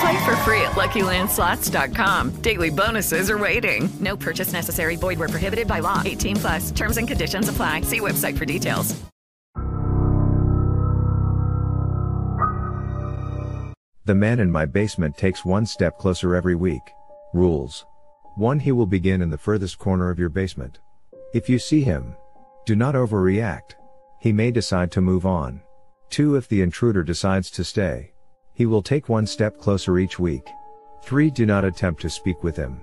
Play 0.00 0.24
for 0.24 0.36
free 0.36 0.60
at 0.60 0.72
LuckyLandSlots.com. 0.72 2.42
Daily 2.42 2.70
bonuses 2.70 3.30
are 3.30 3.38
waiting. 3.38 3.88
No 4.00 4.16
purchase 4.16 4.52
necessary. 4.52 4.96
Void 4.96 5.18
where 5.18 5.28
prohibited 5.28 5.66
by 5.66 5.78
law. 5.78 6.02
18 6.04 6.36
plus. 6.36 6.70
Terms 6.72 6.96
and 6.98 7.08
conditions 7.08 7.48
apply. 7.48 7.82
See 7.82 8.00
website 8.00 8.36
for 8.36 8.44
details. 8.44 8.94
The 14.04 14.14
man 14.14 14.38
in 14.38 14.52
my 14.52 14.66
basement 14.66 15.16
takes 15.16 15.44
one 15.44 15.66
step 15.66 15.98
closer 15.98 16.36
every 16.36 16.54
week. 16.54 16.92
Rules. 17.34 17.84
1. 18.36 18.60
He 18.60 18.70
will 18.70 18.86
begin 18.86 19.20
in 19.20 19.30
the 19.30 19.38
furthest 19.38 19.78
corner 19.78 20.10
of 20.10 20.18
your 20.18 20.28
basement. 20.28 20.78
If 21.34 21.48
you 21.48 21.58
see 21.58 21.80
him, 21.80 22.14
do 22.66 22.76
not 22.76 22.94
overreact. 22.94 23.74
He 24.20 24.32
may 24.32 24.52
decide 24.52 24.92
to 24.92 25.00
move 25.00 25.26
on. 25.26 25.60
2. 26.10 26.36
If 26.36 26.46
the 26.46 26.62
intruder 26.62 27.02
decides 27.02 27.50
to 27.50 27.64
stay, 27.64 28.12
he 28.56 28.64
will 28.64 28.82
take 28.82 29.08
one 29.08 29.26
step 29.26 29.58
closer 29.58 29.98
each 29.98 30.18
week. 30.18 30.48
3. 31.02 31.30
Do 31.30 31.44
not 31.44 31.64
attempt 31.64 32.00
to 32.00 32.10
speak 32.10 32.42
with 32.42 32.56
him, 32.56 32.80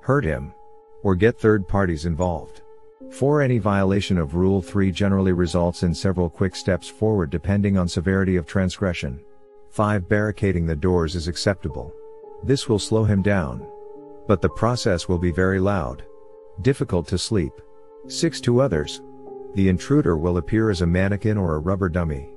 hurt 0.00 0.24
him, 0.24 0.54
or 1.02 1.16
get 1.16 1.38
third 1.38 1.66
parties 1.66 2.06
involved. 2.06 2.62
4. 3.10 3.42
Any 3.42 3.58
violation 3.58 4.16
of 4.16 4.36
Rule 4.36 4.62
3 4.62 4.92
generally 4.92 5.32
results 5.32 5.82
in 5.82 5.92
several 5.92 6.30
quick 6.30 6.54
steps 6.54 6.88
forward 6.88 7.30
depending 7.30 7.76
on 7.76 7.88
severity 7.88 8.36
of 8.36 8.46
transgression. 8.46 9.20
5. 9.70 10.08
Barricading 10.08 10.66
the 10.66 10.76
doors 10.76 11.16
is 11.16 11.26
acceptable. 11.26 11.92
This 12.44 12.68
will 12.68 12.78
slow 12.78 13.02
him 13.04 13.20
down. 13.20 13.66
But 14.28 14.40
the 14.40 14.48
process 14.48 15.08
will 15.08 15.18
be 15.18 15.32
very 15.32 15.58
loud. 15.58 16.04
Difficult 16.62 17.08
to 17.08 17.18
sleep. 17.18 17.52
6. 18.06 18.40
To 18.42 18.60
others. 18.60 19.02
The 19.54 19.68
intruder 19.68 20.16
will 20.16 20.36
appear 20.36 20.70
as 20.70 20.82
a 20.82 20.86
mannequin 20.86 21.36
or 21.36 21.56
a 21.56 21.60
rubber 21.60 21.88
dummy. 21.88 22.30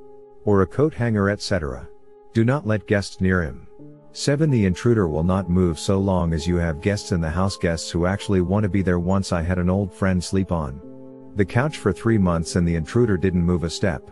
Or 0.45 0.63
a 0.63 0.67
coat 0.67 0.95
hanger 0.95 1.29
etc. 1.29 1.87
Do 2.33 2.45
not 2.45 2.65
let 2.65 2.87
guests 2.87 3.19
near 3.19 3.43
him. 3.43 3.67
7. 4.13 4.49
The 4.49 4.65
intruder 4.65 5.07
will 5.09 5.23
not 5.23 5.49
move 5.49 5.77
so 5.77 5.99
long 5.99 6.31
as 6.31 6.47
you 6.47 6.55
have 6.55 6.81
guests 6.81 7.11
in 7.11 7.19
the 7.19 7.29
house 7.29 7.57
guests 7.57 7.91
who 7.91 8.05
actually 8.05 8.39
want 8.39 8.63
to 8.63 8.69
be 8.69 8.81
there 8.81 8.99
once 8.99 9.33
I 9.33 9.41
had 9.41 9.57
an 9.57 9.69
old 9.69 9.93
friend 9.93 10.23
sleep 10.23 10.51
on 10.51 10.81
the 11.35 11.45
couch 11.45 11.77
for 11.77 11.91
3 11.91 12.17
months 12.17 12.55
and 12.55 12.67
the 12.67 12.75
intruder 12.75 13.17
didn't 13.17 13.43
move 13.43 13.63
a 13.63 13.69
step. 13.69 14.09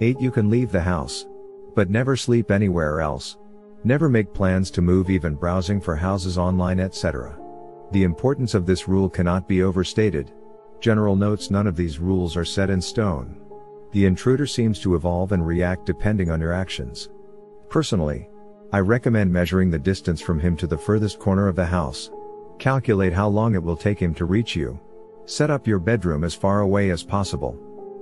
8. 0.00 0.20
You 0.20 0.30
can 0.30 0.50
leave 0.50 0.70
the 0.70 0.80
house. 0.82 1.26
But 1.74 1.88
never 1.88 2.14
sleep 2.14 2.50
anywhere 2.50 3.00
else. 3.00 3.38
Never 3.84 4.08
make 4.08 4.34
plans 4.34 4.70
to 4.72 4.82
move 4.82 5.08
even 5.08 5.34
browsing 5.34 5.80
for 5.80 5.96
houses 5.96 6.36
online 6.36 6.78
etc. 6.78 7.38
The 7.92 8.04
importance 8.04 8.54
of 8.54 8.66
this 8.66 8.86
rule 8.86 9.08
cannot 9.08 9.48
be 9.48 9.62
overstated. 9.62 10.32
General 10.80 11.16
notes 11.16 11.50
none 11.50 11.66
of 11.66 11.76
these 11.76 11.98
rules 11.98 12.36
are 12.36 12.44
set 12.44 12.68
in 12.68 12.82
stone. 12.82 13.40
The 13.92 14.04
intruder 14.04 14.46
seems 14.46 14.78
to 14.80 14.94
evolve 14.94 15.32
and 15.32 15.46
react 15.46 15.86
depending 15.86 16.30
on 16.30 16.40
your 16.40 16.52
actions. 16.52 17.08
Personally, 17.72 18.28
I 18.70 18.80
recommend 18.80 19.32
measuring 19.32 19.70
the 19.70 19.78
distance 19.78 20.20
from 20.20 20.38
him 20.38 20.58
to 20.58 20.66
the 20.66 20.76
furthest 20.76 21.18
corner 21.18 21.48
of 21.48 21.56
the 21.56 21.64
house. 21.64 22.10
Calculate 22.58 23.14
how 23.14 23.28
long 23.28 23.54
it 23.54 23.62
will 23.62 23.78
take 23.78 23.98
him 23.98 24.12
to 24.16 24.26
reach 24.26 24.54
you. 24.54 24.78
Set 25.24 25.50
up 25.50 25.66
your 25.66 25.78
bedroom 25.78 26.22
as 26.22 26.34
far 26.34 26.60
away 26.60 26.90
as 26.90 27.02
possible. 27.02 27.56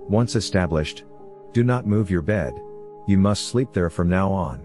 Once 0.09 0.35
established, 0.35 1.05
do 1.53 1.63
not 1.63 1.87
move 1.87 2.11
your 2.11 2.21
bed. 2.21 2.53
You 3.07 3.17
must 3.17 3.47
sleep 3.47 3.73
there 3.73 3.91
from 3.91 4.09
now 4.09 4.33
on. 4.33 4.61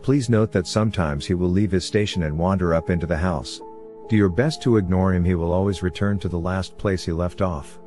Please 0.00 0.30
note 0.30 0.50
that 0.52 0.66
sometimes 0.66 1.26
he 1.26 1.34
will 1.34 1.50
leave 1.50 1.70
his 1.70 1.84
station 1.84 2.22
and 2.22 2.38
wander 2.38 2.72
up 2.72 2.88
into 2.88 3.06
the 3.06 3.18
house. 3.18 3.60
Do 4.08 4.16
your 4.16 4.30
best 4.30 4.62
to 4.62 4.78
ignore 4.78 5.12
him, 5.12 5.26
he 5.26 5.34
will 5.34 5.52
always 5.52 5.82
return 5.82 6.18
to 6.20 6.28
the 6.30 6.38
last 6.38 6.78
place 6.78 7.04
he 7.04 7.12
left 7.12 7.42
off. 7.42 7.78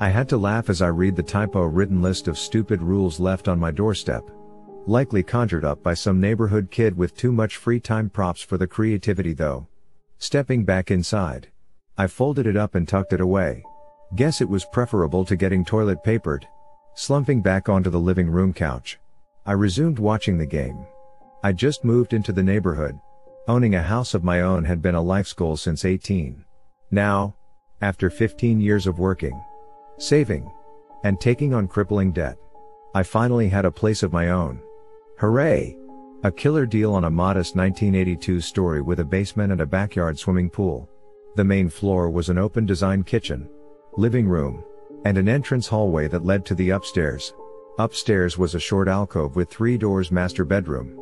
I 0.00 0.08
had 0.08 0.28
to 0.30 0.36
laugh 0.36 0.68
as 0.68 0.82
I 0.82 0.88
read 0.88 1.14
the 1.14 1.22
typo 1.22 1.62
written 1.62 2.02
list 2.02 2.26
of 2.26 2.36
stupid 2.36 2.82
rules 2.82 3.20
left 3.20 3.46
on 3.46 3.60
my 3.60 3.70
doorstep. 3.70 4.28
Likely 4.88 5.22
conjured 5.22 5.64
up 5.64 5.82
by 5.82 5.94
some 5.94 6.20
neighborhood 6.20 6.70
kid 6.70 6.96
with 6.96 7.14
too 7.14 7.30
much 7.30 7.56
free 7.56 7.78
time 7.78 8.08
props 8.08 8.40
for 8.40 8.56
the 8.56 8.66
creativity 8.66 9.34
though. 9.34 9.68
Stepping 10.18 10.64
back 10.64 10.90
inside. 10.90 11.48
I 11.96 12.06
folded 12.06 12.46
it 12.46 12.56
up 12.56 12.74
and 12.74 12.88
tucked 12.88 13.12
it 13.12 13.20
away. 13.20 13.62
Guess 14.16 14.40
it 14.40 14.48
was 14.48 14.64
preferable 14.72 15.24
to 15.26 15.36
getting 15.36 15.64
toilet 15.64 16.02
papered. 16.02 16.48
Slumping 16.94 17.42
back 17.42 17.68
onto 17.68 17.90
the 17.90 18.00
living 18.00 18.30
room 18.30 18.52
couch. 18.52 18.98
I 19.44 19.52
resumed 19.52 19.98
watching 19.98 20.38
the 20.38 20.46
game. 20.46 20.86
I 21.44 21.52
just 21.52 21.84
moved 21.84 22.14
into 22.14 22.32
the 22.32 22.42
neighborhood, 22.42 22.98
Owning 23.48 23.76
a 23.76 23.82
house 23.82 24.12
of 24.12 24.22
my 24.22 24.42
own 24.42 24.66
had 24.66 24.82
been 24.82 24.94
a 24.94 25.00
life's 25.00 25.32
goal 25.32 25.56
since 25.56 25.86
18. 25.86 26.44
Now, 26.90 27.34
after 27.80 28.10
15 28.10 28.60
years 28.60 28.86
of 28.86 28.98
working, 28.98 29.42
saving, 29.96 30.52
and 31.02 31.18
taking 31.18 31.54
on 31.54 31.66
crippling 31.66 32.12
debt, 32.12 32.36
I 32.94 33.02
finally 33.04 33.48
had 33.48 33.64
a 33.64 33.70
place 33.70 34.02
of 34.02 34.12
my 34.12 34.28
own. 34.28 34.60
Hooray! 35.20 35.76
A 36.22 36.30
killer 36.30 36.64
deal 36.64 36.94
on 36.94 37.02
a 37.02 37.10
modest 37.10 37.56
1982 37.56 38.40
story 38.40 38.80
with 38.80 39.00
a 39.00 39.04
basement 39.04 39.50
and 39.50 39.60
a 39.60 39.66
backyard 39.66 40.16
swimming 40.16 40.48
pool. 40.48 40.88
The 41.34 41.42
main 41.42 41.68
floor 41.68 42.08
was 42.08 42.28
an 42.28 42.38
open 42.38 42.66
design 42.66 43.02
kitchen, 43.02 43.48
living 43.96 44.28
room, 44.28 44.62
and 45.04 45.18
an 45.18 45.28
entrance 45.28 45.66
hallway 45.66 46.06
that 46.06 46.24
led 46.24 46.46
to 46.46 46.54
the 46.54 46.70
upstairs. 46.70 47.34
Upstairs 47.80 48.38
was 48.38 48.54
a 48.54 48.60
short 48.60 48.86
alcove 48.86 49.34
with 49.34 49.50
three 49.50 49.76
doors 49.76 50.12
master 50.12 50.44
bedroom, 50.44 50.96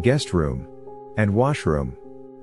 guest 0.00 0.32
room, 0.32 0.68
and 1.16 1.34
washroom. 1.34 1.96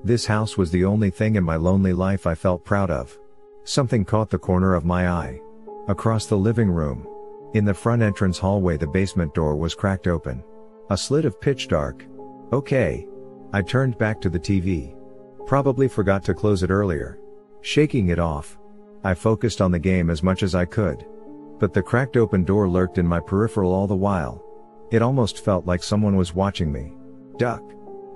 This 0.03 0.25
house 0.25 0.57
was 0.57 0.71
the 0.71 0.83
only 0.83 1.09
thing 1.09 1.37
in 1.37 1.43
my 1.45 1.55
lonely 1.55 1.93
life 1.93 2.27
I 2.27 2.35
felt 2.35 2.65
proud 2.65 2.91
of. 2.91 3.17
Something 3.63 4.03
caught 4.03 4.29
the 4.29 4.37
corner 4.37 4.73
of 4.73 4.83
my 4.83 5.07
eye. 5.07 5.39
Across 5.87 6.25
the 6.25 6.37
living 6.37 6.69
room. 6.69 7.07
In 7.53 7.63
the 7.63 7.73
front 7.73 8.01
entrance 8.01 8.39
hallway 8.39 8.75
the 8.75 8.87
basement 8.87 9.33
door 9.33 9.55
was 9.55 9.73
cracked 9.73 10.07
open. 10.07 10.43
A 10.89 10.97
slit 10.97 11.25
of 11.25 11.39
pitch 11.39 11.67
dark. 11.67 12.05
Okay. 12.51 13.07
I 13.53 13.61
turned 13.61 13.97
back 13.97 14.19
to 14.21 14.29
the 14.29 14.39
TV. 14.39 14.95
Probably 15.45 15.87
forgot 15.87 16.23
to 16.25 16.33
close 16.33 16.63
it 16.63 16.69
earlier. 16.69 17.19
Shaking 17.61 18.09
it 18.09 18.19
off. 18.19 18.57
I 19.03 19.13
focused 19.13 19.61
on 19.61 19.71
the 19.71 19.79
game 19.79 20.09
as 20.09 20.23
much 20.23 20.43
as 20.43 20.55
I 20.55 20.65
could. 20.65 21.05
But 21.59 21.73
the 21.73 21.83
cracked 21.83 22.17
open 22.17 22.43
door 22.43 22.67
lurked 22.67 22.97
in 22.97 23.07
my 23.07 23.19
peripheral 23.19 23.73
all 23.73 23.87
the 23.87 23.95
while. 23.95 24.43
It 24.91 25.01
almost 25.01 25.43
felt 25.43 25.65
like 25.65 25.83
someone 25.83 26.15
was 26.15 26.35
watching 26.35 26.71
me. 26.71 26.93
Duck. 27.37 27.63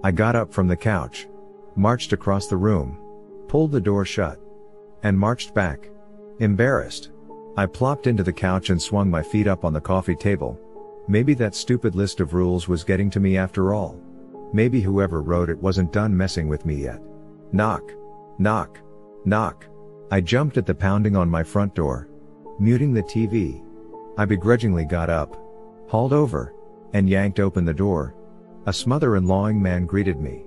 I 0.03 0.11
got 0.11 0.35
up 0.35 0.53
from 0.53 0.67
the 0.67 0.75
couch, 0.75 1.27
marched 1.75 2.13
across 2.13 2.47
the 2.47 2.57
room, 2.57 2.99
pulled 3.47 3.71
the 3.71 3.81
door 3.81 4.05
shut, 4.05 4.39
and 5.03 5.17
marched 5.17 5.53
back. 5.53 5.89
Embarrassed. 6.39 7.11
I 7.55 7.65
plopped 7.65 8.05
into 8.05 8.23
the 8.23 8.33
couch 8.33 8.69
and 8.69 8.81
swung 8.81 9.09
my 9.09 9.23
feet 9.23 9.47
up 9.47 9.65
on 9.65 9.73
the 9.73 9.81
coffee 9.81 10.15
table. 10.15 10.59
Maybe 11.07 11.33
that 11.35 11.55
stupid 11.55 11.95
list 11.95 12.19
of 12.19 12.33
rules 12.33 12.67
was 12.67 12.83
getting 12.83 13.09
to 13.11 13.19
me 13.19 13.37
after 13.37 13.73
all. 13.73 13.99
Maybe 14.53 14.81
whoever 14.81 15.21
wrote 15.21 15.49
it 15.49 15.57
wasn't 15.57 15.93
done 15.93 16.15
messing 16.15 16.47
with 16.47 16.65
me 16.65 16.75
yet. 16.83 17.01
Knock. 17.51 17.91
Knock. 18.39 18.79
Knock. 19.25 19.65
I 20.11 20.21
jumped 20.21 20.57
at 20.57 20.65
the 20.65 20.75
pounding 20.75 21.15
on 21.15 21.29
my 21.29 21.43
front 21.43 21.75
door. 21.75 22.09
Muting 22.59 22.93
the 22.93 23.03
TV. 23.03 23.63
I 24.17 24.25
begrudgingly 24.25 24.85
got 24.85 25.09
up, 25.09 25.37
hauled 25.87 26.13
over, 26.13 26.53
and 26.93 27.09
yanked 27.09 27.39
open 27.39 27.65
the 27.65 27.73
door, 27.73 28.15
a 28.65 28.73
smother-and-lawing 28.73 29.61
man 29.61 29.85
greeted 29.85 30.19
me. 30.19 30.43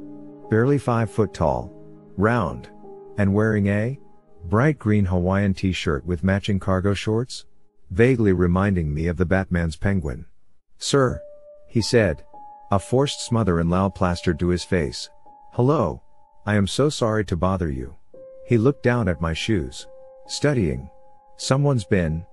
Barely 0.51 0.79
five 0.79 1.11
foot 1.11 1.33
tall. 1.33 1.73
Round. 2.17 2.69
And 3.17 3.33
wearing 3.33 3.69
a 3.69 3.99
bright 4.47 4.79
green 4.79 5.05
Hawaiian 5.05 5.55
t-shirt 5.55 6.05
with 6.05 6.25
matching 6.25 6.59
cargo 6.59 6.93
shorts? 6.95 7.47
Vaguely 7.91 8.33
reminding 8.33 8.93
me 8.93 9.07
of 9.07 9.17
the 9.17 9.27
Batman's 9.27 9.77
penguin. 9.77 10.27
Sir. 10.81 11.23
He 11.69 11.81
said. 11.81 12.25
A 12.73 12.79
forced 12.79 13.25
smother 13.25 13.61
and 13.61 13.71
loud 13.71 13.95
plastered 13.95 14.39
to 14.41 14.49
his 14.49 14.65
face. 14.65 15.09
Hello. 15.53 16.03
I 16.47 16.57
am 16.57 16.67
so 16.67 16.89
sorry 16.89 17.25
to 17.27 17.37
bother 17.37 17.71
you. 17.71 17.95
He 18.47 18.59
looked 18.59 18.83
down 18.83 19.09
at 19.09 19.21
my 19.21 19.33
shoes. 19.33 19.87
Studying. 20.27 20.91
Someone's 21.37 21.85
been. 21.85 22.25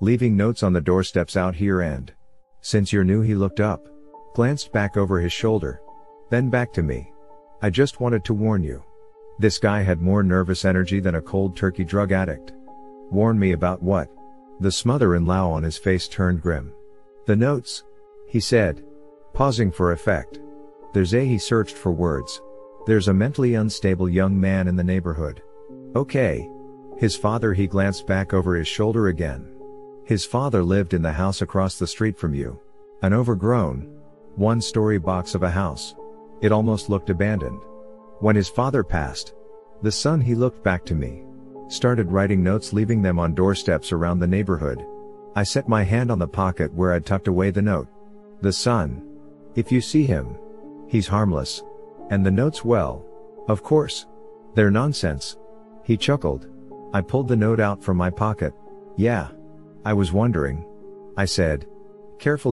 leaving 0.00 0.36
notes 0.36 0.62
on 0.62 0.72
the 0.72 0.80
doorsteps 0.80 1.36
out 1.36 1.54
here 1.54 1.80
and. 1.80 2.12
Since 2.60 2.92
you're 2.92 3.04
new, 3.04 3.22
he 3.22 3.34
looked 3.34 3.60
up, 3.60 3.88
glanced 4.34 4.72
back 4.72 4.96
over 4.96 5.18
his 5.20 5.32
shoulder, 5.32 5.80
then 6.30 6.50
back 6.50 6.72
to 6.74 6.82
me. 6.82 7.12
I 7.62 7.70
just 7.70 8.00
wanted 8.00 8.24
to 8.26 8.34
warn 8.34 8.62
you. 8.62 8.84
This 9.38 9.58
guy 9.58 9.82
had 9.82 10.00
more 10.00 10.22
nervous 10.22 10.64
energy 10.64 11.00
than 11.00 11.14
a 11.14 11.22
cold 11.22 11.56
turkey 11.56 11.84
drug 11.84 12.12
addict. 12.12 12.52
Warn 13.10 13.38
me 13.38 13.52
about 13.52 13.82
what? 13.82 14.08
The 14.60 14.72
smother 14.72 15.14
in 15.14 15.26
Lao 15.26 15.50
on 15.50 15.62
his 15.62 15.78
face 15.78 16.08
turned 16.08 16.42
grim. 16.42 16.72
The 17.26 17.36
notes, 17.36 17.84
he 18.26 18.40
said, 18.40 18.84
pausing 19.32 19.70
for 19.70 19.92
effect. 19.92 20.40
There's 20.92 21.14
a 21.14 21.24
he 21.24 21.38
searched 21.38 21.76
for 21.76 21.92
words. 21.92 22.40
There's 22.86 23.08
a 23.08 23.14
mentally 23.14 23.54
unstable 23.54 24.08
young 24.08 24.38
man 24.40 24.68
in 24.68 24.76
the 24.76 24.84
neighborhood. 24.84 25.42
Okay. 25.94 26.48
His 26.96 27.16
father 27.16 27.52
he 27.52 27.66
glanced 27.66 28.06
back 28.06 28.32
over 28.32 28.56
his 28.56 28.68
shoulder 28.68 29.08
again. 29.08 29.52
His 30.04 30.24
father 30.24 30.62
lived 30.62 30.94
in 30.94 31.02
the 31.02 31.12
house 31.12 31.42
across 31.42 31.78
the 31.78 31.86
street 31.86 32.16
from 32.16 32.34
you. 32.34 32.58
An 33.02 33.12
overgrown, 33.12 34.00
one 34.36 34.60
story 34.60 34.98
box 34.98 35.34
of 35.34 35.42
a 35.42 35.50
house. 35.50 35.94
It 36.40 36.52
almost 36.52 36.88
looked 36.88 37.10
abandoned. 37.10 37.60
When 38.20 38.36
his 38.36 38.48
father 38.48 38.82
passed, 38.82 39.34
the 39.82 39.92
son 39.92 40.20
he 40.20 40.34
looked 40.34 40.62
back 40.62 40.84
to 40.86 40.94
me, 40.94 41.24
started 41.68 42.10
writing 42.10 42.42
notes 42.42 42.72
leaving 42.72 43.02
them 43.02 43.18
on 43.18 43.34
doorsteps 43.34 43.92
around 43.92 44.20
the 44.20 44.26
neighborhood. 44.26 44.86
I 45.34 45.42
set 45.42 45.68
my 45.68 45.82
hand 45.82 46.10
on 46.10 46.18
the 46.18 46.26
pocket 46.26 46.72
where 46.72 46.92
I'd 46.92 47.04
tucked 47.04 47.28
away 47.28 47.50
the 47.50 47.60
note. 47.60 47.88
The 48.40 48.52
son. 48.52 49.02
If 49.54 49.72
you 49.72 49.80
see 49.80 50.04
him, 50.04 50.36
he's 50.88 51.08
harmless. 51.08 51.62
And 52.10 52.24
the 52.24 52.30
notes 52.30 52.64
well. 52.64 53.04
Of 53.48 53.62
course. 53.62 54.06
They're 54.54 54.70
nonsense. 54.70 55.36
He 55.84 55.96
chuckled. 55.96 56.48
I 56.92 57.00
pulled 57.00 57.28
the 57.28 57.36
note 57.36 57.60
out 57.60 57.82
from 57.82 57.96
my 57.96 58.10
pocket. 58.10 58.54
Yeah. 58.96 59.28
I 59.84 59.92
was 59.92 60.12
wondering. 60.12 60.64
I 61.16 61.24
said. 61.24 61.66
Careful. 62.18 62.55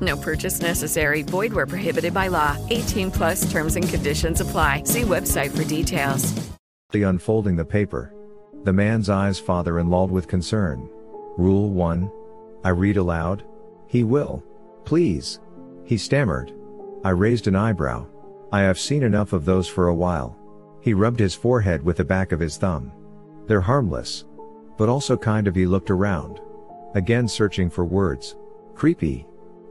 No 0.00 0.16
purchase 0.16 0.60
necessary. 0.60 1.22
Void 1.22 1.52
where 1.52 1.66
prohibited 1.66 2.12
by 2.14 2.28
law. 2.28 2.56
18 2.70 3.10
plus 3.10 3.50
terms 3.50 3.76
and 3.76 3.88
conditions 3.88 4.40
apply. 4.40 4.84
See 4.84 5.02
website 5.02 5.56
for 5.56 5.64
details. 5.64 6.32
The 6.90 7.02
unfolding 7.04 7.56
the 7.56 7.64
paper. 7.64 8.14
The 8.64 8.72
man's 8.72 9.10
eyes 9.10 9.38
father-in-law 9.38 10.06
with 10.06 10.28
concern. 10.28 10.88
Rule 11.36 11.70
1. 11.70 12.10
I 12.64 12.70
read 12.70 12.96
aloud. 12.96 13.44
He 13.86 14.04
will. 14.04 14.42
Please. 14.84 15.40
He 15.84 15.98
stammered. 15.98 16.52
I 17.04 17.10
raised 17.10 17.46
an 17.46 17.56
eyebrow. 17.56 18.06
I 18.52 18.60
have 18.60 18.78
seen 18.78 19.02
enough 19.02 19.32
of 19.32 19.44
those 19.44 19.68
for 19.68 19.88
a 19.88 19.94
while. 19.94 20.38
He 20.80 20.94
rubbed 20.94 21.18
his 21.18 21.34
forehead 21.34 21.82
with 21.82 21.96
the 21.96 22.04
back 22.04 22.32
of 22.32 22.40
his 22.40 22.56
thumb. 22.56 22.92
They're 23.46 23.60
harmless. 23.60 24.24
But 24.78 24.88
also 24.88 25.16
kind 25.16 25.46
of 25.46 25.54
he 25.54 25.66
looked 25.66 25.90
around. 25.90 26.40
Again 26.94 27.28
searching 27.28 27.68
for 27.68 27.84
words. 27.84 28.36
Creepy. 28.74 29.26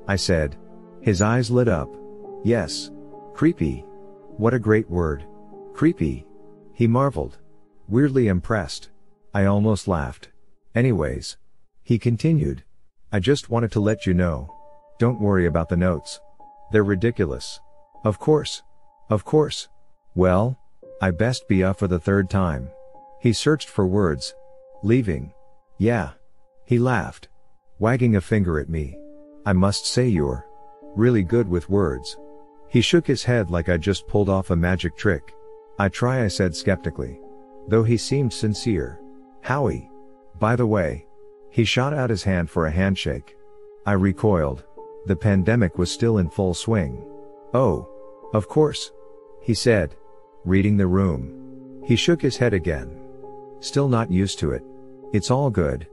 I 0.07 0.15
said. 0.15 0.55
His 1.01 1.21
eyes 1.21 1.51
lit 1.51 1.67
up. 1.67 1.89
Yes. 2.43 2.91
Creepy. 3.33 3.85
What 4.37 4.53
a 4.53 4.59
great 4.59 4.89
word. 4.89 5.25
Creepy. 5.73 6.25
He 6.73 6.87
marveled. 6.87 7.37
Weirdly 7.87 8.27
impressed. 8.27 8.89
I 9.33 9.45
almost 9.45 9.87
laughed. 9.87 10.29
Anyways. 10.75 11.37
He 11.83 11.99
continued. 11.99 12.63
I 13.11 13.19
just 13.19 13.49
wanted 13.49 13.71
to 13.73 13.79
let 13.79 14.05
you 14.05 14.13
know. 14.13 14.53
Don't 14.99 15.21
worry 15.21 15.45
about 15.45 15.69
the 15.69 15.77
notes. 15.77 16.19
They're 16.71 16.83
ridiculous. 16.83 17.59
Of 18.03 18.19
course. 18.19 18.63
Of 19.09 19.25
course. 19.25 19.67
Well, 20.15 20.57
I 21.01 21.11
best 21.11 21.47
be 21.47 21.63
up 21.63 21.79
for 21.79 21.87
the 21.87 21.99
third 21.99 22.29
time. 22.29 22.69
He 23.19 23.33
searched 23.33 23.69
for 23.69 23.85
words. 23.85 24.33
Leaving. 24.83 25.33
Yeah. 25.77 26.11
He 26.65 26.79
laughed. 26.79 27.27
Wagging 27.79 28.15
a 28.15 28.21
finger 28.21 28.59
at 28.59 28.69
me. 28.69 28.97
I 29.45 29.53
must 29.53 29.85
say 29.85 30.07
you're 30.07 30.47
really 30.95 31.23
good 31.23 31.49
with 31.49 31.69
words. 31.69 32.17
He 32.69 32.81
shook 32.81 33.05
his 33.05 33.23
head 33.23 33.51
like 33.51 33.69
I 33.69 33.77
just 33.77 34.07
pulled 34.07 34.29
off 34.29 34.49
a 34.49 34.55
magic 34.55 34.95
trick. 34.95 35.33
I 35.77 35.89
try, 35.89 36.23
I 36.23 36.27
said 36.27 36.55
skeptically. 36.55 37.19
Though 37.67 37.83
he 37.83 37.97
seemed 37.97 38.33
sincere. 38.33 38.99
Howie. 39.41 39.89
By 40.39 40.55
the 40.55 40.67
way, 40.67 41.07
he 41.49 41.65
shot 41.65 41.93
out 41.93 42.09
his 42.09 42.23
hand 42.23 42.49
for 42.49 42.65
a 42.65 42.71
handshake. 42.71 43.35
I 43.85 43.93
recoiled. 43.93 44.63
The 45.05 45.15
pandemic 45.15 45.77
was 45.77 45.91
still 45.91 46.17
in 46.17 46.29
full 46.29 46.53
swing. 46.53 47.03
Oh. 47.53 47.89
Of 48.33 48.47
course. 48.47 48.91
He 49.41 49.53
said. 49.53 49.95
Reading 50.45 50.77
the 50.77 50.87
room. 50.87 51.81
He 51.85 51.95
shook 51.95 52.21
his 52.21 52.37
head 52.37 52.53
again. 52.53 52.97
Still 53.59 53.87
not 53.87 54.11
used 54.11 54.39
to 54.39 54.51
it. 54.51 54.63
It's 55.11 55.29
all 55.29 55.49
good. 55.49 55.87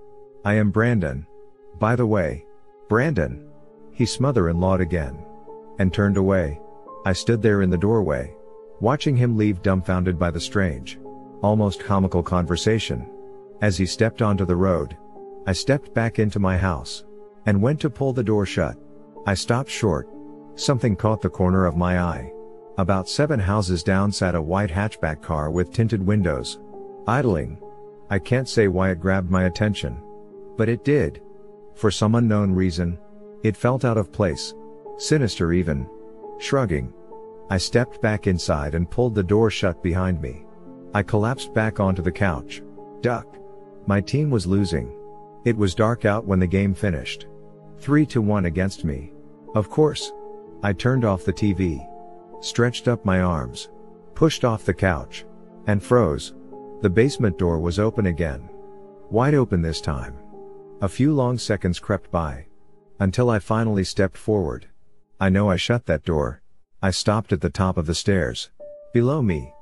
I 0.44 0.54
am 0.54 0.70
Brandon. 0.70 1.26
By 1.78 1.96
the 1.96 2.06
way. 2.06 2.46
Brandon. 2.90 3.48
He 3.92 4.04
smother-in-lawed 4.04 4.80
again. 4.80 5.24
And 5.78 5.94
turned 5.94 6.16
away. 6.16 6.60
I 7.06 7.12
stood 7.12 7.40
there 7.40 7.62
in 7.62 7.70
the 7.70 7.78
doorway. 7.78 8.34
Watching 8.80 9.16
him 9.16 9.36
leave 9.36 9.62
dumbfounded 9.62 10.18
by 10.18 10.32
the 10.32 10.40
strange. 10.40 10.98
Almost 11.40 11.84
comical 11.84 12.20
conversation. 12.20 13.08
As 13.62 13.78
he 13.78 13.86
stepped 13.86 14.22
onto 14.22 14.44
the 14.44 14.56
road. 14.56 14.96
I 15.46 15.52
stepped 15.52 15.94
back 15.94 16.18
into 16.18 16.40
my 16.40 16.58
house. 16.58 17.04
And 17.46 17.62
went 17.62 17.80
to 17.82 17.90
pull 17.90 18.12
the 18.12 18.24
door 18.24 18.44
shut. 18.44 18.76
I 19.24 19.34
stopped 19.34 19.70
short. 19.70 20.08
Something 20.56 20.96
caught 20.96 21.22
the 21.22 21.30
corner 21.30 21.66
of 21.66 21.76
my 21.76 22.00
eye. 22.00 22.32
About 22.76 23.08
seven 23.08 23.38
houses 23.38 23.84
down 23.84 24.10
sat 24.10 24.34
a 24.34 24.42
white 24.42 24.70
hatchback 24.70 25.22
car 25.22 25.52
with 25.52 25.72
tinted 25.72 26.04
windows. 26.04 26.58
Idling. 27.06 27.62
I 28.10 28.18
can't 28.18 28.48
say 28.48 28.66
why 28.66 28.90
it 28.90 29.00
grabbed 29.00 29.30
my 29.30 29.44
attention. 29.44 30.02
But 30.56 30.68
it 30.68 30.84
did. 30.84 31.22
For 31.74 31.90
some 31.90 32.14
unknown 32.14 32.52
reason, 32.52 32.98
it 33.42 33.56
felt 33.56 33.84
out 33.84 33.96
of 33.96 34.12
place. 34.12 34.54
Sinister 34.98 35.52
even. 35.52 35.88
Shrugging. 36.38 36.92
I 37.48 37.58
stepped 37.58 38.00
back 38.00 38.26
inside 38.26 38.74
and 38.74 38.90
pulled 38.90 39.14
the 39.14 39.22
door 39.22 39.50
shut 39.50 39.82
behind 39.82 40.20
me. 40.20 40.44
I 40.94 41.02
collapsed 41.02 41.54
back 41.54 41.80
onto 41.80 42.02
the 42.02 42.12
couch. 42.12 42.62
Duck. 43.00 43.26
My 43.86 44.00
team 44.00 44.30
was 44.30 44.46
losing. 44.46 44.96
It 45.44 45.56
was 45.56 45.74
dark 45.74 46.04
out 46.04 46.26
when 46.26 46.38
the 46.38 46.46
game 46.46 46.74
finished. 46.74 47.26
3 47.78 48.04
to 48.06 48.20
1 48.20 48.44
against 48.44 48.84
me. 48.84 49.12
Of 49.54 49.70
course. 49.70 50.12
I 50.62 50.72
turned 50.72 51.04
off 51.04 51.24
the 51.24 51.32
TV. 51.32 51.86
Stretched 52.40 52.88
up 52.88 53.04
my 53.04 53.20
arms. 53.20 53.70
Pushed 54.14 54.44
off 54.44 54.64
the 54.64 54.74
couch. 54.74 55.24
And 55.66 55.82
froze. 55.82 56.34
The 56.82 56.90
basement 56.90 57.38
door 57.38 57.58
was 57.58 57.78
open 57.78 58.06
again. 58.06 58.48
Wide 59.10 59.34
open 59.34 59.62
this 59.62 59.80
time. 59.80 60.18
A 60.82 60.88
few 60.88 61.12
long 61.12 61.38
seconds 61.38 61.78
crept 61.78 62.10
by. 62.10 62.46
Until 62.98 63.30
I 63.30 63.38
finally 63.38 63.84
stepped 63.84 64.16
forward. 64.16 64.66
I 65.20 65.28
know 65.28 65.50
I 65.50 65.56
shut 65.56 65.86
that 65.86 66.04
door. 66.04 66.42
I 66.82 66.90
stopped 66.90 67.32
at 67.32 67.40
the 67.40 67.50
top 67.50 67.76
of 67.76 67.86
the 67.86 67.94
stairs. 67.94 68.50
Below 68.92 69.22
me. 69.22 69.52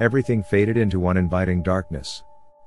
Everything 0.00 0.42
faded 0.42 0.76
into 0.76 1.06
uninviting 1.08 1.62
darkness. 1.62 2.22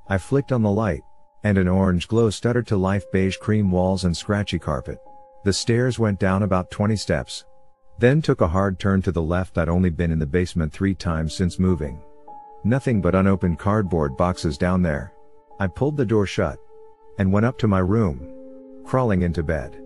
I 0.09 0.17
flicked 0.17 0.51
on 0.51 0.61
the 0.61 0.71
light 0.71 1.01
and 1.43 1.57
an 1.57 1.67
orange 1.67 2.07
glow 2.07 2.29
stuttered 2.29 2.67
to 2.67 2.77
life 2.77 3.09
beige 3.11 3.37
cream 3.37 3.71
walls 3.71 4.03
and 4.03 4.15
scratchy 4.15 4.59
carpet. 4.59 4.99
The 5.43 5.53
stairs 5.53 5.97
went 5.97 6.19
down 6.19 6.43
about 6.43 6.69
20 6.71 6.95
steps. 6.95 7.45
Then 7.97 8.21
took 8.21 8.41
a 8.41 8.47
hard 8.47 8.79
turn 8.79 9.01
to 9.03 9.11
the 9.11 9.21
left 9.21 9.57
I'd 9.57 9.69
only 9.69 9.89
been 9.89 10.11
in 10.11 10.19
the 10.19 10.25
basement 10.25 10.71
three 10.71 10.93
times 10.93 11.33
since 11.33 11.59
moving. 11.59 12.01
Nothing 12.63 13.01
but 13.01 13.15
unopened 13.15 13.57
cardboard 13.57 14.15
boxes 14.17 14.57
down 14.57 14.81
there. 14.81 15.13
I 15.59 15.67
pulled 15.67 15.97
the 15.97 16.05
door 16.05 16.25
shut. 16.25 16.59
And 17.21 17.31
went 17.31 17.45
up 17.45 17.59
to 17.59 17.67
my 17.67 17.77
room. 17.77 18.33
Crawling 18.83 19.21
into 19.21 19.43
bed. 19.43 19.79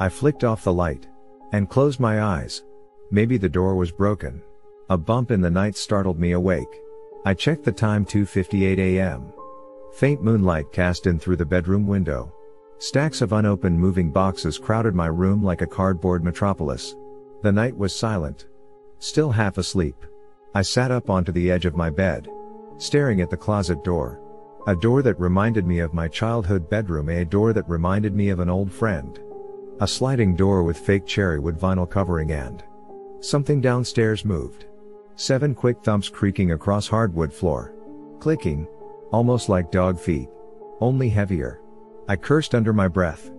I 0.00 0.08
flicked 0.08 0.42
off 0.42 0.64
the 0.64 0.72
light. 0.72 1.06
And 1.52 1.70
closed 1.70 2.00
my 2.00 2.20
eyes. 2.20 2.64
Maybe 3.12 3.36
the 3.36 3.48
door 3.48 3.76
was 3.76 3.92
broken. 3.92 4.42
A 4.88 4.98
bump 4.98 5.30
in 5.30 5.40
the 5.40 5.52
night 5.52 5.76
startled 5.76 6.18
me 6.18 6.32
awake. 6.32 6.80
I 7.24 7.32
checked 7.32 7.62
the 7.62 7.70
time 7.70 8.04
2:58 8.04 8.78
a.m. 8.78 9.32
Faint 9.92 10.24
moonlight 10.24 10.72
cast 10.72 11.06
in 11.06 11.20
through 11.20 11.36
the 11.36 11.46
bedroom 11.46 11.86
window. 11.86 12.34
Stacks 12.78 13.22
of 13.22 13.34
unopened 13.34 13.78
moving 13.78 14.10
boxes 14.10 14.58
crowded 14.58 14.96
my 14.96 15.06
room 15.06 15.44
like 15.44 15.62
a 15.62 15.68
cardboard 15.78 16.24
metropolis. 16.24 16.96
The 17.42 17.52
night 17.52 17.76
was 17.76 17.94
silent. 17.94 18.46
Still 18.98 19.30
half 19.30 19.58
asleep. 19.58 20.04
I 20.56 20.62
sat 20.62 20.90
up 20.90 21.08
onto 21.08 21.30
the 21.30 21.52
edge 21.52 21.66
of 21.66 21.76
my 21.76 21.88
bed, 21.88 22.26
staring 22.78 23.20
at 23.20 23.30
the 23.30 23.36
closet 23.36 23.84
door. 23.84 24.20
A 24.66 24.76
door 24.76 25.00
that 25.02 25.18
reminded 25.18 25.66
me 25.66 25.78
of 25.78 25.94
my 25.94 26.06
childhood 26.06 26.68
bedroom, 26.68 27.08
a 27.08 27.24
door 27.24 27.54
that 27.54 27.68
reminded 27.68 28.14
me 28.14 28.28
of 28.28 28.40
an 28.40 28.50
old 28.50 28.70
friend. 28.70 29.18
A 29.80 29.88
sliding 29.88 30.36
door 30.36 30.62
with 30.62 30.78
fake 30.78 31.06
cherrywood 31.06 31.58
vinyl 31.58 31.88
covering 31.88 32.30
and 32.32 32.62
something 33.20 33.62
downstairs 33.62 34.22
moved. 34.22 34.66
Seven 35.14 35.54
quick 35.54 35.82
thumps 35.82 36.10
creaking 36.10 36.52
across 36.52 36.86
hardwood 36.86 37.32
floor. 37.32 37.74
Clicking, 38.20 38.68
almost 39.12 39.48
like 39.48 39.70
dog 39.70 39.98
feet, 39.98 40.28
only 40.80 41.08
heavier. 41.08 41.62
I 42.06 42.16
cursed 42.16 42.54
under 42.54 42.74
my 42.74 42.86
breath. 42.86 43.30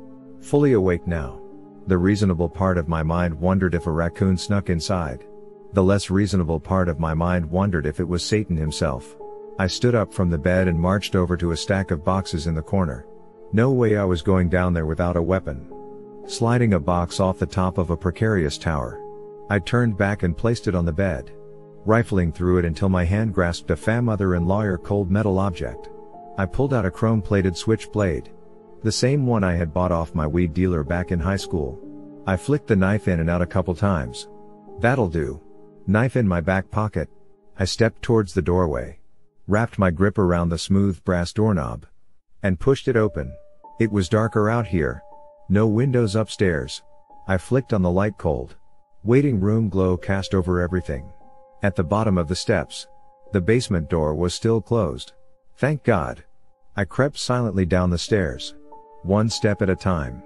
Fully 0.42 0.74
awake 0.74 1.06
now. 1.06 1.40
The 1.86 2.00
reasonable 2.00 2.50
part 2.50 2.80
of 2.80 2.88
my 2.88 3.04
mind 3.04 3.40
wondered 3.40 3.76
if 3.76 3.86
a 3.86 3.92
raccoon 3.92 4.38
snuck 4.38 4.72
inside. 4.72 5.24
The 5.74 5.84
less 5.84 6.10
reasonable 6.10 6.60
part 6.60 6.90
of 6.90 7.00
my 7.00 7.14
mind 7.14 7.46
wondered 7.46 7.86
if 7.86 8.00
it 8.00 8.08
was 8.08 8.26
Satan 8.26 8.58
himself. 8.58 9.16
I 9.62 9.68
stood 9.68 9.94
up 9.94 10.12
from 10.12 10.32
the 10.32 10.40
bed 10.40 10.68
and 10.68 10.80
marched 10.80 11.16
over 11.16 11.38
to 11.38 11.52
a 11.52 11.56
stack 11.56 11.92
of 11.92 12.04
boxes 12.04 12.48
in 12.48 12.56
the 12.56 12.64
corner. 12.64 13.06
No 13.54 13.70
way 13.70 13.96
I 13.96 14.04
was 14.04 14.24
going 14.24 14.50
down 14.50 14.74
there 14.74 14.88
without 14.88 15.16
a 15.16 15.22
weapon. 15.22 15.72
Sliding 16.26 16.74
a 16.74 16.80
box 16.80 17.20
off 17.20 17.38
the 17.38 17.46
top 17.46 17.78
of 17.78 17.92
a 17.92 17.96
precarious 17.96 18.58
tower. 18.58 19.00
I 19.52 19.60
turned 19.60 20.00
back 20.00 20.24
and 20.24 20.36
placed 20.36 20.68
it 20.68 20.74
on 20.74 20.84
the 20.84 20.92
bed. 20.92 21.32
Rifling 21.86 22.34
through 22.34 22.58
it 22.58 22.66
until 22.66 22.90
my 22.90 23.04
hand 23.04 23.36
grasped 23.36 23.70
a 23.70 23.76
fam 23.76 24.06
mother 24.06 24.34
and 24.34 24.48
lawyer 24.48 24.80
cold 24.80 25.12
metal 25.12 25.38
object. 25.38 25.92
I 26.40 26.48
pulled 26.48 26.74
out 26.74 26.88
a 26.88 26.90
chrome 26.90 27.22
plated 27.22 27.56
switchblade. 27.56 28.32
The 28.82 28.92
same 28.92 29.28
one 29.28 29.44
I 29.44 29.54
had 29.54 29.76
bought 29.76 29.92
off 29.92 30.16
my 30.16 30.26
weed 30.26 30.56
dealer 30.56 30.84
back 30.84 31.12
in 31.12 31.20
high 31.20 31.38
school. 31.38 31.80
I 32.26 32.36
flicked 32.36 32.66
the 32.66 32.76
knife 32.76 33.08
in 33.08 33.20
and 33.20 33.30
out 33.30 33.44
a 33.44 33.46
couple 33.46 33.76
times. 33.76 34.28
That'll 34.80 35.08
do. 35.08 35.40
Knife 35.86 36.16
in 36.16 36.28
my 36.28 36.42
back 36.42 36.72
pocket. 36.72 37.10
I 37.60 37.66
stepped 37.66 38.02
towards 38.02 38.34
the 38.34 38.42
doorway. 38.42 39.01
Wrapped 39.48 39.80
my 39.80 39.92
grip 39.92 40.18
around 40.18 40.50
the 40.50 40.58
smooth 40.58 41.04
brass 41.04 41.34
doorknob. 41.34 41.86
And 42.44 42.60
pushed 42.60 42.88
it 42.88 42.96
open. 42.96 43.34
It 43.80 43.92
was 43.92 44.10
darker 44.10 44.50
out 44.50 44.68
here, 44.68 45.02
no 45.52 45.68
windows 45.68 46.16
upstairs. 46.16 46.82
I 47.28 47.38
flicked 47.38 47.74
on 47.74 47.82
the 47.82 47.92
light 47.92 48.18
cold. 48.18 48.56
Waiting 49.04 49.38
room 49.38 49.68
glow 49.68 49.98
cast 49.98 50.34
over 50.34 50.62
everything. 50.62 51.12
At 51.62 51.76
the 51.76 51.84
bottom 51.84 52.18
of 52.18 52.30
the 52.30 52.36
steps. 52.38 52.88
The 53.34 53.42
basement 53.42 53.90
door 53.90 54.16
was 54.16 54.34
still 54.34 54.62
closed. 54.62 55.12
Thank 55.58 55.84
God. 55.84 56.24
I 56.78 56.86
crept 56.86 57.18
silently 57.18 57.66
down 57.66 57.90
the 57.90 57.98
stairs. 57.98 58.56
One 59.04 59.30
step 59.30 59.62
at 59.62 59.70
a 59.70 59.76
time. 59.76 60.24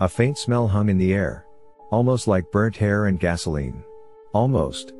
A 0.00 0.10
faint 0.10 0.36
smell 0.36 0.68
hung 0.68 0.90
in 0.90 0.98
the 0.98 1.14
air. 1.14 1.46
Almost 1.90 2.28
like 2.28 2.52
burnt 2.52 2.76
hair 2.76 3.06
and 3.06 3.18
gasoline. 3.18 3.82
Almost. 4.34 4.92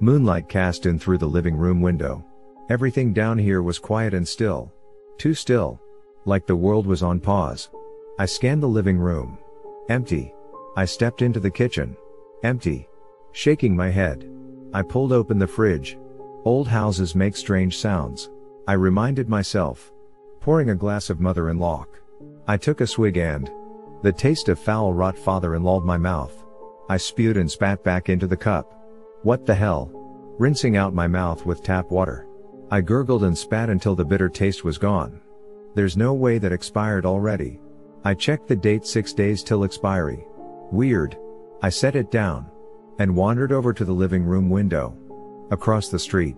Moonlight 0.00 0.50
cast 0.50 0.84
in 0.84 0.98
through 0.98 1.18
the 1.18 1.26
living 1.26 1.56
room 1.56 1.80
window. 1.80 2.22
Everything 2.68 3.12
down 3.12 3.38
here 3.38 3.62
was 3.62 3.78
quiet 3.78 4.14
and 4.14 4.26
still. 4.26 4.72
Too 5.18 5.34
still. 5.34 5.80
Like 6.24 6.46
the 6.46 6.56
world 6.56 6.86
was 6.86 7.02
on 7.02 7.20
pause. 7.20 7.70
I 8.18 8.26
scanned 8.26 8.62
the 8.62 8.68
living 8.68 8.98
room. 8.98 9.38
Empty. 9.88 10.32
I 10.76 10.84
stepped 10.84 11.22
into 11.22 11.40
the 11.40 11.50
kitchen. 11.50 11.96
Empty. 12.44 12.88
Shaking 13.32 13.76
my 13.76 13.90
head. 13.90 14.30
I 14.72 14.82
pulled 14.82 15.12
open 15.12 15.38
the 15.38 15.46
fridge. 15.46 15.98
Old 16.44 16.68
houses 16.68 17.14
make 17.14 17.36
strange 17.36 17.76
sounds. 17.76 18.30
I 18.66 18.74
reminded 18.74 19.28
myself. 19.28 19.92
Pouring 20.40 20.70
a 20.70 20.74
glass 20.74 21.10
of 21.10 21.20
mother-in-law. 21.20 21.86
I 22.46 22.56
took 22.56 22.80
a 22.80 22.86
swig 22.86 23.16
and 23.16 23.50
the 24.02 24.12
taste 24.12 24.48
of 24.48 24.58
foul 24.58 24.92
rot 24.92 25.16
father-in-lawed 25.16 25.84
my 25.84 25.96
mouth. 25.96 26.44
I 26.88 26.96
spewed 26.96 27.36
and 27.36 27.50
spat 27.50 27.84
back 27.84 28.08
into 28.08 28.26
the 28.26 28.36
cup. 28.36 28.72
What 29.22 29.46
the 29.46 29.54
hell? 29.54 29.90
Rinsing 30.38 30.76
out 30.76 30.94
my 30.94 31.06
mouth 31.06 31.46
with 31.46 31.62
tap 31.62 31.90
water. 31.90 32.26
I 32.72 32.80
gurgled 32.80 33.24
and 33.24 33.36
spat 33.36 33.68
until 33.68 33.94
the 33.94 34.02
bitter 34.06 34.30
taste 34.30 34.64
was 34.64 34.78
gone. 34.78 35.20
There's 35.74 35.94
no 35.94 36.14
way 36.14 36.38
that 36.38 36.52
expired 36.52 37.04
already. 37.04 37.60
I 38.02 38.14
checked 38.14 38.48
the 38.48 38.56
date 38.56 38.86
six 38.86 39.12
days 39.12 39.42
till 39.42 39.64
expiry. 39.64 40.24
Weird. 40.70 41.18
I 41.60 41.68
set 41.68 41.96
it 41.96 42.10
down. 42.10 42.50
And 42.98 43.14
wandered 43.14 43.52
over 43.52 43.74
to 43.74 43.84
the 43.84 43.92
living 43.92 44.24
room 44.24 44.48
window. 44.48 44.96
Across 45.50 45.90
the 45.90 45.98
street. 45.98 46.34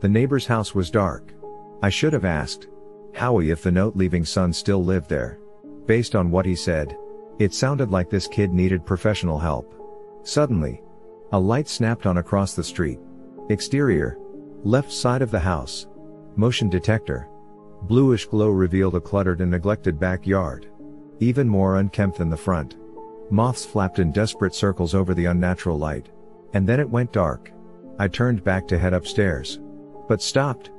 The 0.00 0.08
neighbor's 0.08 0.46
house 0.46 0.74
was 0.74 0.90
dark. 0.90 1.34
I 1.82 1.90
should 1.90 2.14
have 2.14 2.24
asked. 2.24 2.68
Howie 3.12 3.50
if 3.50 3.62
the 3.62 3.70
note 3.70 3.94
leaving 3.94 4.24
son 4.24 4.54
still 4.54 4.82
lived 4.82 5.10
there. 5.10 5.38
Based 5.84 6.16
on 6.16 6.30
what 6.30 6.46
he 6.46 6.56
said. 6.56 6.96
It 7.38 7.52
sounded 7.52 7.90
like 7.90 8.08
this 8.08 8.26
kid 8.26 8.54
needed 8.54 8.86
professional 8.86 9.38
help. 9.38 9.74
Suddenly. 10.22 10.82
A 11.32 11.38
light 11.38 11.68
snapped 11.68 12.06
on 12.06 12.16
across 12.16 12.54
the 12.54 12.64
street. 12.64 13.00
Exterior. 13.50 14.18
Left 14.66 14.90
side 14.90 15.20
of 15.20 15.30
the 15.30 15.38
house. 15.38 15.86
Motion 16.36 16.70
detector. 16.70 17.28
Bluish 17.82 18.24
glow 18.24 18.48
revealed 18.48 18.94
a 18.94 19.00
cluttered 19.00 19.42
and 19.42 19.50
neglected 19.50 20.00
backyard. 20.00 20.70
Even 21.20 21.46
more 21.46 21.76
unkempt 21.76 22.16
than 22.16 22.30
the 22.30 22.36
front. 22.38 22.76
Moths 23.30 23.66
flapped 23.66 23.98
in 23.98 24.10
desperate 24.10 24.54
circles 24.54 24.94
over 24.94 25.12
the 25.12 25.26
unnatural 25.26 25.76
light. 25.76 26.08
And 26.54 26.66
then 26.66 26.80
it 26.80 26.88
went 26.88 27.12
dark. 27.12 27.52
I 27.98 28.08
turned 28.08 28.42
back 28.42 28.66
to 28.68 28.78
head 28.78 28.94
upstairs. 28.94 29.60
But 30.08 30.22
stopped. 30.22 30.70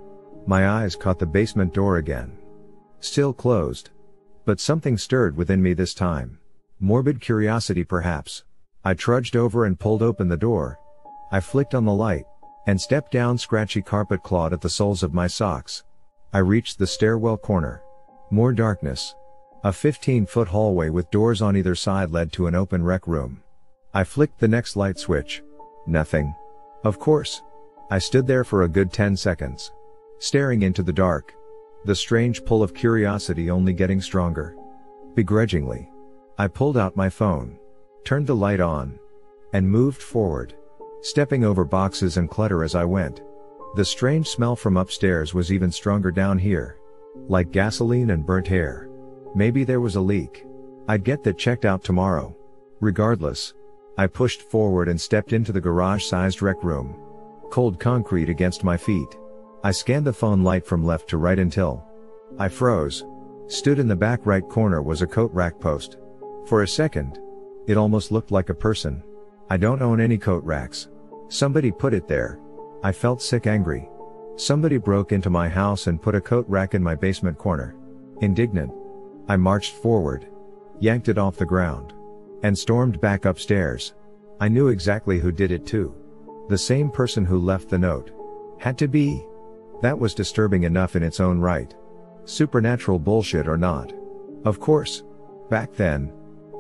My 0.48 0.68
eyes 0.68 0.96
caught 0.96 1.20
the 1.20 1.28
basement 1.28 1.72
door 1.72 1.98
again. 1.98 2.40
Still 3.02 3.34
closed. 3.34 3.92
But 4.46 4.60
something 4.60 4.98
stirred 4.98 5.38
within 5.38 5.62
me 5.62 5.74
this 5.74 5.94
time. 5.94 6.40
Morbid 6.80 7.22
curiosity 7.22 7.84
perhaps. 7.84 8.46
I 8.84 8.96
trudged 8.96 9.36
over 9.36 9.64
and 9.64 9.80
pulled 9.80 10.02
open 10.02 10.28
the 10.28 10.38
door. 10.38 10.80
I 11.32 11.40
flicked 11.40 11.76
on 11.76 11.86
the 11.86 11.94
light. 11.94 12.26
And 12.68 12.80
stepped 12.80 13.12
down 13.12 13.38
scratchy 13.38 13.82
carpet 13.82 14.24
clawed 14.24 14.54
at 14.54 14.62
the 14.62 14.70
soles 14.70 15.04
of 15.04 15.14
my 15.14 15.28
socks. 15.28 15.84
I 16.34 16.40
reached 16.40 16.80
the 16.80 16.88
stairwell 16.88 17.38
corner. 17.38 17.84
More 18.32 18.52
darkness. 18.52 19.16
A 19.64 19.72
15 19.72 20.26
foot 20.26 20.48
hallway 20.48 20.90
with 20.90 21.12
doors 21.12 21.42
on 21.42 21.56
either 21.56 21.76
side 21.76 22.12
led 22.12 22.32
to 22.34 22.48
an 22.48 22.56
open 22.56 22.84
rec 22.84 23.08
room. 23.08 23.42
I 23.94 24.04
flicked 24.04 24.40
the 24.40 24.48
next 24.48 24.76
light 24.76 25.00
switch. 25.00 25.44
Nothing. 25.88 26.36
Of 26.84 27.00
course. 27.00 27.42
I 27.90 28.00
stood 28.00 28.28
there 28.28 28.44
for 28.44 28.64
a 28.64 28.68
good 28.68 28.92
10 28.92 29.16
seconds. 29.16 29.72
Staring 30.20 30.64
into 30.64 30.84
the 30.84 30.94
dark. 30.94 31.34
The 31.86 31.96
strange 31.96 32.44
pull 32.46 32.64
of 32.64 32.74
curiosity 32.74 33.52
only 33.52 33.74
getting 33.74 34.02
stronger. 34.02 34.56
Begrudgingly. 35.14 35.90
I 36.38 36.48
pulled 36.48 36.78
out 36.78 36.96
my 36.96 37.10
phone. 37.10 37.58
Turned 38.04 38.28
the 38.28 38.36
light 38.36 38.60
on. 38.60 39.00
And 39.54 39.70
moved 39.70 40.02
forward. 40.02 40.56
Stepping 41.02 41.44
over 41.44 41.64
boxes 41.64 42.18
and 42.18 42.30
clutter 42.30 42.64
as 42.64 42.76
I 42.76 42.84
went. 42.84 43.22
The 43.76 43.86
strange 43.86 44.28
smell 44.28 44.56
from 44.56 44.78
upstairs 44.78 45.34
was 45.34 45.52
even 45.52 45.72
stronger 45.72 46.12
down 46.12 46.40
here. 46.40 46.78
Like 47.28 47.52
gasoline 47.52 48.12
and 48.12 48.26
burnt 48.26 48.48
hair. 48.48 48.90
Maybe 49.36 49.64
there 49.64 49.82
was 49.82 49.96
a 49.96 50.02
leak. 50.02 50.46
I'd 50.88 51.04
get 51.04 51.24
that 51.24 51.38
checked 51.38 51.66
out 51.66 51.84
tomorrow. 51.84 52.36
Regardless. 52.80 53.54
I 53.98 54.08
pushed 54.08 54.42
forward 54.42 54.90
and 54.90 55.00
stepped 55.00 55.34
into 55.34 55.52
the 55.52 55.62
garage-sized 55.62 56.42
rec 56.42 56.64
room. 56.64 56.96
Cold 57.50 57.80
concrete 57.80 58.30
against 58.30 58.64
my 58.64 58.78
feet. 58.78 59.18
I 59.64 59.72
scanned 59.72 60.06
the 60.06 60.14
phone 60.14 60.44
light 60.44 60.66
from 60.66 60.86
left 60.86 61.10
to 61.10 61.18
right 61.18 61.40
until 61.40 61.84
I 62.38 62.50
froze. 62.50 63.06
Stood 63.48 63.80
in 63.80 63.88
the 63.88 63.96
back 63.96 64.26
right 64.26 64.48
corner 64.48 64.82
was 64.82 65.02
a 65.02 65.08
coat 65.08 65.32
rack 65.34 65.60
post. 65.60 65.98
For 66.46 66.64
a 66.64 66.68
second, 66.68 67.20
it 67.68 67.78
almost 67.78 68.12
looked 68.12 68.32
like 68.32 68.50
a 68.50 68.54
person. 68.54 69.04
I 69.50 69.58
don't 69.58 69.82
own 69.82 70.02
any 70.02 70.18
coat 70.18 70.44
racks. 70.44 70.90
Somebody 71.28 71.72
put 71.72 71.94
it 71.94 72.08
there. 72.08 72.40
I 72.84 72.92
felt 72.92 73.22
sick 73.22 73.48
angry. 73.48 73.90
Somebody 74.38 74.78
broke 74.78 75.12
into 75.12 75.30
my 75.30 75.48
house 75.48 75.88
and 75.88 76.02
put 76.02 76.16
a 76.16 76.22
coat 76.22 76.46
rack 76.50 76.74
in 76.74 76.84
my 76.84 76.96
basement 76.96 77.38
corner. 77.38 77.76
Indignant. 78.22 78.72
I 79.28 79.38
marched 79.38 79.74
forward, 79.74 80.28
yanked 80.80 81.10
it 81.10 81.18
off 81.18 81.38
the 81.38 81.46
ground, 81.46 81.94
and 82.44 82.58
stormed 82.58 83.00
back 83.02 83.26
upstairs. 83.26 83.94
I 84.40 84.50
knew 84.50 84.68
exactly 84.68 85.20
who 85.20 85.32
did 85.32 85.52
it 85.52 85.66
too. 85.66 85.96
The 86.50 86.58
same 86.58 86.92
person 86.92 87.26
who 87.26 87.40
left 87.40 87.70
the 87.70 87.78
note. 87.78 88.12
Had 88.60 88.78
to 88.80 88.88
be. 88.88 89.26
That 89.82 89.98
was 89.98 90.14
disturbing 90.14 90.64
enough 90.64 90.96
in 90.96 91.04
its 91.04 91.20
own 91.20 91.40
right. 91.40 91.74
Supernatural 92.26 93.00
bullshit 93.00 93.48
or 93.48 93.58
not. 93.58 93.94
Of 94.44 94.60
course. 94.60 95.04
Back 95.50 95.74
then, 95.74 96.12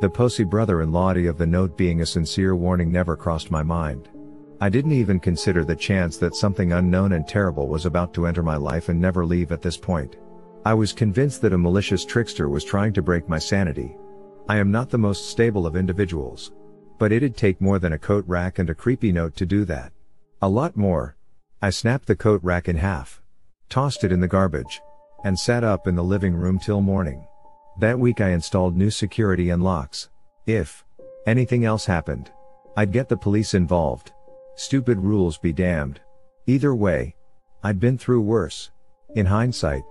the 0.02 0.10
posy 0.10 0.44
brother-in-law 0.44 1.12
of 1.12 1.38
the 1.38 1.46
note 1.46 1.78
being 1.78 2.02
a 2.02 2.06
sincere 2.06 2.56
warning 2.56 2.92
never 2.92 3.16
crossed 3.16 3.50
my 3.50 3.64
mind. 3.64 4.10
I 4.60 4.70
didn't 4.70 4.92
even 4.92 5.20
consider 5.20 5.64
the 5.64 5.75
chance 5.75 6.18
that 6.18 6.36
something 6.36 6.74
unknown 6.74 7.14
and 7.14 7.28
terrible 7.28 7.68
was 7.68 7.86
about 7.86 8.14
to 8.14 8.28
enter 8.28 8.44
my 8.44 8.56
life 8.58 8.90
and 8.90 9.00
never 9.00 9.25
leave 9.25 9.52
at 9.52 9.62
this 9.62 9.78
point. 9.78 10.18
I 10.66 10.74
was 10.74 10.94
convinced 10.94 11.42
that 11.42 11.54
a 11.54 11.58
malicious 11.58 12.04
trickster 12.06 12.50
was 12.50 12.64
trying 12.64 12.92
to 12.94 13.02
break 13.02 13.30
my 13.30 13.40
sanity. 13.40 13.96
I 14.50 14.58
am 14.58 14.72
not 14.72 14.90
the 14.90 14.98
most 14.98 15.30
stable 15.30 15.66
of 15.66 15.75
individuals. 15.75 16.52
But 16.98 17.12
it'd 17.12 17.36
take 17.36 17.60
more 17.60 17.80
than 17.80 17.94
a 17.94 18.00
coat 18.00 18.24
rack 18.28 18.60
and 18.60 18.70
a 18.70 18.75
creepy 18.75 19.12
note 19.12 19.36
to 19.38 19.46
do 19.46 19.66
that. 19.66 19.92
A 20.42 20.50
lot 20.50 20.78
more. 20.78 21.16
I 21.62 21.70
snapped 21.70 22.08
the 22.08 22.16
coat 22.16 22.42
rack 22.44 22.70
in 22.70 22.78
half, 22.78 23.22
tossed 23.70 24.04
it 24.04 24.12
in 24.12 24.22
the 24.22 24.28
garbage, 24.28 24.82
and 25.24 25.38
sat 25.38 25.64
up 25.64 25.88
in 25.88 25.96
the 25.96 26.04
living 26.04 26.36
room 26.36 26.60
till 26.60 26.82
morning. 26.82 27.28
That 27.77 28.00
week 28.00 28.22
I 28.22 28.29
installed 28.29 28.77
new 28.77 28.89
security 28.89 29.50
and 29.50 29.62
locks. 29.62 30.10
If 30.46 30.86
anything 31.27 31.65
else 31.65 31.86
happened, 31.86 32.32
I'd 32.77 32.94
get 32.94 33.10
the 33.10 33.17
police 33.17 33.53
involved. 33.53 34.13
Stupid 34.55 35.00
rules 35.00 35.38
be 35.38 35.51
damned. 35.51 36.00
Either 36.48 36.74
way, 36.74 37.15
I'd 37.63 37.79
been 37.79 37.98
through 37.98 38.22
worse. 38.22 38.72
In 39.15 39.25
hindsight, 39.25 39.84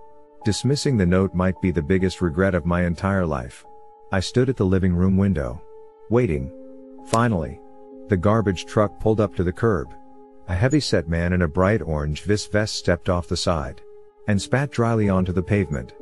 dismissing 0.45 0.97
the 0.97 1.05
note 1.05 1.35
might 1.35 1.61
be 1.61 1.71
the 1.71 1.83
biggest 1.83 2.23
regret 2.23 2.55
of 2.55 2.65
my 2.65 2.85
entire 2.85 3.27
life. 3.27 3.67
I 4.13 4.21
stood 4.21 4.49
at 4.49 4.57
the 4.57 4.65
living 4.65 4.95
room 4.95 5.17
window, 5.17 5.61
waiting. 6.09 6.53
Finally, 7.07 7.61
the 8.09 8.17
garbage 8.17 8.65
truck 8.65 8.99
pulled 9.01 9.21
up 9.21 9.35
to 9.37 9.45
the 9.45 9.53
curb. 9.53 9.93
A 10.49 10.55
heavy-set 10.55 11.09
man 11.09 11.33
in 11.33 11.43
a 11.43 11.49
bright 11.49 11.83
orange 11.83 12.23
vis 12.23 12.47
vest 12.47 12.77
stepped 12.77 13.09
off 13.09 13.29
the 13.29 13.37
side 13.37 13.83
and 14.27 14.41
spat 14.41 14.71
dryly 14.71 15.09
onto 15.09 15.33
the 15.33 15.43
pavement. 15.43 15.93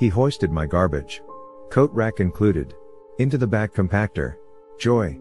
He 0.00 0.08
hoisted 0.08 0.50
my 0.50 0.64
garbage, 0.64 1.22
coat 1.68 1.90
rack 1.92 2.20
included, 2.20 2.74
into 3.18 3.36
the 3.36 3.46
back 3.46 3.74
compactor. 3.74 4.36
Joy. 4.78 5.20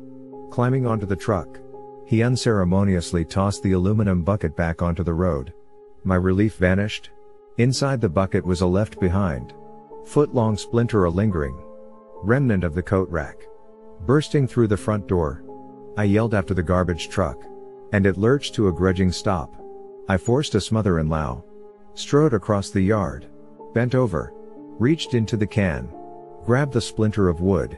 Climbing 0.51 0.88
onto 0.88 1.05
the 1.05 1.17
truck, 1.17 1.59
he 2.05 2.24
unceremoniously 2.24 3.25
tossed 3.25 3.62
the 3.62 3.74
aluminum 3.74 4.24
bucket 4.24 4.55
back 4.55 4.81
onto 4.81 5.03
the 5.03 5.13
road. 5.13 5.51
My 6.05 6.15
relief 6.15 6.55
vanished. 6.55 7.09
Inside 7.57 8.00
the 8.00 8.07
bucket 8.07 8.45
was 8.45 8.62
a 8.62 8.65
left 8.65 9.01
behind, 9.01 9.53
foot 10.05 10.33
long 10.33 10.55
splinter 10.55 11.03
a 11.03 11.09
lingering 11.09 11.62
remnant 12.24 12.63
of 12.63 12.74
the 12.74 12.81
coat 12.81 13.09
rack. 13.09 13.36
Bursting 14.05 14.48
through 14.48 14.67
the 14.69 14.77
front 14.77 15.07
door, 15.07 15.43
I 15.98 16.05
yelled 16.05 16.33
after 16.33 16.53
the 16.53 16.63
garbage 16.63 17.09
truck, 17.09 17.43
and 17.91 18.05
it 18.05 18.15
lurched 18.15 18.55
to 18.55 18.69
a 18.69 18.74
grudging 18.74 19.12
stop. 19.12 19.53
I 20.07 20.15
forced 20.15 20.55
a 20.55 20.62
smother 20.62 21.00
and 21.00 21.09
low, 21.09 21.43
strode 21.95 22.33
across 22.33 22.69
the 22.69 22.81
yard, 22.81 23.27
bent 23.74 23.93
over, 23.93 24.33
reached 24.79 25.13
into 25.13 25.38
the 25.38 25.48
can, 25.48 25.89
grabbed 26.45 26.74
the 26.74 26.81
splinter 26.81 27.29
of 27.29 27.41
wood, 27.41 27.77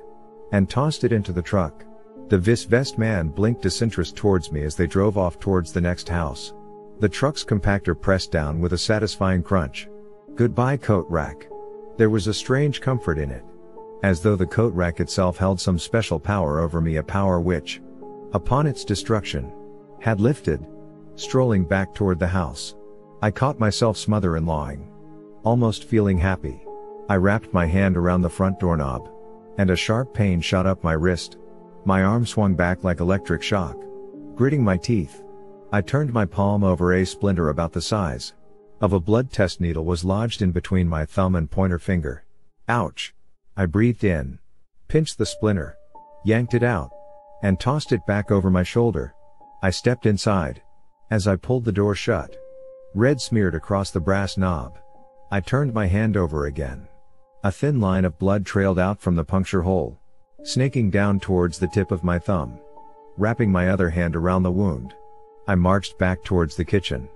and 0.52 0.70
tossed 0.70 1.04
it 1.04 1.12
into 1.12 1.34
the 1.34 1.42
truck. 1.42 1.84
The 2.30 2.38
vis 2.38 2.64
vest 2.64 2.98
man 2.98 3.28
blinked 3.28 3.64
disinterest 3.64 4.16
towards 4.16 4.52
me 4.52 4.62
as 4.64 4.76
they 4.76 4.88
drove 4.88 5.18
off 5.18 5.40
towards 5.40 5.74
the 5.74 5.82
next 5.82 6.08
house. 6.08 6.54
The 7.00 7.10
truck's 7.10 7.44
compactor 7.44 8.00
pressed 8.00 8.32
down 8.32 8.62
with 8.62 8.74
a 8.74 8.78
satisfying 8.78 9.44
crunch. 9.44 9.90
Goodbye 10.36 10.78
coat 10.78 11.08
rack. 11.10 11.48
There 11.98 12.10
was 12.10 12.28
a 12.28 12.34
strange 12.34 12.80
comfort 12.80 13.18
in 13.18 13.32
it. 13.32 13.44
As 14.04 14.22
though 14.22 14.36
the 14.36 14.46
coat 14.46 14.74
rack 14.74 15.00
itself 15.00 15.38
held 15.38 15.60
some 15.60 15.78
special 15.78 16.20
power 16.20 16.60
over 16.60 16.80
me 16.80 16.98
a 16.98 17.04
power 17.04 17.42
which, 17.42 17.82
upon 18.34 18.66
its 18.66 18.86
destruction, 18.86 19.52
had 20.00 20.22
lifted, 20.22 20.66
strolling 21.16 21.66
back 21.66 21.94
toward 21.94 22.20
the 22.20 22.28
house. 22.28 22.76
I 23.22 23.32
caught 23.32 23.60
myself 23.60 23.98
smother 23.98 24.36
and 24.36 24.48
lawing. 24.48 24.92
Almost 25.44 25.84
feeling 25.84 26.18
happy. 26.18 26.66
I 27.10 27.16
wrapped 27.16 27.54
my 27.54 27.66
hand 27.66 27.98
around 27.98 28.22
the 28.22 28.30
front 28.30 28.60
doorknob. 28.60 29.10
And 29.58 29.70
a 29.70 29.76
sharp 29.76 30.14
pain 30.14 30.42
shot 30.42 30.66
up 30.66 30.84
my 30.84 30.94
wrist. 30.94 31.38
My 31.86 32.04
arm 32.04 32.26
swung 32.26 32.56
back 32.56 32.84
like 32.84 33.00
electric 33.00 33.44
shock. 33.44 33.78
Gritting 34.36 34.64
my 34.64 34.78
teeth. 34.78 35.24
I 35.72 35.82
turned 35.82 36.14
my 36.14 36.26
palm 36.26 36.64
over 36.64 36.94
a 36.94 37.06
splinter 37.06 37.50
about 37.50 37.74
the 37.74 37.82
size 37.82 38.34
of 38.82 38.94
a 38.94 39.00
blood 39.00 39.32
test 39.32 39.62
needle 39.62 39.86
was 39.86 40.04
lodged 40.04 40.42
in 40.42 40.52
between 40.52 40.90
my 40.90 41.06
thumb 41.06 41.36
and 41.36 41.50
pointer 41.50 41.78
finger. 41.78 42.26
Ouch. 42.68 43.14
I 43.56 43.68
breathed 43.68 44.04
in, 44.04 44.40
pinched 44.88 45.20
the 45.20 45.26
splinter, 45.26 45.78
yanked 46.26 46.56
it 46.56 46.64
out, 46.64 46.90
and 47.44 47.60
tossed 47.60 47.92
it 47.92 48.06
back 48.08 48.32
over 48.32 48.50
my 48.50 48.64
shoulder. 48.64 49.14
I 49.62 49.70
stepped 49.70 50.08
inside. 50.08 50.64
As 51.12 51.28
I 51.28 51.36
pulled 51.36 51.66
the 51.66 51.72
door 51.72 51.94
shut, 51.94 52.36
red 52.96 53.22
smeared 53.22 53.54
across 53.54 53.92
the 53.92 54.00
brass 54.00 54.36
knob. 54.36 54.80
I 55.30 55.42
turned 55.42 55.74
my 55.74 55.86
hand 55.86 56.18
over 56.18 56.48
again. 56.48 56.88
A 57.44 57.52
thin 57.52 57.80
line 57.80 58.06
of 58.06 58.20
blood 58.20 58.46
trailed 58.46 58.78
out 58.78 59.02
from 59.02 59.16
the 59.16 59.26
puncture 59.26 59.64
hole 59.64 60.02
snaking 60.44 60.90
down 60.90 61.20
towards 61.20 61.60
the 61.60 61.68
tip 61.68 61.92
of 61.92 62.04
my 62.04 62.18
thumb. 62.18 62.60
Wrapping 63.18 63.52
my 63.52 63.70
other 63.70 63.90
hand 63.90 64.16
around 64.16 64.44
the 64.44 64.52
wound, 64.52 64.94
I 65.48 65.56
marched 65.56 65.98
back 65.98 66.24
towards 66.24 66.56
the 66.56 66.66
kitchen. 66.66 67.08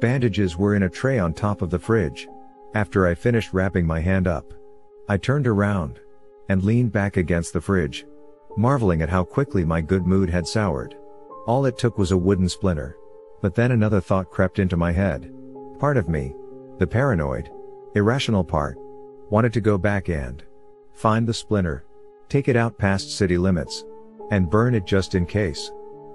Bandages 0.00 0.56
were 0.56 0.74
in 0.74 0.82
a 0.82 0.88
tray 0.88 1.18
on 1.18 1.32
top 1.32 1.62
of 1.62 1.70
the 1.70 1.78
fridge. 1.78 2.28
After 2.74 3.06
I 3.06 3.14
finished 3.14 3.54
wrapping 3.54 3.86
my 3.86 4.00
hand 4.00 4.26
up, 4.26 4.52
I 5.08 5.16
turned 5.16 5.46
around 5.46 5.98
and 6.48 6.62
leaned 6.62 6.92
back 6.92 7.16
against 7.16 7.52
the 7.52 7.60
fridge, 7.60 8.06
marveling 8.56 9.00
at 9.02 9.08
how 9.08 9.24
quickly 9.24 9.64
my 9.64 9.80
good 9.80 10.06
mood 10.06 10.28
had 10.28 10.46
soured. 10.46 10.96
All 11.46 11.64
it 11.64 11.78
took 11.78 11.96
was 11.96 12.12
a 12.12 12.18
wooden 12.18 12.48
splinter. 12.48 12.96
But 13.40 13.54
then 13.54 13.70
another 13.70 14.00
thought 14.00 14.30
crept 14.30 14.58
into 14.58 14.76
my 14.76 14.92
head. 14.92 15.32
Part 15.78 15.96
of 15.96 16.08
me, 16.08 16.34
the 16.78 16.86
paranoid, 16.86 17.50
irrational 17.94 18.42
part, 18.42 18.76
wanted 19.30 19.52
to 19.52 19.60
go 19.60 19.78
back 19.78 20.08
and 20.08 20.44
find 20.94 21.26
the 21.26 21.34
splinter, 21.34 21.84
take 22.28 22.48
it 22.48 22.56
out 22.56 22.78
past 22.78 23.16
city 23.16 23.38
limits, 23.38 23.84
and 24.30 24.50
burn 24.50 24.74
it 24.74 24.86
just 24.86 25.14
in 25.14 25.26
case. 25.26 25.70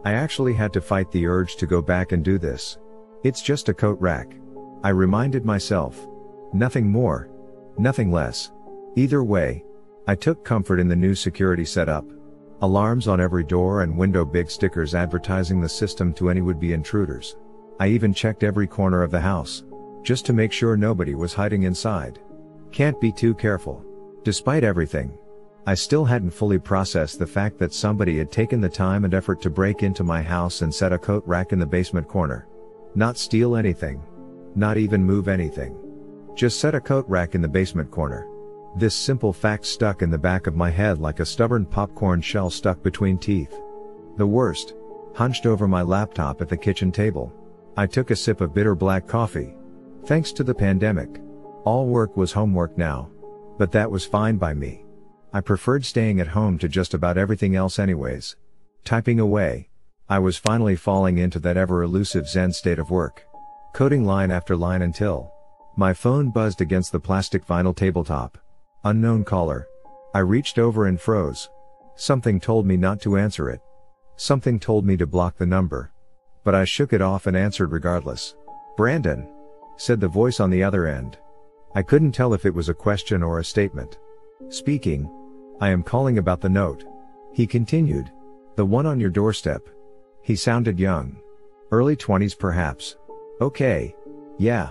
I 0.05 0.13
actually 0.13 0.53
had 0.53 0.73
to 0.73 0.81
fight 0.81 1.11
the 1.11 1.25
urge 1.27 1.55
to 1.57 1.67
go 1.67 1.81
back 1.81 2.11
and 2.11 2.23
do 2.23 2.37
this. 2.37 2.77
It's 3.23 3.41
just 3.41 3.69
a 3.69 3.73
coat 3.73 3.99
rack. 4.01 4.35
I 4.83 4.89
reminded 4.89 5.45
myself. 5.45 6.07
Nothing 6.53 6.89
more. 6.89 7.29
Nothing 7.77 8.11
less. 8.11 8.51
Either 8.95 9.23
way, 9.23 9.63
I 10.07 10.15
took 10.15 10.43
comfort 10.43 10.79
in 10.79 10.89
the 10.89 10.95
new 10.95 11.15
security 11.15 11.65
setup. 11.65 12.05
Alarms 12.61 13.07
on 13.07 13.21
every 13.21 13.43
door 13.43 13.81
and 13.81 13.97
window 13.97 14.25
big 14.25 14.51
stickers 14.51 14.93
advertising 14.93 15.61
the 15.61 15.69
system 15.69 16.13
to 16.13 16.29
any 16.29 16.41
would-be 16.41 16.73
intruders. 16.73 17.37
I 17.79 17.87
even 17.87 18.13
checked 18.13 18.43
every 18.43 18.67
corner 18.67 19.03
of 19.03 19.11
the 19.11 19.21
house. 19.21 19.63
Just 20.01 20.25
to 20.25 20.33
make 20.33 20.51
sure 20.51 20.75
nobody 20.75 21.15
was 21.15 21.33
hiding 21.33 21.63
inside. 21.63 22.19
Can't 22.73 22.99
be 22.99 23.11
too 23.11 23.35
careful. 23.35 23.85
Despite 24.23 24.63
everything, 24.63 25.15
I 25.67 25.75
still 25.75 26.03
hadn't 26.03 26.31
fully 26.31 26.57
processed 26.57 27.19
the 27.19 27.27
fact 27.27 27.59
that 27.59 27.71
somebody 27.71 28.17
had 28.17 28.31
taken 28.31 28.59
the 28.59 28.67
time 28.67 29.05
and 29.05 29.13
effort 29.13 29.43
to 29.43 29.51
break 29.51 29.83
into 29.83 30.03
my 30.03 30.23
house 30.23 30.63
and 30.63 30.73
set 30.73 30.91
a 30.91 30.97
coat 30.97 31.23
rack 31.27 31.51
in 31.51 31.59
the 31.59 31.67
basement 31.67 32.07
corner. 32.07 32.47
Not 32.95 33.19
steal 33.19 33.55
anything. 33.55 34.01
Not 34.55 34.77
even 34.77 35.05
move 35.05 35.27
anything. 35.27 35.77
Just 36.33 36.59
set 36.59 36.73
a 36.73 36.81
coat 36.81 37.05
rack 37.07 37.35
in 37.35 37.41
the 37.41 37.47
basement 37.47 37.91
corner. 37.91 38.27
This 38.75 38.95
simple 38.95 39.33
fact 39.33 39.67
stuck 39.67 40.01
in 40.01 40.09
the 40.09 40.17
back 40.17 40.47
of 40.47 40.55
my 40.55 40.71
head 40.71 40.97
like 40.97 41.19
a 41.19 41.25
stubborn 41.27 41.67
popcorn 41.67 42.21
shell 42.21 42.49
stuck 42.49 42.81
between 42.81 43.19
teeth. 43.19 43.55
The 44.17 44.25
worst. 44.25 44.73
Hunched 45.13 45.45
over 45.45 45.67
my 45.67 45.83
laptop 45.83 46.41
at 46.41 46.49
the 46.49 46.57
kitchen 46.57 46.91
table. 46.91 47.31
I 47.77 47.85
took 47.85 48.09
a 48.09 48.15
sip 48.15 48.41
of 48.41 48.55
bitter 48.55 48.73
black 48.73 49.07
coffee. 49.07 49.53
Thanks 50.07 50.31
to 50.31 50.43
the 50.43 50.55
pandemic. 50.55 51.21
All 51.65 51.87
work 51.87 52.17
was 52.17 52.33
homework 52.33 52.77
now. 52.77 53.09
But 53.57 53.71
that 53.71 53.89
was 53.89 54.05
fine 54.05 54.37
by 54.37 54.53
me. 54.53 54.83
I 55.31 55.41
preferred 55.41 55.85
staying 55.85 56.19
at 56.19 56.27
home 56.27 56.57
to 56.59 56.67
just 56.67 56.93
about 56.93 57.17
everything 57.17 57.55
else 57.55 57.79
anyways. 57.79 58.35
Typing 58.83 59.19
away. 59.19 59.69
I 60.09 60.19
was 60.19 60.37
finally 60.37 60.75
falling 60.75 61.17
into 61.17 61.39
that 61.39 61.57
ever 61.57 61.83
elusive 61.83 62.27
zen 62.27 62.51
state 62.51 62.79
of 62.79 62.91
work. 62.91 63.25
Coding 63.73 64.05
line 64.05 64.29
after 64.29 64.55
line 64.55 64.81
until 64.81 65.31
my 65.77 65.93
phone 65.93 66.29
buzzed 66.29 66.61
against 66.61 66.91
the 66.91 66.99
plastic 66.99 67.45
vinyl 67.47 67.75
tabletop. 67.75 68.37
Unknown 68.83 69.23
caller. 69.23 69.67
I 70.13 70.19
reached 70.19 70.59
over 70.59 70.85
and 70.85 70.99
froze. 70.99 71.49
Something 71.95 72.39
told 72.39 72.65
me 72.65 72.75
not 72.75 73.01
to 73.01 73.17
answer 73.17 73.49
it. 73.49 73.61
Something 74.17 74.59
told 74.59 74.85
me 74.85 74.97
to 74.97 75.07
block 75.07 75.37
the 75.37 75.45
number. 75.45 75.91
But 76.43 76.53
I 76.53 76.65
shook 76.65 76.93
it 76.93 77.01
off 77.01 77.25
and 77.25 77.37
answered 77.37 77.71
regardless. 77.71 78.35
Brandon. 78.75 79.27
Said 79.77 79.99
the 79.99 80.07
voice 80.07 80.39
on 80.39 80.49
the 80.49 80.61
other 80.61 80.85
end. 80.85 81.17
I 81.75 81.81
couldn't 81.81 82.11
tell 82.11 82.33
if 82.33 82.45
it 82.45 82.53
was 82.53 82.69
a 82.69 82.73
question 82.73 83.23
or 83.23 83.39
a 83.39 83.43
statement. 83.43 83.97
Speaking. 84.49 85.09
I 85.59 85.69
am 85.69 85.81
calling 85.83 86.17
about 86.17 86.41
the 86.41 86.49
note. 86.49 86.83
He 87.33 87.47
continued. 87.47 88.11
The 88.55 88.65
one 88.65 88.85
on 88.85 88.99
your 88.99 89.09
doorstep. 89.09 89.67
He 90.21 90.35
sounded 90.35 90.79
young. 90.79 91.17
Early 91.71 91.95
20s 91.95 92.37
perhaps. 92.37 92.97
Okay. 93.41 93.95
Yeah. 94.37 94.69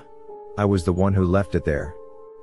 I 0.56 0.64
was 0.64 0.84
the 0.84 0.92
one 0.92 1.14
who 1.14 1.24
left 1.24 1.54
it 1.54 1.64
there. 1.64 1.94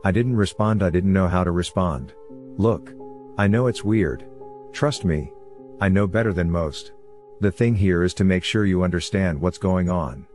I 0.03 0.11
didn't 0.11 0.35
respond, 0.35 0.83
I 0.83 0.89
didn't 0.89 1.13
know 1.13 1.27
how 1.27 1.43
to 1.43 1.51
respond. 1.51 2.13
Look. 2.57 2.93
I 3.37 3.47
know 3.47 3.67
it's 3.67 3.83
weird. 3.83 4.25
Trust 4.73 5.05
me. 5.05 5.31
I 5.79 5.87
know 5.87 6.07
better 6.07 6.33
than 6.33 6.51
most. 6.51 6.91
The 7.39 7.51
thing 7.51 7.75
here 7.75 8.03
is 8.03 8.13
to 8.15 8.25
make 8.25 8.43
sure 8.43 8.65
you 8.65 8.83
understand 8.83 9.39
what's 9.39 9.57
going 9.57 9.89
on. 9.89 10.27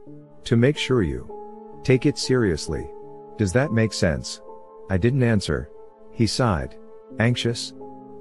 To 0.44 0.56
make 0.56 0.78
sure 0.78 1.02
you 1.02 1.30
take 1.82 2.06
it 2.06 2.16
seriously. 2.16 2.90
Does 3.36 3.52
that 3.52 3.72
make 3.72 3.92
sense? 3.92 4.40
I 4.90 4.96
didn't 4.96 5.22
answer. 5.22 5.70
He 6.12 6.26
sighed. 6.26 6.76
Anxious? 7.18 7.72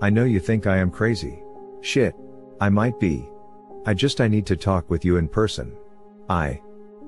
I 0.01 0.09
know 0.09 0.23
you 0.23 0.39
think 0.39 0.65
I 0.65 0.77
am 0.77 0.89
crazy. 0.89 1.43
Shit. 1.81 2.15
I 2.59 2.69
might 2.69 2.99
be. 2.99 3.29
I 3.85 3.93
just 3.93 4.21
I 4.21 4.27
need 4.27 4.45
to 4.47 4.55
talk 4.55 4.89
with 4.89 5.05
you 5.05 5.17
in 5.17 5.27
person. 5.27 5.75
I. 6.29 6.61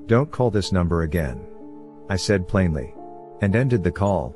Don't 0.06 0.30
call 0.30 0.50
this 0.50 0.72
number 0.72 1.02
again. 1.02 1.46
I 2.08 2.16
said 2.16 2.46
plainly. 2.46 2.94
And 3.40 3.56
ended 3.56 3.82
the 3.82 3.90
call. 3.90 4.34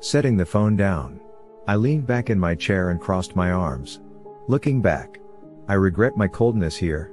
Setting 0.00 0.36
the 0.36 0.44
phone 0.44 0.76
down. 0.76 1.20
I 1.68 1.76
leaned 1.76 2.06
back 2.06 2.28
in 2.28 2.40
my 2.40 2.56
chair 2.56 2.90
and 2.90 3.00
crossed 3.00 3.36
my 3.36 3.52
arms. 3.52 4.00
Looking 4.48 4.82
back. 4.82 5.20
I 5.68 5.74
regret 5.74 6.16
my 6.16 6.26
coldness 6.26 6.76
here. 6.76 7.12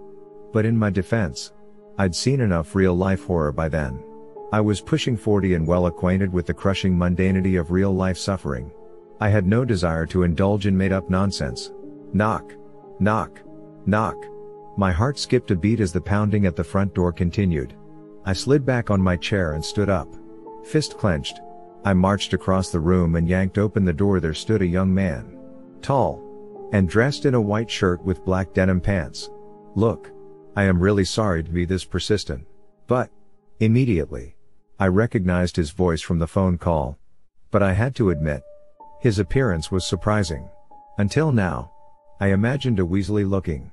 But 0.51 0.65
in 0.65 0.75
my 0.75 0.89
defense. 0.89 1.53
I'd 1.99 2.15
seen 2.15 2.41
enough 2.41 2.73
real 2.73 2.95
life 2.95 3.25
horror 3.25 3.51
by 3.51 3.69
then. 3.69 4.03
I 4.51 4.61
was 4.61 4.81
pushing 4.81 5.15
40 5.15 5.53
and 5.53 5.67
well 5.67 5.85
acquainted 5.85 6.33
with 6.33 6.47
the 6.47 6.53
crushing 6.53 6.95
mundanity 6.95 7.59
of 7.59 7.69
real 7.69 7.93
life 7.93 8.17
suffering. 8.17 8.71
I 9.19 9.29
had 9.29 9.45
no 9.45 9.63
desire 9.63 10.07
to 10.07 10.23
indulge 10.23 10.65
in 10.65 10.75
made 10.75 10.91
up 10.91 11.07
nonsense. 11.07 11.71
Knock. 12.13 12.55
Knock. 12.99 13.41
Knock. 13.85 14.15
My 14.75 14.91
heart 14.91 15.19
skipped 15.19 15.51
a 15.51 15.55
beat 15.55 15.79
as 15.79 15.93
the 15.93 16.01
pounding 16.01 16.47
at 16.47 16.55
the 16.55 16.63
front 16.63 16.95
door 16.95 17.11
continued. 17.11 17.75
I 18.25 18.33
slid 18.33 18.65
back 18.65 18.89
on 18.89 19.01
my 19.01 19.17
chair 19.17 19.53
and 19.53 19.63
stood 19.63 19.89
up. 19.89 20.07
Fist 20.63 20.97
clenched. 20.97 21.41
I 21.85 21.93
marched 21.93 22.33
across 22.33 22.71
the 22.71 22.79
room 22.79 23.15
and 23.15 23.27
yanked 23.27 23.59
open 23.59 23.85
the 23.85 23.93
door. 23.93 24.19
There 24.19 24.33
stood 24.33 24.63
a 24.63 24.67
young 24.67 24.91
man. 24.91 25.37
Tall. 25.83 26.23
And 26.71 26.89
dressed 26.89 27.25
in 27.25 27.35
a 27.35 27.41
white 27.41 27.69
shirt 27.69 28.03
with 28.03 28.25
black 28.25 28.53
denim 28.53 28.81
pants. 28.81 29.29
Look. 29.75 30.11
I 30.55 30.63
am 30.63 30.79
really 30.79 31.05
sorry 31.05 31.43
to 31.43 31.51
be 31.51 31.65
this 31.65 31.85
persistent. 31.85 32.47
But. 32.87 33.11
Immediately. 33.59 34.35
I 34.81 34.87
recognized 34.87 35.57
his 35.57 35.71
voice 35.71 36.01
from 36.01 36.19
the 36.19 36.27
phone 36.27 36.57
call. 36.57 36.97
But 37.51 37.61
I 37.61 37.73
had 37.73 37.95
to 37.95 38.11
admit. 38.11 38.43
His 39.01 39.19
appearance 39.19 39.71
was 39.71 39.85
surprising. 39.85 40.49
Until 40.97 41.33
now. 41.33 41.71
I 42.21 42.27
imagined 42.27 42.79
a 42.79 42.85
weaselly 42.85 43.29
looking. 43.29 43.71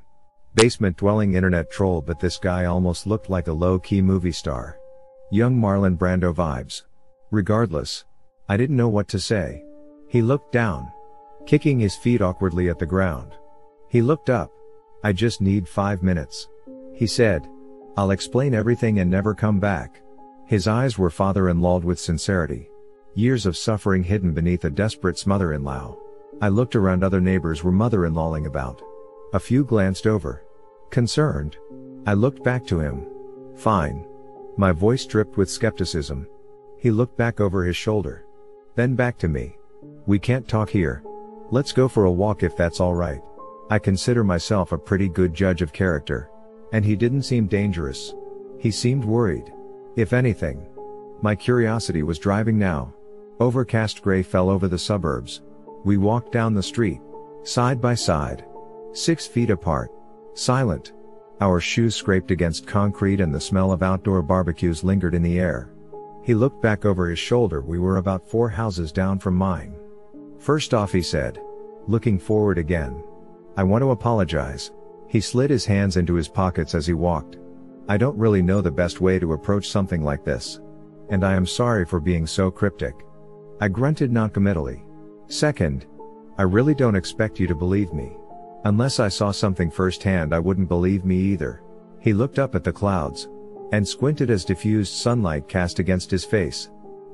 Basement 0.54 0.96
dwelling 0.96 1.34
internet 1.34 1.70
troll 1.70 2.00
but 2.00 2.18
this 2.18 2.38
guy 2.38 2.64
almost 2.64 3.06
looked 3.06 3.30
like 3.30 3.46
a 3.46 3.52
low 3.52 3.78
key 3.78 4.02
movie 4.02 4.32
star. 4.32 4.78
Young 5.30 5.56
Marlon 5.56 5.96
Brando 5.96 6.34
vibes. 6.34 6.82
Regardless. 7.30 8.04
I 8.48 8.56
didn't 8.56 8.76
know 8.76 8.88
what 8.88 9.06
to 9.08 9.20
say. 9.20 9.64
He 10.08 10.22
looked 10.22 10.50
down. 10.50 10.90
Kicking 11.46 11.78
his 11.78 11.94
feet 11.94 12.20
awkwardly 12.20 12.68
at 12.68 12.80
the 12.80 12.86
ground. 12.86 13.32
He 13.88 14.02
looked 14.02 14.30
up. 14.30 14.50
I 15.04 15.12
just 15.12 15.40
need 15.40 15.68
five 15.68 16.02
minutes. 16.02 16.48
He 16.94 17.06
said. 17.06 17.46
I'll 17.96 18.10
explain 18.10 18.54
everything 18.54 18.98
and 18.98 19.08
never 19.08 19.34
come 19.34 19.60
back. 19.60 20.02
His 20.46 20.68
eyes 20.68 20.96
were 20.96 21.10
father-in-lawed 21.10 21.82
with 21.82 21.98
sincerity. 21.98 22.70
Years 23.14 23.46
of 23.46 23.56
suffering 23.56 24.04
hidden 24.04 24.32
beneath 24.32 24.64
a 24.64 24.70
desperate 24.70 25.18
smother-in-law. 25.18 25.96
I 26.40 26.48
looked 26.48 26.76
around 26.76 27.02
other 27.02 27.20
neighbors 27.20 27.64
were 27.64 27.72
mother-in-lawing 27.72 28.46
about. 28.46 28.80
A 29.34 29.40
few 29.40 29.64
glanced 29.64 30.06
over. 30.06 30.44
Concerned. 30.90 31.56
I 32.06 32.12
looked 32.12 32.44
back 32.44 32.64
to 32.66 32.78
him. 32.78 33.06
Fine. 33.56 34.06
My 34.56 34.70
voice 34.70 35.04
dripped 35.04 35.36
with 35.36 35.50
skepticism. 35.50 36.28
He 36.78 36.92
looked 36.92 37.16
back 37.16 37.40
over 37.40 37.64
his 37.64 37.76
shoulder. 37.76 38.24
Then 38.76 38.94
back 38.94 39.18
to 39.18 39.28
me. 39.28 39.56
We 40.06 40.20
can't 40.20 40.46
talk 40.46 40.70
here. 40.70 41.02
Let's 41.50 41.72
go 41.72 41.88
for 41.88 42.04
a 42.04 42.12
walk 42.12 42.44
if 42.44 42.56
that's 42.56 42.80
alright. 42.80 43.22
I 43.68 43.80
consider 43.80 44.22
myself 44.22 44.70
a 44.70 44.78
pretty 44.78 45.08
good 45.08 45.34
judge 45.34 45.60
of 45.60 45.72
character. 45.72 46.30
And 46.72 46.84
he 46.84 46.94
didn't 46.94 47.22
seem 47.22 47.48
dangerous. 47.48 48.14
He 48.60 48.70
seemed 48.70 49.04
worried. 49.04 49.52
If 49.96 50.12
anything. 50.12 50.66
My 51.22 51.34
curiosity 51.34 52.02
was 52.02 52.18
driving 52.18 52.58
now. 52.58 52.92
Overcast 53.40 54.02
gray 54.02 54.22
fell 54.22 54.50
over 54.50 54.68
the 54.68 54.78
suburbs. 54.78 55.40
We 55.84 55.96
walked 55.96 56.32
down 56.32 56.52
the 56.52 56.62
street. 56.62 57.00
Side 57.44 57.80
by 57.80 57.94
side. 57.94 58.44
Six 58.92 59.26
feet 59.26 59.48
apart. 59.48 59.90
Silent. 60.34 60.92
Our 61.40 61.60
shoes 61.60 61.94
scraped 61.94 62.30
against 62.30 62.66
concrete 62.66 63.20
and 63.20 63.34
the 63.34 63.40
smell 63.40 63.72
of 63.72 63.82
outdoor 63.82 64.20
barbecues 64.20 64.84
lingered 64.84 65.14
in 65.14 65.22
the 65.22 65.38
air. 65.38 65.70
He 66.22 66.34
looked 66.34 66.60
back 66.60 66.84
over 66.84 67.08
his 67.08 67.18
shoulder. 67.18 67.62
We 67.62 67.78
were 67.78 67.96
about 67.96 68.28
four 68.28 68.50
houses 68.50 68.92
down 68.92 69.18
from 69.18 69.34
mine. 69.34 69.76
First 70.38 70.74
off, 70.74 70.92
he 70.92 71.02
said. 71.02 71.40
Looking 71.86 72.18
forward 72.18 72.58
again. 72.58 73.02
I 73.56 73.62
want 73.62 73.80
to 73.82 73.92
apologize. 73.92 74.72
He 75.08 75.20
slid 75.20 75.48
his 75.48 75.64
hands 75.64 75.96
into 75.96 76.14
his 76.14 76.28
pockets 76.28 76.74
as 76.74 76.86
he 76.86 76.94
walked. 76.94 77.38
I 77.88 77.96
don't 77.96 78.18
really 78.18 78.42
know 78.42 78.60
the 78.60 78.70
best 78.70 79.00
way 79.00 79.18
to 79.18 79.34
approach 79.34 79.68
something 79.68 80.02
like 80.02 80.24
this. 80.24 80.60
And 81.10 81.24
I 81.24 81.34
am 81.34 81.46
sorry 81.46 81.84
for 81.84 82.00
being 82.00 82.26
so 82.26 82.50
cryptic. 82.50 82.94
I 83.60 83.68
grunted 83.68 84.10
noncommittally. 84.10 84.84
Second, 85.28 85.86
I 86.36 86.42
really 86.42 86.74
don't 86.74 86.96
expect 86.96 87.38
you 87.38 87.46
to 87.46 87.54
believe 87.54 87.92
me. 87.92 88.16
Unless 88.64 88.98
I 88.98 89.08
saw 89.08 89.30
something 89.30 89.70
firsthand, 89.70 90.34
I 90.34 90.40
wouldn't 90.40 90.68
believe 90.68 91.04
me 91.04 91.16
either. 91.16 91.62
He 92.00 92.12
looked 92.12 92.38
up 92.38 92.54
at 92.54 92.64
the 92.64 92.72
clouds 92.72 93.28
and 93.72 93.86
squinted 93.86 94.30
as 94.30 94.44
diffused 94.44 94.92
sunlight 94.92 95.48
cast 95.48 95.78
against 95.78 96.10
his 96.10 96.24
face. 96.24 96.70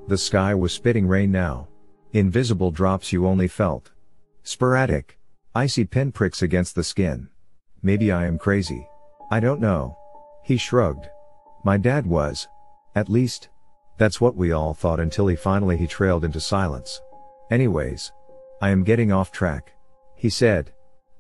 The 0.09 0.19
sky 0.19 0.55
was 0.55 0.73
spitting 0.73 1.07
rain 1.07 1.31
now. 1.31 1.69
Invisible 2.13 2.71
drops 2.71 3.13
you 3.13 3.27
only 3.27 3.49
felt. 3.49 3.91
Sporadic, 4.43 5.19
icy 5.55 5.85
pinpricks 5.85 6.43
against 6.43 6.75
the 6.75 6.85
skin. 6.85 7.29
Maybe 7.83 8.11
I 8.11 8.27
am 8.27 8.39
crazy. 8.39 8.87
I 9.31 9.41
don't 9.41 9.61
know. 9.61 9.97
He 10.45 10.57
shrugged. 10.57 11.09
My 11.65 11.77
dad 11.77 12.07
was. 12.07 12.49
At 12.95 13.09
least. 13.09 13.49
That's 13.99 14.21
what 14.21 14.37
we 14.37 14.53
all 14.53 14.75
thought 14.75 15.01
until 15.01 15.27
he 15.29 15.37
finally 15.37 15.77
he 15.77 15.87
trailed 15.87 16.25
into 16.25 16.41
silence. 16.41 17.01
Anyways. 17.51 18.13
I 18.61 18.71
am 18.71 18.85
getting 18.85 19.13
off 19.13 19.31
track. 19.31 19.73
He 20.17 20.29
said. 20.29 20.73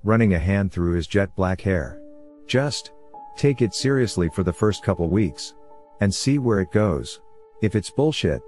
Running 0.04 0.34
a 0.34 0.38
hand 0.38 0.72
through 0.72 0.94
his 0.94 1.06
jet 1.06 1.34
black 1.36 1.60
hair. 1.60 2.00
Just. 2.46 2.92
Take 3.36 3.62
it 3.62 3.74
seriously 3.74 4.28
for 4.28 4.42
the 4.42 4.52
first 4.52 4.82
couple 4.82 5.08
weeks. 5.08 5.54
And 6.00 6.12
see 6.12 6.38
where 6.38 6.60
it 6.60 6.72
goes. 6.72 7.20
If 7.62 7.76
it's 7.76 7.90
bullshit. 7.90 8.42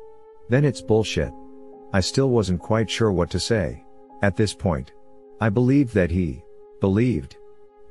Then 0.49 0.65
it's 0.65 0.83
bullshit. 0.83 1.33
I 1.93 2.01
still 2.01 2.31
wasn't 2.31 2.61
quite 2.61 2.91
sure 2.91 3.13
what 3.13 3.31
to 3.31 3.41
say. 3.41 3.85
At 4.23 4.37
this 4.37 4.53
point. 4.53 4.93
I 5.41 5.49
believed 5.49 5.95
that 5.95 6.11
he. 6.11 6.43
Believed. 6.81 7.37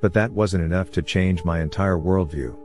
But 0.01 0.13
that 0.13 0.31
wasn't 0.31 0.65
enough 0.65 0.91
to 0.91 1.01
change 1.01 1.45
my 1.45 1.61
entire 1.61 1.97
worldview. 1.97 2.57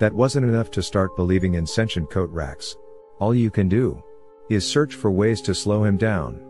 That 0.00 0.14
wasn't 0.14 0.46
enough 0.46 0.70
to 0.70 0.82
start 0.82 1.14
believing 1.14 1.54
in 1.54 1.66
sentient 1.66 2.08
coat 2.08 2.30
racks. 2.30 2.74
All 3.18 3.34
you 3.34 3.50
can 3.50 3.68
do 3.68 4.02
is 4.48 4.66
search 4.66 4.94
for 4.94 5.10
ways 5.10 5.42
to 5.42 5.54
slow 5.54 5.84
him 5.84 5.98
down. 5.98 6.42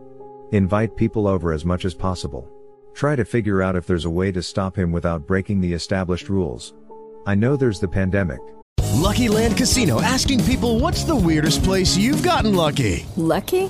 Invite 0.53 0.95
people 0.95 1.27
over 1.27 1.51
as 1.51 1.65
much 1.65 1.83
as 1.83 1.93
possible. 1.93 2.49
Try 2.93 3.17
to 3.17 3.25
figure 3.25 3.61
out 3.61 3.75
if 3.75 3.85
there's 3.85 4.05
a 4.05 4.09
way 4.09 4.31
to 4.31 4.41
stop 4.41 4.77
him 4.77 4.93
without 4.93 5.27
breaking 5.27 5.59
the 5.59 5.73
established 5.73 6.29
rules. 6.29 6.73
I 7.25 7.35
know 7.35 7.57
there's 7.57 7.81
the 7.81 7.89
pandemic. 7.89 8.39
Lucky 8.93 9.27
Land 9.27 9.57
Casino 9.57 10.01
asking 10.01 10.45
people 10.45 10.79
what's 10.79 11.03
the 11.03 11.15
weirdest 11.15 11.61
place 11.61 11.97
you've 11.97 12.23
gotten 12.23 12.55
lucky? 12.55 13.05
Lucky? 13.17 13.69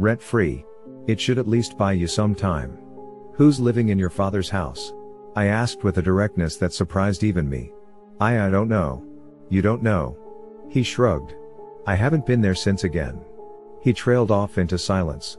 Rent 0.00 0.22
free. 0.22 0.64
It 1.06 1.20
should 1.20 1.36
at 1.36 1.46
least 1.46 1.76
buy 1.76 1.92
you 1.92 2.06
some 2.06 2.34
time. 2.34 2.78
Who's 3.34 3.60
living 3.60 3.90
in 3.90 3.98
your 3.98 4.08
father's 4.08 4.48
house? 4.48 4.94
I 5.36 5.46
asked 5.46 5.84
with 5.84 5.98
a 5.98 6.02
directness 6.02 6.56
that 6.56 6.72
surprised 6.72 7.22
even 7.22 7.50
me. 7.50 7.74
I 8.18 8.46
I 8.46 8.48
don't 8.48 8.70
know. 8.70 9.04
You 9.50 9.60
don't 9.60 9.82
know. 9.82 10.16
He 10.70 10.82
shrugged. 10.82 11.34
I 11.86 11.96
haven't 11.96 12.24
been 12.24 12.40
there 12.40 12.54
since 12.54 12.84
again. 12.84 13.20
He 13.82 13.92
trailed 13.92 14.30
off 14.30 14.56
into 14.56 14.78
silence. 14.78 15.36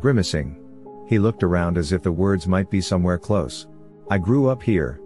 Grimacing. 0.00 0.60
He 1.08 1.18
looked 1.18 1.42
around 1.42 1.76
as 1.76 1.90
if 1.90 2.02
the 2.02 2.12
words 2.12 2.46
might 2.46 2.70
be 2.70 2.80
somewhere 2.80 3.18
close. 3.18 3.66
I 4.10 4.18
grew 4.18 4.48
up 4.48 4.62
here. 4.62 5.00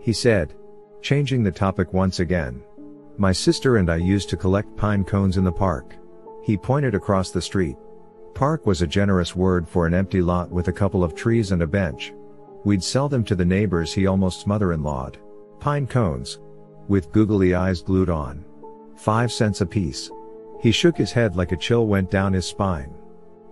He 0.00 0.14
said. 0.14 0.54
Changing 1.02 1.42
the 1.42 1.52
topic 1.52 1.92
once 1.92 2.18
again. 2.18 2.62
My 3.18 3.32
sister 3.32 3.76
and 3.76 3.90
I 3.90 3.96
used 3.96 4.30
to 4.30 4.38
collect 4.38 4.74
pine 4.74 5.04
cones 5.04 5.36
in 5.36 5.44
the 5.44 5.52
park. 5.52 5.96
He 6.42 6.56
pointed 6.56 6.94
across 6.94 7.30
the 7.30 7.42
street. 7.42 7.76
Park 8.34 8.66
was 8.66 8.82
a 8.82 8.86
generous 8.86 9.36
word 9.36 9.68
for 9.68 9.86
an 9.86 9.94
empty 9.94 10.20
lot 10.20 10.50
with 10.50 10.66
a 10.66 10.72
couple 10.72 11.04
of 11.04 11.14
trees 11.14 11.52
and 11.52 11.62
a 11.62 11.66
bench. 11.66 12.12
We'd 12.64 12.82
sell 12.82 13.08
them 13.08 13.22
to 13.24 13.36
the 13.36 13.44
neighbors 13.44 13.92
he 13.92 14.08
almost 14.08 14.48
mother-in-lawed. 14.48 15.18
Pine 15.60 15.86
cones. 15.86 16.40
With 16.88 17.12
googly 17.12 17.54
eyes 17.54 17.80
glued 17.80 18.10
on. 18.10 18.44
Five 18.96 19.30
cents 19.30 19.60
apiece. 19.60 20.10
He 20.60 20.72
shook 20.72 20.96
his 20.96 21.12
head 21.12 21.36
like 21.36 21.52
a 21.52 21.56
chill 21.56 21.86
went 21.86 22.10
down 22.10 22.32
his 22.32 22.44
spine. 22.44 22.92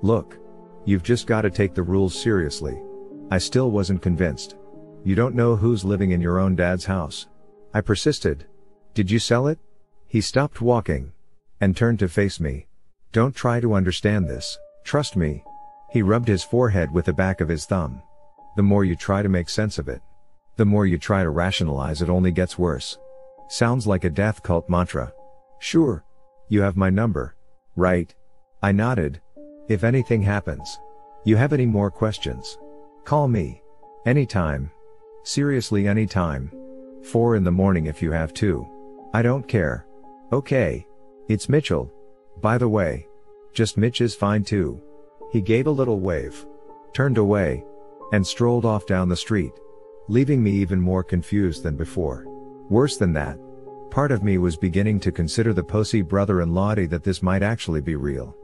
Look. 0.03 0.38
You've 0.85 1.05
just 1.05 1.29
gotta 1.29 1.51
take 1.51 1.75
the 1.75 1.83
rules 1.83 2.21
seriously. 2.21 2.83
I 3.31 3.38
still 3.38 3.71
wasn't 3.71 4.03
convinced. 4.03 4.57
You 5.05 5.14
don't 5.14 5.37
know 5.37 5.55
who's 5.55 5.85
living 5.85 6.11
in 6.11 6.21
your 6.21 6.40
own 6.40 6.57
dad's 6.57 6.85
house. 6.85 7.29
I 7.73 7.83
persisted. 7.83 8.47
Did 8.95 9.12
you 9.12 9.21
sell 9.21 9.47
it? 9.47 9.61
He 10.09 10.21
stopped 10.21 10.61
walking. 10.61 11.12
And 11.61 11.77
turned 11.77 12.01
to 12.01 12.09
face 12.09 12.40
me. 12.40 12.66
Don't 13.12 13.37
try 13.37 13.61
to 13.61 13.75
understand 13.75 14.27
this, 14.27 14.59
trust 14.85 15.16
me. 15.16 15.45
He 15.90 16.03
rubbed 16.03 16.29
his 16.29 16.42
forehead 16.42 16.90
with 16.90 17.07
the 17.07 17.12
back 17.12 17.40
of 17.40 17.49
his 17.49 17.66
thumb. 17.66 18.03
The 18.57 18.62
more 18.62 18.85
you 18.85 18.97
try 18.97 19.23
to 19.23 19.29
make 19.29 19.49
sense 19.49 19.79
of 19.79 19.88
it, 19.88 20.03
the 20.57 20.64
more 20.64 20.87
you 20.87 20.99
try 20.99 21.23
to 21.23 21.31
rationalize 21.31 22.03
it 22.03 22.11
only 22.11 22.31
gets 22.31 22.59
worse. 22.59 22.99
Sounds 23.49 23.87
like 23.87 24.05
a 24.05 24.11
death 24.11 24.42
cult 24.42 24.68
mantra. 24.68 25.12
Sure. 25.59 26.05
You 26.49 26.62
have 26.62 26.77
my 26.77 26.90
number. 26.90 27.35
Right. 27.77 28.14
I 28.62 28.73
nodded. 28.73 29.21
If 29.68 29.85
anything 29.85 30.23
happens. 30.23 30.79
You 31.25 31.37
have 31.37 31.53
any 31.53 31.66
more 31.66 31.90
questions? 31.90 32.59
Call 33.05 33.29
me. 33.29 33.62
Anytime. 34.05 34.71
Seriously 35.25 35.87
anytime. 35.87 36.51
Four 37.03 37.37
in 37.37 37.45
the 37.45 37.51
morning 37.51 37.87
if 37.87 38.03
you 38.03 38.11
have 38.12 38.35
to. 38.35 38.66
I 39.14 39.23
don't 39.23 39.47
care. 39.47 39.87
Okay. 40.33 40.87
It's 41.29 41.49
Mitchell. 41.49 41.90
By 42.40 42.59
the 42.59 42.68
way. 42.68 43.07
Just 43.52 43.76
Mitch 43.76 44.00
is 44.00 44.14
fine 44.14 44.44
too. 44.44 44.80
He 45.30 45.40
gave 45.40 45.66
a 45.66 45.70
little 45.70 46.00
wave. 46.00 46.46
Turned 46.94 47.18
away. 47.18 47.64
And 48.12 48.26
strolled 48.26 48.64
off 48.64 48.86
down 48.86 49.08
the 49.08 49.16
street. 49.16 49.52
Leaving 50.08 50.42
me 50.42 50.50
even 50.50 50.80
more 50.80 51.04
confused 51.04 51.62
than 51.62 51.76
before. 51.76 52.24
Worse 52.68 52.96
than 52.96 53.12
that. 53.14 53.38
Part 53.90 54.10
of 54.10 54.22
me 54.22 54.38
was 54.38 54.56
beginning 54.56 55.00
to 55.00 55.12
consider 55.12 55.52
the 55.52 55.62
Posey 55.62 56.00
brother-in-law 56.00 56.76
that 56.86 57.04
this 57.04 57.22
might 57.22 57.42
actually 57.42 57.82
be 57.82 57.94
real. 57.94 58.34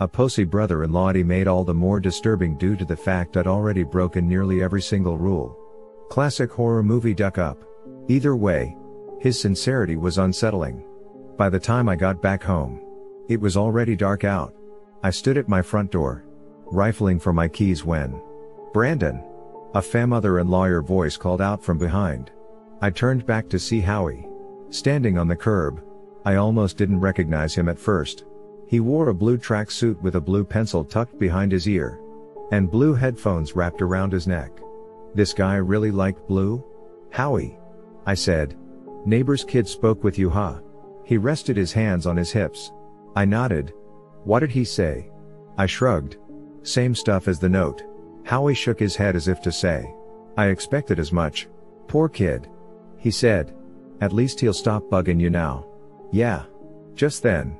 A 0.00 0.08
Posey 0.08 0.44
brother-in-law 0.44 1.12
made 1.12 1.46
all 1.46 1.62
the 1.62 1.72
more 1.72 2.00
disturbing 2.00 2.58
due 2.58 2.74
to 2.74 2.84
the 2.84 2.96
fact 2.96 3.36
I'd 3.36 3.46
already 3.46 3.84
broken 3.84 4.28
nearly 4.28 4.62
every 4.62 4.82
single 4.82 5.16
rule. 5.16 5.56
Classic 6.10 6.50
horror 6.50 6.82
movie 6.82 7.14
duck 7.14 7.38
up. 7.38 7.64
Either 8.08 8.34
way, 8.34 8.76
his 9.20 9.40
sincerity 9.40 9.96
was 9.96 10.18
unsettling. 10.18 10.84
By 11.36 11.50
the 11.50 11.60
time 11.60 11.88
I 11.88 11.94
got 11.96 12.20
back 12.20 12.42
home, 12.42 12.82
it 13.28 13.40
was 13.40 13.56
already 13.56 13.94
dark 13.96 14.24
out. 14.24 14.54
I 15.02 15.10
stood 15.10 15.38
at 15.38 15.48
my 15.48 15.62
front 15.62 15.90
door, 15.90 16.24
rifling 16.66 17.20
for 17.20 17.32
my 17.32 17.48
keys 17.48 17.84
when 17.84 18.20
Brandon, 18.72 19.22
a 19.74 19.82
fam-mother 19.82 20.38
and 20.38 20.50
lawyer 20.50 20.82
voice 20.82 21.16
called 21.16 21.40
out 21.40 21.62
from 21.62 21.78
behind. 21.78 22.30
I 22.80 22.90
turned 22.90 23.26
back 23.26 23.48
to 23.50 23.58
see 23.58 23.80
Howie. 23.80 24.28
Standing 24.70 25.16
on 25.16 25.28
the 25.28 25.36
curb. 25.36 25.82
I 26.24 26.36
almost 26.36 26.76
didn't 26.76 27.00
recognize 27.00 27.54
him 27.54 27.68
at 27.68 27.78
first. 27.78 28.24
He 28.66 28.80
wore 28.80 29.08
a 29.08 29.14
blue 29.14 29.38
track 29.38 29.70
suit 29.70 30.00
with 30.02 30.16
a 30.16 30.20
blue 30.20 30.44
pencil 30.44 30.84
tucked 30.84 31.18
behind 31.18 31.52
his 31.52 31.68
ear. 31.68 32.00
And 32.52 32.70
blue 32.70 32.94
headphones 32.94 33.54
wrapped 33.54 33.80
around 33.80 34.12
his 34.12 34.26
neck. 34.26 34.50
This 35.14 35.32
guy 35.32 35.56
really 35.56 35.90
liked 35.90 36.28
blue? 36.28 36.64
Howie. 37.10 37.58
I 38.06 38.14
said. 38.14 38.56
Neighbor's 39.04 39.44
kid 39.44 39.68
spoke 39.68 40.02
with 40.02 40.18
you 40.18 40.28
huh? 40.28 40.60
He 41.04 41.16
rested 41.16 41.56
his 41.56 41.72
hands 41.72 42.06
on 42.06 42.16
his 42.16 42.32
hips. 42.32 42.72
I 43.14 43.24
nodded. 43.24 43.72
What 44.26 44.40
did 44.40 44.50
he 44.50 44.64
say? 44.64 45.08
I 45.56 45.66
shrugged. 45.66 46.16
Same 46.64 46.96
stuff 46.96 47.28
as 47.28 47.38
the 47.38 47.48
note. 47.48 47.84
Howie 48.24 48.54
shook 48.54 48.80
his 48.80 48.96
head 48.96 49.14
as 49.14 49.28
if 49.28 49.40
to 49.42 49.52
say. 49.52 49.94
I 50.36 50.46
expected 50.48 50.98
as 50.98 51.12
much. 51.12 51.46
Poor 51.86 52.08
kid. 52.08 52.48
He 52.98 53.12
said. 53.12 53.54
At 54.00 54.12
least 54.12 54.40
he'll 54.40 54.52
stop 54.52 54.82
bugging 54.90 55.20
you 55.20 55.30
now. 55.30 55.64
Yeah. 56.10 56.42
Just 56.96 57.22
then. 57.22 57.56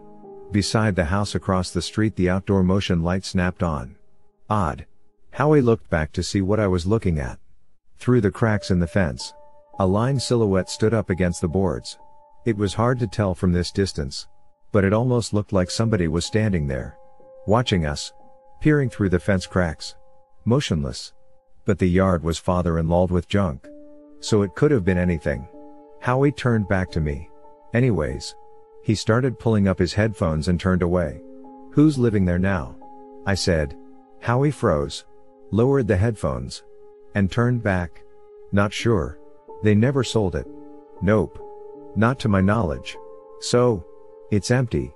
Beside 0.51 0.97
the 0.97 1.05
house 1.05 1.37
across 1.37 1.71
the 1.71 1.81
street 1.81 2.17
the 2.17 2.29
outdoor 2.29 2.65
motion 2.65 3.01
light 3.01 3.25
snapped 3.25 3.63
on. 3.63 3.95
Odd. 4.51 4.87
Howie 5.31 5.61
looked 5.61 5.89
back 5.89 6.11
to 6.15 6.23
see 6.25 6.41
what 6.41 6.59
I 6.59 6.67
was 6.67 6.85
looking 6.85 7.21
at. 7.21 7.39
Through 7.99 8.23
the 8.23 8.33
cracks 8.33 8.73
in 8.73 8.81
the 8.81 8.89
fence. 8.89 9.33
A 9.79 9.87
line 9.87 10.19
silhouette 10.19 10.69
stood 10.69 10.95
up 10.95 11.11
against 11.11 11.43
the 11.43 11.49
boards. 11.49 11.97
It 12.45 12.57
was 12.57 12.75
hard 12.75 12.99
to 12.99 13.07
tell 13.07 13.37
from 13.37 13.53
this 13.53 13.71
distance. 13.71 14.27
But 14.73 14.85
it 14.85 14.93
almost 14.93 15.33
looked 15.33 15.53
like 15.53 15.71
somebody 15.71 16.09
was 16.09 16.25
standing 16.25 16.67
there. 16.67 16.97
Watching 17.47 17.87
us. 17.87 18.13
Peering 18.61 18.91
through 18.91 19.11
the 19.11 19.21
fence 19.21 19.47
cracks. 19.47 19.95
Motionless. 20.45 21.13
But 21.65 21.79
the 21.79 21.89
yard 21.89 22.23
was 22.23 22.39
father-in-law 22.39 23.07
with 23.07 23.29
junk. 23.29 23.67
So 24.21 24.43
it 24.43 24.55
could 24.55 24.71
have 24.71 24.85
been 24.85 24.99
anything. 24.99 25.47
Howie 26.01 26.33
turned 26.33 26.69
back 26.69 26.91
to 26.93 27.01
me. 27.01 27.31
Anyways. 27.75 28.35
He 28.83 28.95
started 28.95 29.39
pulling 29.39 29.67
up 29.67 29.79
his 29.79 29.95
headphones 29.95 30.49
and 30.49 30.61
turned 30.61 30.83
away. 30.83 31.21
Who's 31.73 31.99
living 31.99 32.25
there 32.25 32.39
now? 32.39 32.77
I 33.27 33.35
said. 33.35 33.77
Howie 34.21 34.51
froze. 34.51 35.05
Lowered 35.51 35.89
the 35.89 35.97
headphones. 35.97 36.65
And 37.15 37.31
turned 37.31 37.63
back. 37.63 38.03
Not 38.53 38.73
sure. 38.73 39.19
They 39.63 39.75
never 39.75 40.05
sold 40.05 40.37
it. 40.37 40.47
Nope. 41.03 41.43
Not 41.97 42.19
to 42.21 42.29
my 42.29 42.41
knowledge. 42.41 42.97
So. 43.41 43.85
It's 44.31 44.51
empty. 44.51 44.93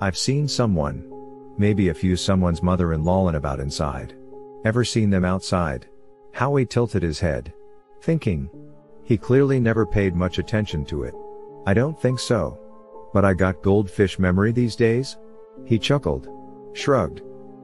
I've 0.00 0.16
seen 0.16 0.46
someone. 0.46 1.10
Maybe 1.56 1.88
a 1.88 1.94
few 1.94 2.16
someone's 2.16 2.62
mother-in-law 2.62 3.28
and 3.28 3.36
about 3.36 3.60
inside. 3.60 4.14
Ever 4.64 4.84
seen 4.84 5.08
them 5.08 5.24
outside? 5.24 5.86
Howie 6.32 6.66
tilted 6.66 7.02
his 7.02 7.18
head. 7.18 7.52
Thinking. 8.02 8.50
He 9.04 9.16
clearly 9.16 9.58
never 9.58 9.86
paid 9.86 10.14
much 10.14 10.38
attention 10.38 10.84
to 10.86 11.04
it. 11.04 11.14
I 11.66 11.72
don't 11.72 11.98
think 11.98 12.18
so. 12.18 12.58
But 13.14 13.24
I 13.24 13.32
got 13.32 13.62
goldfish 13.62 14.18
memory 14.18 14.52
these 14.52 14.76
days? 14.76 15.16
He 15.64 15.78
chuckled. 15.78 16.28
Shrugged. 16.74 17.22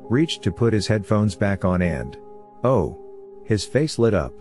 Reached 0.08 0.42
to 0.44 0.52
put 0.52 0.72
his 0.72 0.86
headphones 0.86 1.34
back 1.34 1.64
on 1.64 1.82
and. 1.82 2.16
Oh. 2.64 2.96
His 3.44 3.64
face 3.64 3.98
lit 3.98 4.14
up. 4.14 4.32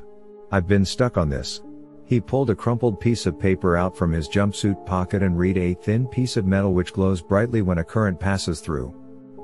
I've 0.51 0.67
been 0.67 0.85
stuck 0.85 1.17
on 1.17 1.29
this. 1.29 1.61
He 2.09 2.19
pulled 2.19 2.49
a 2.49 2.55
crumpled 2.55 2.99
piece 2.99 3.27
of 3.27 3.39
paper 3.39 3.77
out 3.77 3.95
from 3.95 4.11
his 4.11 4.27
jumpsuit 4.27 4.83
pocket 4.83 5.21
and 5.21 5.37
read 5.37 5.59
a 5.59 5.75
thin 5.75 6.07
piece 6.07 6.37
of 6.37 6.47
metal 6.47 6.73
which 6.73 6.91
glows 6.91 7.21
brightly 7.21 7.61
when 7.61 7.77
a 7.77 7.83
current 7.83 8.19
passes 8.19 8.61
through. 8.61 8.95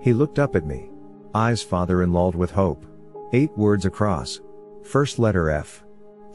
He 0.01 0.13
looked 0.13 0.39
up 0.39 0.55
at 0.55 0.65
me. 0.65 0.89
Eyes 1.35 1.61
father-in-lawed 1.61 2.33
with 2.33 2.49
hope. 2.49 2.83
Eight 3.33 3.55
words 3.55 3.85
across. 3.85 4.41
First 4.83 5.19
letter 5.19 5.51
F. 5.51 5.83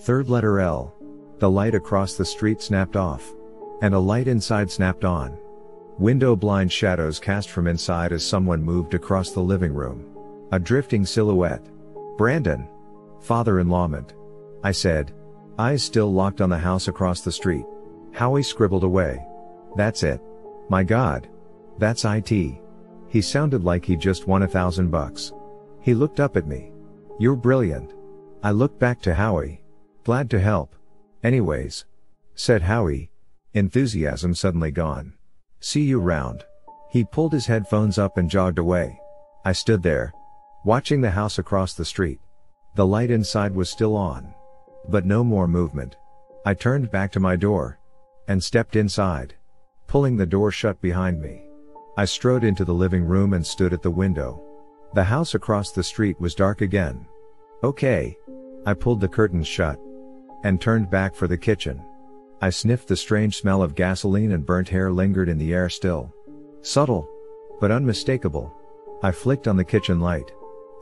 Third 0.03 0.29
letter 0.29 0.61
L. 0.61 0.95
The 1.41 1.51
light 1.51 1.75
across 1.75 2.15
the 2.15 2.25
street 2.25 2.63
snapped 2.63 2.95
off. 2.95 3.35
And 3.83 3.93
a 3.93 3.99
light 3.99 4.29
inside 4.29 4.71
snapped 4.71 5.05
on. 5.05 5.37
Window 5.99 6.37
blind 6.37 6.71
shadows 6.71 7.19
cast 7.19 7.51
from 7.51 7.67
inside 7.67 8.13
as 8.13 8.25
someone 8.25 8.63
moved 8.63 8.95
across 8.95 9.33
the 9.33 9.41
living 9.41 9.75
room. 9.75 10.07
A 10.53 10.61
drifting 10.61 11.05
silhouette. 11.05 11.67
Brandon. 12.17 12.69
Father-in-law 13.21 13.89
meant. 13.89 14.15
I 14.63 14.71
said. 14.71 15.13
Eyes 15.61 15.83
still 15.83 16.11
locked 16.11 16.41
on 16.41 16.49
the 16.49 16.57
house 16.57 16.89
across 16.89 17.21
the 17.21 17.31
street. 17.31 17.67
Howie 18.13 18.43
scribbled 18.43 18.83
away. 18.83 19.23
That's 19.77 20.03
it. 20.03 20.19
My 20.71 20.83
god. 20.83 21.29
That's 21.77 22.07
IT. 22.07 22.31
He 23.09 23.21
sounded 23.21 23.63
like 23.63 23.85
he 23.85 23.95
just 23.95 24.27
won 24.27 24.43
a 24.43 24.49
thousand 24.49 24.91
bucks. 24.91 25.35
He 25.83 25.93
looked 25.93 26.19
up 26.19 26.39
at 26.39 26.47
me. 26.47 26.73
You're 27.19 27.37
brilliant. 27.37 27.93
I 28.43 28.53
looked 28.53 28.79
back 28.79 29.03
to 29.03 29.13
Howie. 29.13 29.63
Glad 30.03 30.31
to 30.31 30.41
help. 30.41 30.75
Anyways. 31.23 31.85
Said 32.35 32.63
Howie. 32.63 33.11
Enthusiasm 33.53 34.35
suddenly 34.35 34.71
gone. 34.71 35.13
See 35.61 35.83
you 35.83 36.01
round. 36.01 36.43
He 36.91 37.05
pulled 37.05 37.35
his 37.35 37.45
headphones 37.45 37.99
up 37.99 38.17
and 38.17 38.31
jogged 38.31 38.59
away. 38.59 38.99
I 39.45 39.53
stood 39.53 39.83
there. 39.83 40.15
Watching 40.65 41.03
the 41.03 41.11
house 41.11 41.39
across 41.39 41.75
the 41.75 41.85
street. 41.85 42.19
The 42.77 42.87
light 42.87 43.11
inside 43.11 43.55
was 43.55 43.69
still 43.69 43.95
on. 43.95 44.33
But 44.91 45.07
no 45.07 45.23
more 45.23 45.47
movement. 45.47 45.97
I 46.45 46.55
turned 46.55 46.91
back 46.91 47.13
to 47.13 47.21
my 47.21 47.37
door. 47.37 47.79
And 48.27 48.43
stepped 48.43 48.75
inside. 48.75 49.35
Pulling 49.87 50.17
the 50.17 50.27
door 50.27 50.51
shut 50.51 50.81
behind 50.81 51.21
me. 51.21 51.43
I 51.97 52.05
strode 52.05 52.43
into 52.43 52.65
the 52.65 52.75
living 52.75 53.05
room 53.05 53.33
and 53.33 53.47
stood 53.47 53.73
at 53.73 53.83
the 53.83 53.91
window. 53.91 54.43
The 54.95 55.05
house 55.05 55.35
across 55.35 55.71
the 55.71 55.85
street 55.85 56.21
was 56.21 56.35
dark 56.35 56.61
again. 56.61 57.07
Okay. 57.63 58.19
I 58.67 58.75
pulled 58.75 59.01
the 59.01 59.09
curtains 59.09 59.47
shut 59.47 59.79
and 60.43 60.61
turned 60.61 60.91
back 60.91 61.15
for 61.15 61.29
the 61.29 61.39
kitchen. 61.39 61.81
I 62.41 62.51
sniffed 62.51 62.89
the 62.89 62.97
strange 62.97 63.37
smell 63.37 63.63
of 63.63 63.77
gasoline 63.77 64.33
and 64.33 64.45
burnt 64.45 64.69
hair 64.69 64.91
lingered 64.91 65.29
in 65.29 65.39
the 65.39 65.53
air 65.53 65.69
still. 65.69 66.13
Subtle, 66.63 67.09
but 67.61 67.71
unmistakable. 67.71 68.53
I 69.03 69.13
flicked 69.13 69.47
on 69.47 69.57
the 69.57 69.65
kitchen 69.65 70.01
light 70.01 70.33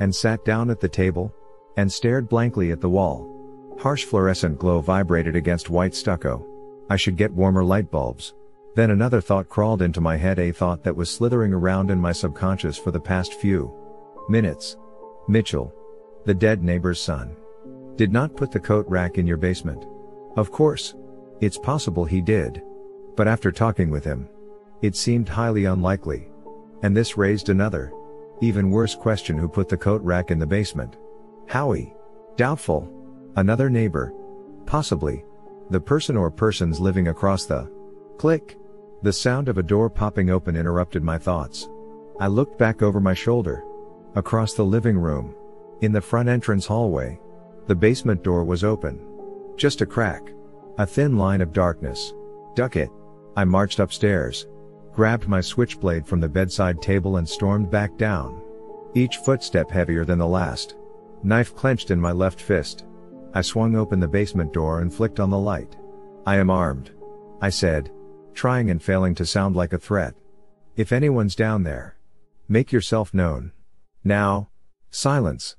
and 0.01 0.15
sat 0.15 0.45
down 0.47 0.71
at 0.71 0.81
the 0.81 0.89
table 0.89 1.35
and 1.77 1.93
stared 1.93 2.29
blankly 2.29 2.71
at 2.71 2.81
the 2.81 2.89
wall. 2.89 3.35
Harsh 3.79 4.05
fluorescent 4.05 4.59
glow 4.59 4.81
vibrated 4.81 5.37
against 5.37 5.71
white 5.71 5.95
stucco. 5.95 6.45
I 6.91 6.97
should 6.97 7.17
get 7.17 7.33
warmer 7.33 7.65
light 7.65 7.91
bulbs. 7.91 8.35
Then 8.75 8.91
another 8.91 9.21
thought 9.21 9.49
crawled 9.49 9.83
into 9.83 10.01
my 10.01 10.17
head, 10.17 10.39
a 10.39 10.51
thought 10.51 10.83
that 10.83 10.97
was 10.97 11.11
slithering 11.11 11.53
around 11.53 11.91
in 11.91 12.01
my 12.01 12.13
subconscious 12.13 12.77
for 12.77 12.91
the 12.91 13.01
past 13.01 13.35
few 13.35 13.73
minutes. 14.29 14.77
Mitchell, 15.29 15.73
the 16.27 16.35
dead 16.35 16.63
neighbor's 16.63 17.01
son. 17.01 17.37
Did 17.97 18.13
not 18.13 18.37
put 18.37 18.51
the 18.51 18.61
coat 18.61 18.87
rack 18.89 19.17
in 19.17 19.27
your 19.27 19.37
basement. 19.37 19.87
Of 20.37 20.51
course. 20.51 20.95
It's 21.41 21.59
possible 21.59 22.05
he 22.05 22.21
did. 22.21 22.63
But 23.17 23.29
after 23.29 23.53
talking 23.53 23.91
with 23.91 24.05
him, 24.05 24.29
It 24.83 24.95
seemed 24.95 25.29
highly 25.29 25.65
unlikely. 25.65 26.29
And 26.83 26.97
this 26.97 27.17
raised 27.17 27.49
another, 27.49 27.93
even 28.41 28.71
worse 28.71 28.95
question 28.95 29.37
who 29.37 29.49
put 29.49 29.69
the 29.69 29.77
coat 29.77 30.03
rack 30.03 30.31
in 30.31 30.39
the 30.39 30.47
basement? 30.47 30.97
Howie. 31.49 31.95
Doubtful. 32.37 32.89
Another 33.39 33.71
neighbor. 33.71 34.13
Possibly. 34.67 35.25
The 35.71 35.79
person 35.79 36.17
or 36.17 36.29
persons 36.29 36.81
living 36.81 37.07
across 37.07 37.47
the. 37.47 37.71
Click. 38.17 38.59
The 39.05 39.13
sound 39.13 39.49
of 39.49 39.59
a 39.59 39.63
door 39.63 39.89
popping 39.89 40.29
open 40.29 40.57
interrupted 40.57 41.05
my 41.05 41.19
thoughts. 41.19 41.69
I 42.19 42.27
looked 42.27 42.59
back 42.59 42.83
over 42.83 42.99
my 42.99 43.15
shoulder. 43.15 43.63
Across 44.17 44.55
the 44.55 44.65
living 44.65 44.99
room. 44.99 45.37
In 45.83 45.93
the 45.93 46.01
front 46.01 46.29
entrance 46.29 46.67
hallway. 46.67 47.21
The 47.69 47.77
basement 47.77 48.25
door 48.25 48.43
was 48.43 48.65
open. 48.65 48.99
Just 49.57 49.83
a 49.83 49.87
crack. 49.87 50.33
A 50.79 50.85
thin 50.85 51.17
line 51.17 51.41
of 51.41 51.53
darkness. 51.53 52.13
Duck 52.57 52.75
it. 52.75 52.91
I 53.37 53.45
marched 53.45 53.79
upstairs. 53.79 54.49
Grabbed 54.93 55.29
my 55.29 55.41
switchblade 55.41 56.09
from 56.09 56.19
the 56.19 56.29
bedside 56.29 56.83
table 56.83 57.19
and 57.19 57.29
stormed 57.29 57.71
back 57.71 57.97
down. 57.97 58.43
Each 58.95 59.19
footstep 59.19 59.71
heavier 59.71 60.05
than 60.05 60.19
the 60.19 60.27
last. 60.27 60.75
Knife 61.23 61.55
clenched 61.55 61.93
in 61.93 62.01
my 62.01 62.11
left 62.11 62.41
fist. 62.41 62.85
I 63.35 63.43
swung 63.43 63.77
open 63.77 64.01
the 64.01 64.09
basement 64.09 64.53
door 64.53 64.81
and 64.81 64.93
flicked 64.93 65.21
on 65.21 65.31
the 65.31 65.39
light. 65.39 65.77
I 66.27 66.37
am 66.37 66.51
armed. 66.51 66.91
I 67.41 67.51
said, 67.51 67.91
trying 68.35 68.71
and 68.71 68.83
failing 68.83 69.15
to 69.17 69.27
sound 69.27 69.57
like 69.57 69.73
a 69.73 69.79
threat. 69.79 70.15
If 70.77 70.93
anyone's 70.93 71.35
down 71.35 71.63
there, 71.63 71.97
make 72.49 72.73
yourself 72.73 73.13
known. 73.13 73.53
Now, 74.05 74.49
silence. 74.91 75.57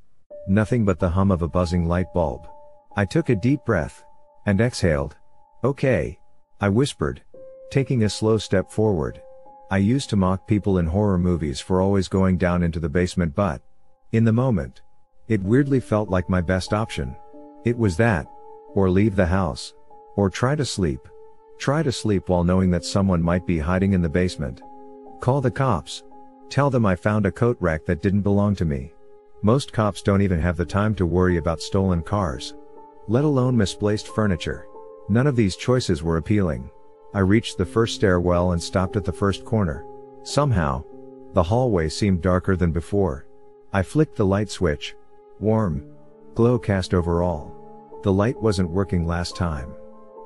Nothing 0.47 0.85
but 0.85 0.99
the 0.99 1.09
hum 1.09 1.31
of 1.31 1.41
a 1.41 1.47
buzzing 1.47 1.87
light 1.87 2.13
bulb. 2.13 2.47
I 2.95 3.05
took 3.05 3.29
a 3.29 3.35
deep 3.35 3.65
breath 3.65 4.03
and 4.45 4.59
exhaled. 4.59 5.15
Okay, 5.63 6.19
I 6.59 6.69
whispered, 6.69 7.21
taking 7.69 8.03
a 8.03 8.09
slow 8.09 8.37
step 8.37 8.71
forward. 8.71 9.21
I 9.69 9.77
used 9.77 10.09
to 10.09 10.15
mock 10.15 10.47
people 10.47 10.79
in 10.79 10.87
horror 10.87 11.19
movies 11.19 11.59
for 11.59 11.81
always 11.81 12.07
going 12.07 12.37
down 12.37 12.63
into 12.63 12.79
the 12.79 12.89
basement, 12.89 13.35
but 13.35 13.61
in 14.11 14.23
the 14.23 14.33
moment, 14.33 14.81
it 15.27 15.43
weirdly 15.43 15.79
felt 15.79 16.09
like 16.09 16.29
my 16.29 16.41
best 16.41 16.73
option. 16.73 17.15
It 17.65 17.77
was 17.77 17.97
that, 17.97 18.27
or 18.73 18.89
leave 18.89 19.15
the 19.15 19.25
house, 19.25 19.73
or 20.15 20.29
try 20.29 20.55
to 20.55 20.65
sleep. 20.65 21.07
Try 21.57 21.83
to 21.83 21.91
sleep 21.91 22.29
while 22.29 22.43
knowing 22.43 22.71
that 22.71 22.85
someone 22.85 23.21
might 23.21 23.45
be 23.45 23.59
hiding 23.59 23.93
in 23.93 24.01
the 24.01 24.09
basement. 24.09 24.61
Call 25.19 25.41
the 25.41 25.51
cops. 25.51 26.03
Tell 26.49 26.69
them 26.69 26.85
I 26.85 26.95
found 26.95 27.25
a 27.25 27.31
coat 27.31 27.57
rack 27.59 27.85
that 27.85 28.01
didn't 28.01 28.21
belong 28.21 28.55
to 28.55 28.65
me. 28.65 28.93
Most 29.41 29.73
cops 29.73 30.01
don't 30.01 30.21
even 30.21 30.39
have 30.39 30.57
the 30.57 30.65
time 30.65 30.95
to 30.95 31.05
worry 31.05 31.37
about 31.37 31.61
stolen 31.61 32.01
cars. 32.01 32.55
Let 33.07 33.25
alone 33.25 33.57
misplaced 33.57 34.07
furniture. 34.07 34.67
None 35.09 35.27
of 35.27 35.35
these 35.35 35.55
choices 35.55 36.01
were 36.01 36.17
appealing. 36.17 36.69
I 37.13 37.19
reached 37.19 37.57
the 37.57 37.65
first 37.65 37.95
stairwell 37.95 38.51
and 38.51 38.61
stopped 38.61 38.95
at 38.95 39.03
the 39.03 39.11
first 39.11 39.43
corner. 39.43 39.85
Somehow, 40.23 40.83
the 41.33 41.43
hallway 41.43 41.89
seemed 41.89 42.21
darker 42.21 42.55
than 42.55 42.71
before. 42.71 43.25
I 43.73 43.83
flicked 43.83 44.15
the 44.15 44.25
light 44.25 44.49
switch. 44.49 44.95
Warm. 45.39 45.83
Glow 46.39 46.57
cast 46.57 46.93
over 46.93 47.21
all. 47.21 47.53
The 48.01 48.13
light 48.13 48.41
wasn't 48.41 48.69
working 48.69 49.05
last 49.05 49.35
time. 49.35 49.75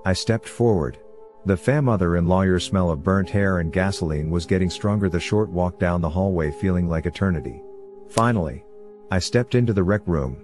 I 0.06 0.14
stepped 0.14 0.48
forward. 0.48 1.00
The 1.48 1.58
fam-mother 1.58 2.18
and 2.18 2.30
lawyer 2.30 2.60
smell 2.60 2.92
of 2.92 3.02
burnt 3.02 3.32
hair 3.32 3.58
and 3.58 3.74
gasoline 3.74 4.30
was 4.30 4.46
getting 4.46 4.70
stronger 4.70 5.10
the 5.10 5.20
short 5.20 5.50
walk 5.50 5.80
down 5.80 6.02
the 6.02 6.10
hallway 6.12 6.52
feeling 6.52 6.88
like 6.88 7.08
eternity. 7.08 7.64
Finally, 8.10 8.64
I 9.10 9.18
stepped 9.18 9.56
into 9.56 9.74
the 9.74 9.82
rec 9.82 10.08
room. 10.08 10.38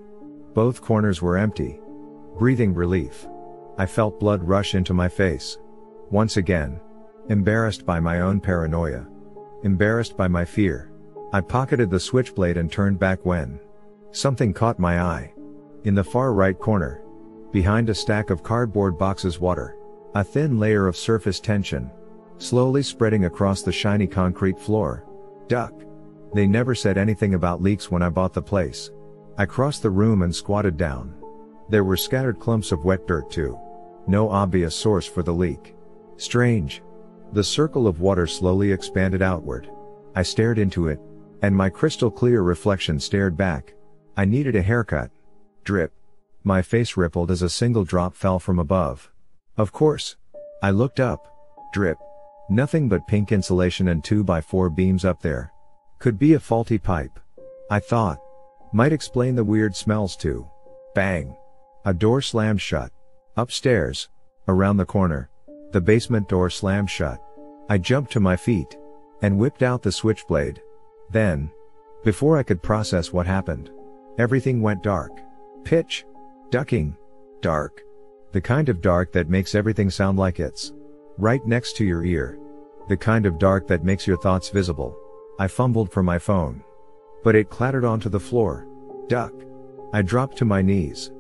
Both 0.56 0.82
corners 0.82 1.22
were 1.22 1.38
empty. 1.38 1.80
Breathing 2.40 2.74
relief. 2.74 3.28
I 3.78 3.86
felt 3.86 4.20
blood 4.20 4.42
rush 4.42 4.74
into 4.74 4.96
my 4.96 5.08
face. 5.08 5.60
Once 6.10 6.38
again. 6.38 6.82
Embarrassed 7.30 7.86
by 7.86 8.00
my 8.00 8.22
own 8.22 8.40
paranoia. 8.40 9.06
Embarrassed 9.62 10.18
by 10.18 10.28
my 10.28 10.46
fear. 10.46 10.92
I 11.32 11.42
pocketed 11.42 11.92
the 11.92 12.00
switchblade 12.00 12.58
and 12.58 12.72
turned 12.72 12.98
back 12.98 13.24
when 13.24 13.60
something 14.10 14.52
caught 14.52 14.80
my 14.80 15.04
eye. 15.04 15.32
In 15.86 15.96
the 15.96 16.04
far 16.04 16.34
right 16.34 16.60
corner. 16.60 17.02
Behind 17.54 17.90
a 17.90 17.96
stack 17.96 18.30
of 18.30 18.44
cardboard 18.44 18.98
boxes 18.98 19.40
water. 19.40 19.78
A 20.14 20.24
thin 20.24 20.60
layer 20.60 20.88
of 20.88 20.98
surface 20.98 21.40
tension. 21.40 21.90
Slowly 22.38 22.84
spreading 22.84 23.26
across 23.26 23.62
the 23.62 23.72
shiny 23.72 24.06
concrete 24.06 24.60
floor. 24.60 25.06
Duck. 25.48 25.74
They 26.34 26.48
never 26.48 26.76
said 26.76 26.98
anything 26.98 27.34
about 27.34 27.62
leaks 27.62 27.90
when 27.90 28.02
I 28.02 28.10
bought 28.10 28.34
the 28.34 28.42
place. 28.42 28.92
I 29.38 29.46
crossed 29.46 29.82
the 29.82 29.90
room 29.90 30.22
and 30.22 30.36
squatted 30.36 30.76
down. 30.76 31.16
There 31.70 31.86
were 31.86 31.98
scattered 31.98 32.40
clumps 32.40 32.74
of 32.74 32.84
wet 32.84 33.08
dirt 33.08 33.32
too. 33.32 33.58
No 34.06 34.30
obvious 34.30 34.76
source 34.76 35.08
for 35.08 35.24
the 35.24 35.34
leak. 35.34 35.76
Strange. 36.18 36.84
The 37.32 37.44
circle 37.44 37.88
of 37.88 38.02
water 38.02 38.28
slowly 38.28 38.72
expanded 38.72 39.22
outward. 39.22 39.70
I 40.14 40.24
stared 40.24 40.60
into 40.60 40.90
it, 40.90 41.00
and 41.42 41.56
my 41.56 41.70
crystal 41.70 42.12
clear 42.12 42.42
reflection 42.42 43.00
stared 43.00 43.38
back. 43.38 43.74
I 44.18 44.26
needed 44.26 44.58
a 44.58 44.62
haircut. 44.62 45.12
Drip. 45.70 45.94
My 46.44 46.64
face 46.64 46.98
rippled 46.98 47.30
as 47.30 47.44
a 47.44 47.48
single 47.48 47.84
drop 47.84 48.16
fell 48.16 48.40
from 48.40 48.58
above. 48.58 49.12
Of 49.56 49.72
course. 49.72 50.16
I 50.64 50.72
looked 50.72 51.00
up. 51.00 51.32
Drip. 51.74 52.00
Nothing 52.50 52.90
but 52.90 53.06
pink 53.08 53.32
insulation 53.32 53.90
and 53.90 54.02
2x4 54.02 54.76
beams 54.76 55.06
up 55.06 55.22
there. 55.22 55.54
Could 56.00 56.18
be 56.18 56.34
a 56.34 56.40
faulty 56.40 56.80
pipe. 56.80 57.20
I 57.70 57.78
thought. 57.78 58.18
Might 58.74 58.94
explain 58.94 59.36
the 59.36 59.44
weird 59.44 59.76
smells 59.76 60.16
too. 60.16 60.48
Bang. 60.96 61.38
A 61.86 61.94
door 61.94 62.24
slammed 62.24 62.62
shut. 62.62 62.92
Upstairs. 63.38 64.10
Around 64.48 64.78
the 64.78 64.86
corner. 64.86 65.30
The 65.72 65.82
basement 65.82 66.28
door 66.28 66.50
slammed 66.50 66.90
shut. 66.90 67.22
I 67.70 67.78
jumped 67.78 68.12
to 68.14 68.20
my 68.20 68.36
feet 68.36 68.76
and 69.22 69.38
whipped 69.38 69.62
out 69.62 69.84
the 69.84 69.92
switchblade. 69.92 70.64
Then, 71.12 71.52
before 72.04 72.40
I 72.40 72.42
could 72.42 72.64
process 72.64 73.14
what 73.14 73.28
happened, 73.28 73.70
everything 74.18 74.64
went 74.64 74.82
dark. 74.82 75.12
Pitch. 75.64 76.06
Ducking. 76.50 76.96
Dark. 77.42 77.84
The 78.32 78.42
kind 78.42 78.70
of 78.70 78.82
dark 78.82 79.12
that 79.14 79.30
makes 79.30 79.56
everything 79.56 79.90
sound 79.90 80.18
like 80.18 80.40
it's 80.40 80.74
right 81.18 81.46
next 81.46 81.76
to 81.78 81.86
your 81.86 82.04
ear. 82.06 82.40
The 82.88 82.98
kind 82.98 83.26
of 83.26 83.38
dark 83.38 83.68
that 83.68 83.84
makes 83.84 84.08
your 84.08 84.18
thoughts 84.18 84.50
visible. 84.50 84.98
I 85.40 85.48
fumbled 85.48 85.92
for 85.92 86.04
my 86.04 86.18
phone. 86.18 86.64
But 87.24 87.36
it 87.36 87.50
clattered 87.50 87.86
onto 87.86 88.10
the 88.10 88.20
floor. 88.20 88.68
Duck. 89.08 89.34
I 89.94 90.02
dropped 90.02 90.38
to 90.38 90.46
my 90.46 90.62
knees. 90.62 91.12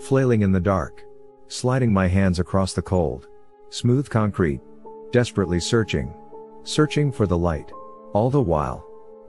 Flailing 0.00 0.42
in 0.42 0.52
the 0.52 0.60
dark. 0.60 1.04
Sliding 1.48 1.92
my 1.92 2.06
hands 2.06 2.38
across 2.38 2.74
the 2.74 2.82
cold. 2.82 3.28
Smooth 3.70 4.08
concrete. 4.08 4.60
Desperately 5.10 5.60
searching. 5.60 6.14
Searching 6.64 7.10
for 7.10 7.26
the 7.26 7.38
light. 7.38 7.72
All 8.12 8.30
the 8.30 8.42
while. 8.42 8.84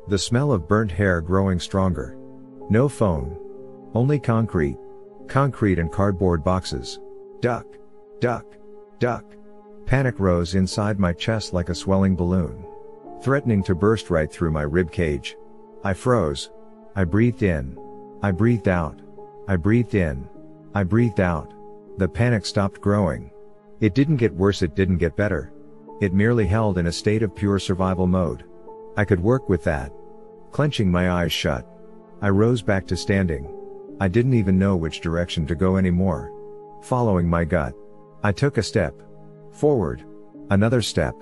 The 0.08 0.18
smell 0.18 0.52
of 0.52 0.68
burnt 0.68 0.92
hair 0.92 1.22
growing 1.22 1.60
stronger. 1.60 2.18
No 2.70 2.90
phone. 2.90 3.38
Only 3.98 4.20
concrete. 4.20 4.78
Concrete 5.28 5.80
and 5.80 5.92
cardboard 5.92 6.44
boxes. 6.44 7.00
Duck. 7.40 7.66
Duck. 8.20 8.46
Duck. 9.00 9.26
Panic 9.88 10.20
rose 10.20 10.54
inside 10.54 11.00
my 11.00 11.12
chest 11.14 11.52
like 11.52 11.70
a 11.70 11.74
swelling 11.74 12.16
balloon. 12.16 12.64
Threatening 13.24 13.64
to 13.64 13.74
burst 13.74 14.12
right 14.12 14.32
through 14.32 14.52
my 14.52 14.62
rib 14.62 14.92
cage. 14.92 15.36
I 15.84 15.96
froze. 15.96 16.52
I 16.96 17.06
breathed 17.06 17.42
in. 17.42 17.76
I 18.22 18.30
breathed 18.30 18.68
out. 18.68 19.02
I 19.48 19.56
breathed 19.56 19.96
in. 19.96 20.30
I 20.76 20.84
breathed 20.84 21.20
out. 21.20 21.52
The 21.98 22.08
panic 22.08 22.46
stopped 22.46 22.80
growing. 22.80 23.32
It 23.80 23.96
didn't 23.96 24.18
get 24.18 24.32
worse, 24.32 24.62
it 24.62 24.76
didn't 24.76 25.00
get 25.00 25.18
better. 25.18 25.52
It 26.02 26.14
merely 26.14 26.46
held 26.46 26.78
in 26.78 26.86
a 26.86 26.92
state 26.92 27.24
of 27.24 27.36
pure 27.36 27.58
survival 27.58 28.06
mode. 28.06 28.44
I 28.96 29.06
could 29.06 29.20
work 29.20 29.50
with 29.50 29.64
that. 29.64 29.92
Clenching 30.52 30.92
my 30.92 31.10
eyes 31.10 31.34
shut. 31.34 31.66
I 32.22 32.30
rose 32.30 32.62
back 32.62 32.86
to 32.90 32.96
standing. 32.96 33.52
I 34.00 34.08
didn't 34.08 34.36
even 34.36 34.60
know 34.60 34.76
which 34.76 35.02
direction 35.02 35.48
to 35.48 35.56
go 35.56 35.78
anymore. 35.78 36.32
Following 36.84 37.28
my 37.28 37.44
gut. 37.44 37.74
I 38.24 38.32
took 38.32 38.58
a 38.58 38.64
step. 38.64 38.94
Forward. 39.52 40.04
Another 40.50 40.82
step. 40.82 41.16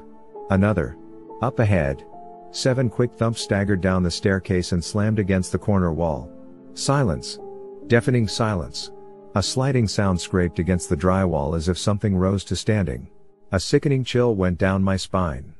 Another. 0.50 0.97
Up 1.41 1.60
ahead. 1.60 2.06
Seven 2.52 2.89
quick 2.89 3.14
thumps 3.14 3.41
staggered 3.41 3.82
down 3.82 4.04
the 4.04 4.12
staircase 4.12 4.72
and 4.72 4.84
slammed 4.84 5.20
against 5.20 5.52
the 5.52 5.58
corner 5.58 5.93
wall. 5.93 6.30
Silence. 6.74 7.39
Deafening 7.88 8.28
silence. 8.28 8.91
A 9.36 9.43
sliding 9.43 9.88
sound 9.88 10.20
scraped 10.20 10.60
against 10.60 10.89
the 10.89 10.97
drywall 10.97 11.56
as 11.56 11.70
if 11.70 11.78
something 11.78 12.16
rose 12.16 12.43
to 12.45 12.56
standing. 12.56 13.10
A 13.52 13.60
sickening 13.60 14.04
chill 14.04 14.36
went 14.36 14.58
down 14.58 14.84
my 14.84 14.97
spine. 14.97 15.54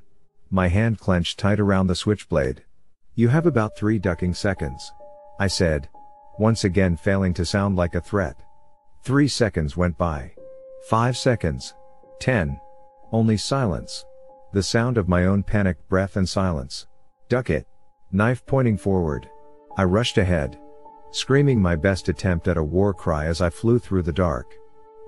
My 0.49 0.67
hand 0.67 0.99
clenched 0.99 1.39
tight 1.39 1.59
around 1.59 1.87
the 1.87 1.95
switchblade. 1.95 2.63
You 3.15 3.29
have 3.29 3.45
about 3.45 3.77
three 3.77 3.99
ducking 3.99 4.33
seconds. 4.33 4.91
I 5.39 5.47
said. 5.47 5.89
Once 6.38 6.63
again 6.63 6.95
failing 6.95 7.33
to 7.33 7.45
sound 7.45 7.75
like 7.75 7.95
a 7.95 8.01
threat. 8.01 8.36
Three 9.03 9.27
seconds 9.27 9.77
went 9.77 9.97
by. 9.97 10.33
Five 10.89 11.17
seconds. 11.17 11.73
Ten. 12.19 12.59
Only 13.11 13.38
silence. 13.38 14.05
The 14.53 14.63
sound 14.63 14.97
of 14.97 15.07
my 15.07 15.25
own 15.25 15.43
panicked 15.43 15.88
breath 15.89 16.15
and 16.17 16.27
silence. 16.27 16.88
Duck 17.29 17.49
it. 17.49 17.67
Knife 18.11 18.45
pointing 18.45 18.77
forward. 18.77 19.29
I 19.77 19.83
rushed 19.83 20.17
ahead 20.17 20.57
screaming 21.15 21.61
my 21.61 21.77
best 21.77 22.09
attempt 22.09 22.49
at 22.49 22.57
a 22.57 22.63
war 22.63 22.93
cry 22.93 23.27
as 23.27 23.39
I 23.39 23.49
flew 23.49 23.79
through 23.79 24.01
the 24.01 24.11
dark. 24.11 24.53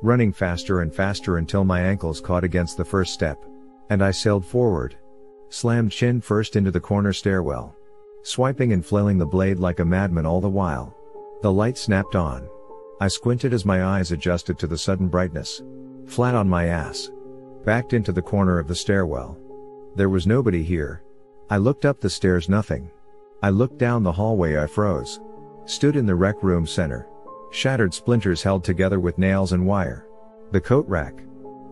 Running 0.02 0.32
faster 0.32 0.80
and 0.80 0.96
faster 0.96 1.38
until 1.38 1.66
my 1.66 1.82
ankles 1.82 2.22
caught 2.22 2.46
against 2.46 2.78
the 2.78 2.86
first 2.86 3.14
step. 3.14 3.44
And 3.90 4.02
I 4.02 4.12
sailed 4.12 4.46
forward. 4.46 4.98
Slammed 5.50 5.92
chin 5.92 6.22
first 6.22 6.56
into 6.56 6.72
the 6.72 6.80
corner 6.80 7.12
stairwell. 7.12 7.76
Swiping 8.24 8.72
and 8.72 8.86
flailing 8.86 9.18
the 9.18 9.26
blade 9.26 9.60
like 9.60 9.82
a 9.82 9.86
madman 9.86 10.26
all 10.26 10.40
the 10.40 10.48
while. 10.48 10.96
The 11.42 11.52
light 11.52 11.78
snapped 11.78 12.16
on. 12.16 12.50
I 13.00 13.08
squinted 13.08 13.54
as 13.54 13.64
my 13.64 13.84
eyes 13.84 14.12
adjusted 14.12 14.58
to 14.60 14.68
the 14.68 14.78
sudden 14.78 15.08
brightness. 15.08 15.62
Flat 16.08 16.34
on 16.34 16.50
my 16.50 16.66
ass. 16.66 17.12
Backed 17.64 17.94
into 17.94 18.12
the 18.12 18.22
corner 18.22 18.58
of 18.58 18.68
the 18.68 18.76
stairwell. 18.76 19.38
There 19.96 20.10
was 20.10 20.26
nobody 20.26 20.64
here. 20.64 21.04
I 21.50 21.58
looked 21.58 21.86
up 21.86 22.00
the 22.00 22.10
stairs, 22.10 22.50
nothing. 22.50 22.90
I 23.44 23.52
looked 23.52 23.78
down 23.78 24.02
the 24.02 24.12
hallway, 24.12 24.58
I 24.58 24.66
froze. 24.66 25.20
Stood 25.66 25.96
in 25.96 26.08
the 26.08 26.16
rec 26.16 26.42
room 26.42 26.66
center. 26.66 27.08
Shattered 27.52 27.94
splinters 27.94 28.42
held 28.42 28.64
together 28.64 29.00
with 29.00 29.20
nails 29.20 29.54
and 29.54 29.66
wire. 29.66 30.08
The 30.52 30.62
coat 30.62 30.88
rack. 30.88 31.22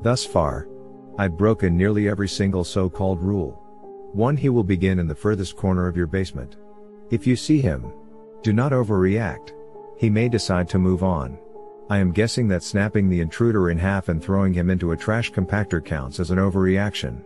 Thus 0.01 0.23
far, 0.25 0.67
I'd 1.17 1.37
broken 1.37 1.75
nearly 1.75 2.07
every 2.07 2.27
single 2.27 2.63
so 2.63 2.87
called 2.89 3.21
rule. 3.21 3.61
One, 4.13 4.37
he 4.37 4.49
will 4.49 4.63
begin 4.63 4.99
in 4.99 5.07
the 5.07 5.15
furthest 5.15 5.55
corner 5.55 5.87
of 5.87 5.97
your 5.97 6.07
basement. 6.07 6.57
If 7.09 7.25
you 7.25 7.35
see 7.35 7.61
him, 7.61 7.91
do 8.45 8.53
not 8.53 8.73
overreact. 8.73 9.53
He 9.97 10.07
may 10.07 10.29
decide 10.29 10.69
to 10.69 10.77
move 10.77 11.01
on. 11.01 11.39
I 11.89 11.97
am 11.97 12.11
guessing 12.11 12.47
that 12.49 12.61
snapping 12.61 13.09
the 13.09 13.19
intruder 13.19 13.71
in 13.71 13.79
half 13.79 14.07
and 14.07 14.23
throwing 14.23 14.53
him 14.53 14.69
into 14.69 14.91
a 14.91 14.97
trash 14.97 15.31
compactor 15.31 15.83
counts 15.83 16.19
as 16.19 16.29
an 16.29 16.37
overreaction. 16.37 17.23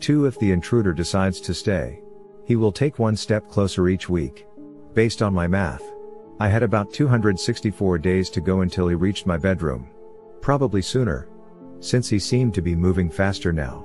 2. 0.00 0.24
If 0.24 0.38
the 0.38 0.50
intruder 0.50 0.94
decides 0.94 1.42
to 1.42 1.52
stay, 1.52 2.00
he 2.46 2.56
will 2.56 2.72
take 2.72 2.98
one 2.98 3.16
step 3.16 3.50
closer 3.50 3.86
each 3.86 4.08
week. 4.08 4.46
Based 4.94 5.20
on 5.20 5.34
my 5.34 5.46
math, 5.46 5.84
I 6.40 6.48
had 6.48 6.62
about 6.62 6.94
264 6.94 7.98
days 7.98 8.30
to 8.30 8.40
go 8.40 8.62
until 8.62 8.88
he 8.88 8.94
reached 8.94 9.26
my 9.26 9.36
bedroom. 9.36 9.90
Probably 10.40 10.80
sooner. 10.80 11.28
Since 11.80 12.08
he 12.08 12.18
seemed 12.18 12.54
to 12.54 12.62
be 12.62 12.74
moving 12.74 13.10
faster 13.10 13.52
now. 13.52 13.84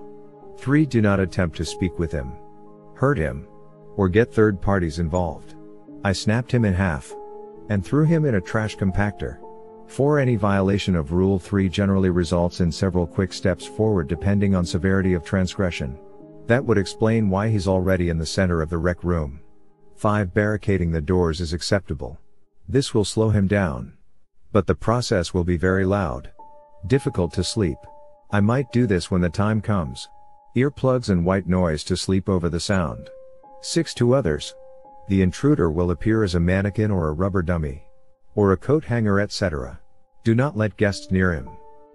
3. 0.57 0.85
Do 0.85 1.01
not 1.01 1.19
attempt 1.19 1.57
to 1.57 1.65
speak 1.65 1.99
with 1.99 2.13
him 2.13 2.31
hurt 2.93 3.17
him, 3.17 3.45
or 3.95 4.09
get 4.09 4.33
third 4.33 4.59
parties 4.59 4.97
involved. 4.97 5.56
I 6.07 6.13
snapped 6.13 6.53
him 6.53 6.63
in 6.63 6.73
half 6.73 7.13
and 7.67 7.85
threw 7.85 8.05
him 8.05 8.23
in 8.23 8.35
a 8.35 8.39
trash 8.39 8.77
compactor. 8.77 9.39
4. 9.87 10.19
Any 10.19 10.37
violation 10.37 10.95
of 10.95 11.11
Rule 11.11 11.37
3 11.37 11.67
generally 11.67 12.09
results 12.09 12.61
in 12.61 12.71
several 12.71 13.05
quick 13.05 13.33
steps 13.33 13.65
forward 13.65 14.07
depending 14.07 14.55
on 14.55 14.65
severity 14.65 15.15
of 15.15 15.25
transgression. 15.25 15.99
That 16.45 16.63
would 16.63 16.77
explain 16.77 17.29
why 17.29 17.49
he's 17.49 17.67
already 17.67 18.07
in 18.07 18.17
the 18.17 18.25
center 18.25 18.61
of 18.61 18.69
the 18.69 18.77
rec 18.77 19.03
room. 19.03 19.41
5. 19.97 20.33
Barricading 20.33 20.93
the 20.93 21.01
doors 21.01 21.41
is 21.41 21.51
acceptable. 21.51 22.17
This 22.69 22.93
will 22.93 23.03
slow 23.03 23.29
him 23.29 23.45
down. 23.45 23.91
But 24.53 24.65
the 24.65 24.75
process 24.75 25.33
will 25.33 25.43
be 25.43 25.57
very 25.57 25.85
loud. 25.85 26.31
Difficult 26.87 27.33
to 27.33 27.43
sleep. 27.43 27.79
I 28.31 28.39
might 28.39 28.71
do 28.71 28.87
this 28.87 29.11
when 29.11 29.19
the 29.19 29.29
time 29.29 29.59
comes. 29.59 30.07
Earplugs 30.55 31.09
and 31.09 31.25
white 31.25 31.47
noise 31.47 31.83
to 31.83 31.97
sleep 31.97 32.29
over 32.29 32.47
the 32.47 32.61
sound. 32.61 33.09
6 33.59 33.93
to 33.95 34.15
others. 34.15 34.55
The 35.09 35.21
intruder 35.21 35.71
will 35.71 35.91
appear 35.91 36.23
as 36.23 36.35
a 36.35 36.39
mannequin 36.39 36.91
or 36.91 37.07
a 37.07 37.13
rubber 37.13 37.41
dummy. 37.41 37.83
Or 38.35 38.51
a 38.51 38.57
coat 38.57 38.83
hanger 38.83 39.19
etc. 39.19 39.79
Do 40.23 40.35
not 40.35 40.57
let 40.57 40.77
guests 40.77 41.11
near 41.11 41.33
him. 41.33 41.49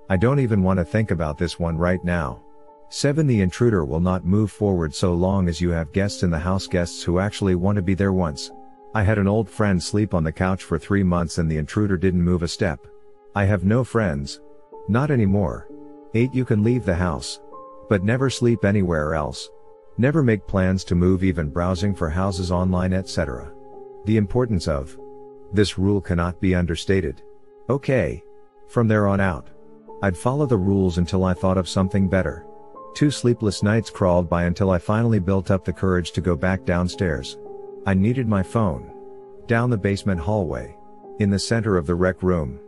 I 0.08 0.16
don't 0.16 0.40
even 0.40 0.62
want 0.62 0.78
to 0.78 0.84
think 0.84 1.10
about 1.10 1.38
this 1.38 1.58
one 1.58 1.76
right 1.76 2.02
now. 2.04 2.42
7. 2.88 3.26
The 3.26 3.40
intruder 3.40 3.84
will 3.84 4.00
not 4.00 4.24
move 4.24 4.50
forward 4.50 4.94
so 4.94 5.14
long 5.14 5.48
as 5.48 5.60
you 5.60 5.70
have 5.70 5.92
guests 5.92 6.22
in 6.22 6.30
the 6.30 6.38
house 6.38 6.66
guests 6.66 7.02
who 7.02 7.18
actually 7.18 7.54
want 7.54 7.76
to 7.76 7.82
be 7.82 7.94
there 7.94 8.12
once. 8.12 8.50
I 8.94 9.02
had 9.02 9.18
an 9.18 9.28
old 9.28 9.48
friend 9.48 9.82
sleep 9.82 10.12
on 10.12 10.24
the 10.24 10.32
couch 10.32 10.62
for 10.62 10.78
three 10.78 11.02
months 11.02 11.38
and 11.38 11.50
the 11.50 11.56
intruder 11.56 11.96
didn't 11.96 12.22
move 12.22 12.42
a 12.42 12.48
step. 12.48 12.86
I 13.34 13.44
have 13.44 13.64
no 13.64 13.84
friends. 13.84 14.40
Not 14.88 15.10
anymore. 15.10 15.68
8. 16.14 16.34
You 16.34 16.44
can 16.44 16.62
leave 16.62 16.84
the 16.84 16.94
house. 16.94 17.40
But 17.88 18.04
never 18.04 18.28
sleep 18.28 18.64
anywhere 18.64 19.14
else. 19.14 19.48
Never 19.98 20.22
make 20.22 20.46
plans 20.46 20.84
to 20.84 20.94
move 20.94 21.22
even 21.22 21.50
browsing 21.50 21.94
for 21.94 22.08
houses 22.08 22.50
online 22.50 22.92
etc. 22.92 23.52
The 24.06 24.16
importance 24.16 24.66
of 24.66 24.98
this 25.52 25.78
rule 25.78 26.00
cannot 26.00 26.40
be 26.40 26.54
understated. 26.54 27.22
Okay. 27.68 28.22
From 28.68 28.88
there 28.88 29.06
on 29.06 29.20
out. 29.20 29.50
I'd 30.02 30.16
follow 30.16 30.46
the 30.46 30.56
rules 30.56 30.98
until 30.98 31.24
I 31.24 31.34
thought 31.34 31.58
of 31.58 31.68
something 31.68 32.08
better. 32.08 32.46
Two 32.94 33.10
sleepless 33.10 33.62
nights 33.62 33.90
crawled 33.90 34.28
by 34.28 34.44
until 34.44 34.70
I 34.70 34.78
finally 34.78 35.18
built 35.18 35.50
up 35.50 35.64
the 35.64 35.72
courage 35.72 36.12
to 36.12 36.20
go 36.20 36.36
back 36.36 36.64
downstairs. 36.64 37.38
I 37.86 37.94
needed 37.94 38.26
my 38.26 38.42
phone. 38.42 38.90
Down 39.46 39.70
the 39.70 39.76
basement 39.76 40.20
hallway. 40.20 40.76
In 41.20 41.30
the 41.30 41.38
center 41.38 41.76
of 41.76 41.86
the 41.86 41.94
rec 41.94 42.22
room. 42.22 42.58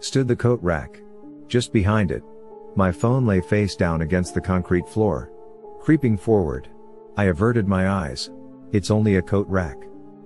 Stood 0.00 0.28
the 0.28 0.36
coat 0.36 0.60
rack. 0.62 1.00
Just 1.46 1.72
behind 1.72 2.10
it. 2.10 2.22
My 2.74 2.90
phone 2.90 3.26
lay 3.26 3.40
face 3.40 3.76
down 3.76 4.02
against 4.02 4.34
the 4.34 4.40
concrete 4.40 4.88
floor. 4.88 5.30
Creeping 5.80 6.18
forward. 6.18 6.68
I 7.16 7.24
averted 7.24 7.66
my 7.66 7.88
eyes. 7.88 8.30
It's 8.70 8.90
only 8.90 9.16
a 9.16 9.22
coat 9.22 9.46
rack. 9.48 9.78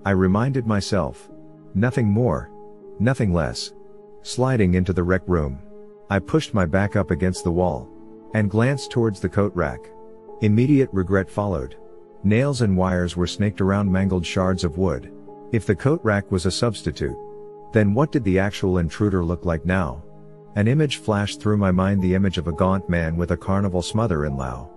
I 0.05 0.11
reminded 0.11 0.67
myself. 0.67 1.31
Nothing 1.75 2.09
more. 2.09 2.51
Nothing 2.99 3.33
less. 3.33 3.73
Sliding 4.23 4.75
into 4.75 4.93
the 4.93 5.05
rec 5.05 5.23
room. 5.29 5.61
I 6.11 6.19
pushed 6.19 6.55
my 6.55 6.67
back 6.67 6.97
up 6.97 7.13
against 7.13 7.45
the 7.45 7.53
wall. 7.53 7.89
And 8.35 8.51
glanced 8.51 8.91
towards 8.91 9.21
the 9.21 9.29
coat 9.29 9.53
rack. 9.55 9.79
Immediate 10.41 10.91
regret 10.93 11.31
followed. 11.31 11.77
Nails 12.25 12.63
and 12.63 12.77
wires 12.77 13.17
were 13.17 13.27
snaked 13.27 13.61
around 13.61 13.91
mangled 13.91 14.27
shards 14.27 14.65
of 14.65 14.77
wood. 14.77 15.13
If 15.53 15.67
the 15.67 15.77
coat 15.77 16.01
rack 16.03 16.33
was 16.33 16.47
a 16.47 16.51
substitute. 16.51 17.17
Then 17.73 17.95
what 17.95 18.11
did 18.11 18.25
the 18.25 18.41
actual 18.41 18.79
intruder 18.79 19.25
look 19.25 19.45
like 19.45 19.65
now? 19.65 20.03
An 20.57 20.67
image 20.67 20.97
flashed 20.97 21.41
through 21.41 21.59
my 21.59 21.71
mind 21.71 22.03
the 22.03 22.15
image 22.17 22.39
of 22.39 22.49
a 22.49 22.53
gaunt 22.53 22.89
man 22.89 23.17
with 23.17 23.31
a 23.31 23.37
carnival 23.37 23.83
smother 23.83 24.25
in 24.27 24.37
Lao. 24.37 24.74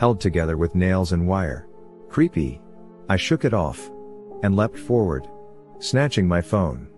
Held 0.00 0.18
together 0.18 0.56
with 0.56 0.74
nails 0.74 1.12
and 1.12 1.28
wire. 1.28 1.68
Creepy. 2.08 2.62
I 3.10 3.16
shook 3.16 3.44
it 3.44 3.52
off. 3.52 3.90
And 4.42 4.56
leapt 4.56 4.78
forward. 4.78 5.28
Snatching 5.78 6.26
my 6.26 6.40
phone. 6.40 6.88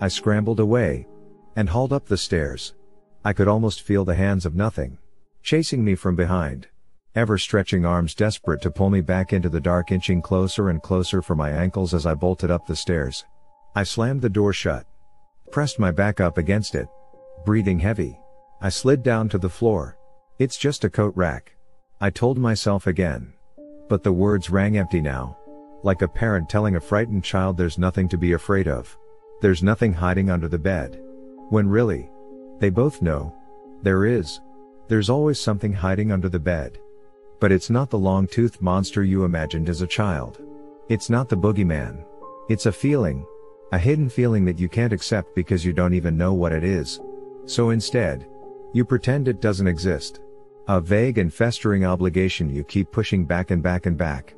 I 0.00 0.08
scrambled 0.08 0.58
away. 0.58 1.06
And 1.54 1.68
hauled 1.68 1.92
up 1.92 2.06
the 2.06 2.16
stairs. 2.16 2.74
I 3.24 3.32
could 3.32 3.46
almost 3.46 3.82
feel 3.82 4.04
the 4.04 4.16
hands 4.16 4.44
of 4.44 4.56
nothing. 4.56 4.98
Chasing 5.44 5.84
me 5.84 5.94
from 5.94 6.16
behind. 6.16 6.66
Ever 7.14 7.38
stretching 7.38 7.86
arms 7.86 8.12
desperate 8.12 8.60
to 8.62 8.72
pull 8.72 8.90
me 8.90 9.02
back 9.02 9.32
into 9.32 9.48
the 9.48 9.60
dark 9.60 9.92
inching 9.92 10.20
closer 10.20 10.68
and 10.68 10.82
closer 10.82 11.22
for 11.22 11.36
my 11.36 11.50
ankles 11.50 11.94
as 11.94 12.06
I 12.06 12.14
bolted 12.14 12.50
up 12.50 12.66
the 12.66 12.74
stairs. 12.74 13.24
I 13.76 13.84
slammed 13.84 14.20
the 14.20 14.28
door 14.28 14.52
shut. 14.52 14.84
Pressed 15.52 15.78
my 15.78 15.92
back 15.92 16.20
up 16.20 16.36
against 16.36 16.74
it 16.74 16.88
breathing 17.44 17.78
heavy. 17.78 18.18
I 18.60 18.68
slid 18.68 19.04
down 19.04 19.28
to 19.28 19.38
the 19.38 19.48
floor. 19.48 19.96
It's 20.40 20.58
just 20.58 20.82
a 20.84 20.90
coat 20.90 21.14
rack. 21.16 21.57
I 22.00 22.10
told 22.10 22.38
myself 22.38 22.86
again. 22.86 23.32
But 23.88 24.04
the 24.04 24.12
words 24.12 24.50
rang 24.50 24.78
empty 24.78 25.00
now. 25.00 25.36
Like 25.82 26.02
a 26.02 26.06
parent 26.08 26.48
telling 26.48 26.76
a 26.76 26.80
frightened 26.80 27.24
child 27.24 27.56
there's 27.56 27.76
nothing 27.76 28.08
to 28.10 28.16
be 28.16 28.34
afraid 28.34 28.68
of. 28.68 28.96
There's 29.40 29.64
nothing 29.64 29.92
hiding 29.92 30.30
under 30.30 30.46
the 30.46 30.60
bed. 30.60 31.00
When 31.50 31.68
really, 31.68 32.08
they 32.60 32.70
both 32.70 33.02
know. 33.02 33.34
There 33.82 34.06
is. 34.06 34.40
There's 34.86 35.10
always 35.10 35.40
something 35.40 35.72
hiding 35.72 36.12
under 36.12 36.28
the 36.28 36.38
bed. 36.38 36.78
But 37.40 37.50
it's 37.50 37.68
not 37.68 37.90
the 37.90 37.98
long 37.98 38.28
toothed 38.28 38.62
monster 38.62 39.02
you 39.02 39.24
imagined 39.24 39.68
as 39.68 39.82
a 39.82 39.86
child. 39.86 40.40
It's 40.88 41.10
not 41.10 41.28
the 41.28 41.36
boogeyman. 41.36 42.04
It's 42.48 42.66
a 42.66 42.72
feeling. 42.72 43.26
A 43.72 43.78
hidden 43.78 44.08
feeling 44.08 44.44
that 44.44 44.60
you 44.60 44.68
can't 44.68 44.92
accept 44.92 45.34
because 45.34 45.64
you 45.64 45.72
don't 45.72 45.94
even 45.94 46.16
know 46.16 46.32
what 46.32 46.52
it 46.52 46.62
is. 46.62 47.00
So 47.46 47.70
instead, 47.70 48.28
you 48.72 48.84
pretend 48.84 49.26
it 49.26 49.40
doesn't 49.40 49.66
exist. 49.66 50.20
A 50.68 50.82
vague 50.82 51.16
and 51.16 51.32
festering 51.32 51.86
obligation 51.86 52.54
you 52.54 52.62
keep 52.62 52.92
pushing 52.92 53.24
back 53.24 53.52
and 53.52 53.62
back 53.62 53.86
and 53.86 53.96
back. 53.96 54.34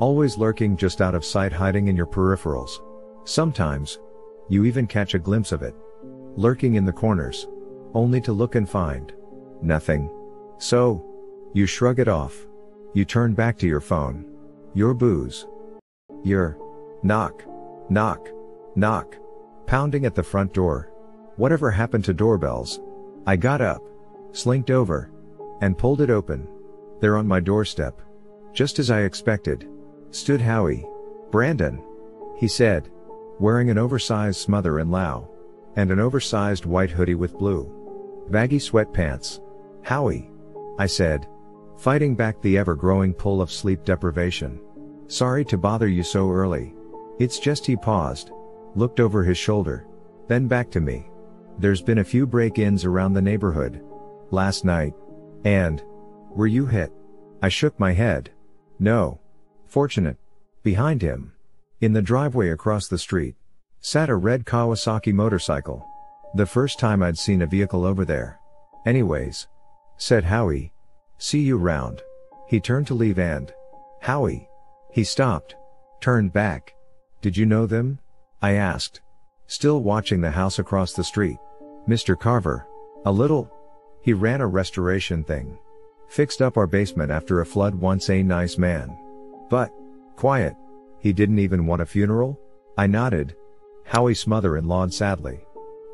Always 0.00 0.36
lurking 0.36 0.76
just 0.76 1.00
out 1.00 1.14
of 1.14 1.24
sight, 1.24 1.52
hiding 1.52 1.86
in 1.86 1.94
your 1.94 2.04
peripherals. 2.04 2.80
Sometimes, 3.22 4.00
you 4.48 4.64
even 4.64 4.88
catch 4.88 5.14
a 5.14 5.20
glimpse 5.20 5.52
of 5.52 5.62
it. 5.62 5.76
Lurking 6.34 6.74
in 6.74 6.84
the 6.84 6.92
corners. 6.92 7.46
Only 7.94 8.20
to 8.22 8.32
look 8.32 8.56
and 8.56 8.68
find 8.68 9.12
nothing. 9.62 10.10
So, 10.58 11.04
you 11.54 11.64
shrug 11.64 12.00
it 12.00 12.08
off. 12.08 12.34
You 12.92 13.04
turn 13.04 13.34
back 13.34 13.56
to 13.58 13.68
your 13.68 13.80
phone. 13.80 14.24
Your 14.74 14.94
booze. 14.94 15.46
Your 16.24 16.58
knock, 17.04 17.44
knock, 17.88 18.28
knock, 18.74 19.16
pounding 19.66 20.06
at 20.06 20.16
the 20.16 20.24
front 20.24 20.52
door. 20.52 20.90
Whatever 21.36 21.70
happened 21.70 22.04
to 22.06 22.12
doorbells? 22.12 22.80
I 23.28 23.36
got 23.36 23.60
up, 23.60 23.82
slinked 24.32 24.72
over, 24.72 25.12
and 25.60 25.78
pulled 25.78 26.00
it 26.00 26.10
open. 26.10 26.48
There 27.00 27.16
on 27.16 27.26
my 27.26 27.40
doorstep, 27.40 28.00
just 28.52 28.78
as 28.78 28.90
I 28.90 29.02
expected, 29.02 29.68
stood 30.10 30.40
Howie. 30.40 30.86
Brandon, 31.30 31.82
he 32.38 32.48
said, 32.48 32.90
wearing 33.38 33.70
an 33.70 33.78
oversized 33.78 34.40
smother 34.40 34.78
and 34.78 34.90
Lao, 34.90 35.28
and 35.76 35.90
an 35.90 36.00
oversized 36.00 36.64
white 36.64 36.90
hoodie 36.90 37.14
with 37.14 37.38
blue, 37.38 38.26
baggy 38.30 38.58
sweatpants. 38.58 39.40
Howie, 39.82 40.30
I 40.78 40.86
said, 40.86 41.28
fighting 41.76 42.16
back 42.16 42.40
the 42.40 42.58
ever 42.58 42.74
growing 42.74 43.14
pull 43.14 43.40
of 43.40 43.52
sleep 43.52 43.84
deprivation. 43.84 44.60
Sorry 45.06 45.44
to 45.46 45.56
bother 45.56 45.88
you 45.88 46.02
so 46.02 46.30
early. 46.30 46.74
It's 47.18 47.38
just 47.38 47.66
he 47.66 47.76
paused, 47.76 48.30
looked 48.74 49.00
over 49.00 49.22
his 49.22 49.38
shoulder, 49.38 49.86
then 50.26 50.48
back 50.48 50.70
to 50.72 50.80
me. 50.80 51.10
There's 51.58 51.82
been 51.82 51.98
a 51.98 52.04
few 52.04 52.26
break-ins 52.26 52.84
around 52.84 53.12
the 53.12 53.22
neighborhood. 53.22 53.84
Last 54.30 54.64
night. 54.64 54.94
And. 55.44 55.82
Were 56.30 56.46
you 56.46 56.66
hit? 56.66 56.92
I 57.42 57.48
shook 57.48 57.78
my 57.78 57.92
head. 57.92 58.30
No. 58.78 59.20
Fortunate. 59.66 60.16
Behind 60.62 61.02
him. 61.02 61.32
In 61.80 61.92
the 61.92 62.02
driveway 62.02 62.50
across 62.50 62.88
the 62.88 62.98
street. 62.98 63.36
Sat 63.80 64.08
a 64.08 64.16
red 64.16 64.44
Kawasaki 64.44 65.12
motorcycle. 65.12 65.86
The 66.34 66.46
first 66.46 66.78
time 66.78 67.02
I'd 67.02 67.16
seen 67.16 67.42
a 67.42 67.46
vehicle 67.46 67.84
over 67.84 68.04
there. 68.04 68.38
Anyways. 68.84 69.46
Said 69.96 70.24
Howie. 70.24 70.72
See 71.18 71.40
you 71.40 71.56
round. 71.56 72.02
He 72.48 72.60
turned 72.60 72.86
to 72.88 72.94
leave 72.94 73.18
and. 73.18 73.52
Howie. 74.00 74.48
He 74.92 75.04
stopped. 75.04 75.56
Turned 76.00 76.32
back. 76.32 76.74
Did 77.20 77.36
you 77.36 77.46
know 77.46 77.66
them? 77.66 77.98
I 78.40 78.52
asked. 78.52 79.00
Still 79.46 79.82
watching 79.82 80.20
the 80.20 80.30
house 80.30 80.58
across 80.58 80.92
the 80.92 81.04
street. 81.04 81.38
Mr. 81.88 82.18
Carver. 82.18 82.66
A 83.04 83.12
little. 83.12 83.50
He 84.08 84.14
ran 84.14 84.40
a 84.40 84.46
restoration 84.46 85.22
thing. 85.22 85.58
Fixed 86.06 86.40
up 86.40 86.56
our 86.56 86.66
basement 86.66 87.10
after 87.10 87.42
a 87.42 87.44
flood 87.44 87.74
once 87.74 88.08
a 88.08 88.22
nice 88.22 88.56
man. 88.56 88.96
But. 89.50 89.70
Quiet. 90.16 90.56
He 90.98 91.12
didn't 91.12 91.40
even 91.40 91.66
want 91.66 91.82
a 91.82 91.84
funeral? 91.84 92.40
I 92.78 92.86
nodded. 92.86 93.36
Howie's 93.84 94.26
mother-in-law 94.26 94.88
sadly. 94.88 95.44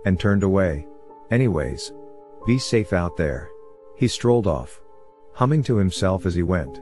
And 0.07 0.21
turned 0.21 0.45
away. 0.45 0.87
Anyways. 1.33 1.93
Be 2.47 2.57
safe 2.57 2.93
out 2.93 3.17
there. 3.17 3.51
He 3.97 4.07
strolled 4.07 4.47
off. 4.47 4.81
Humming 5.33 5.65
to 5.65 5.77
himself 5.77 6.25
as 6.25 6.37
he 6.37 6.45
went. 6.45 6.81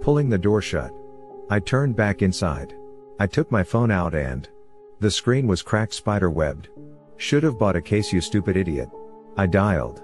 Pulling 0.00 0.28
the 0.28 0.36
door 0.36 0.60
shut. 0.60 0.92
I 1.48 1.60
turned 1.60 1.94
back 1.94 2.22
inside. 2.22 2.74
I 3.20 3.28
took 3.28 3.52
my 3.52 3.62
phone 3.62 3.92
out 3.92 4.16
and. 4.16 4.48
The 4.98 5.12
screen 5.12 5.46
was 5.46 5.62
cracked 5.62 5.94
spider 5.94 6.28
webbed. 6.28 6.70
Should 7.18 7.44
have 7.44 7.56
bought 7.56 7.76
a 7.76 7.80
case 7.80 8.12
you 8.12 8.20
stupid 8.20 8.56
idiot. 8.56 8.90
I 9.36 9.46
dialed. 9.46 10.02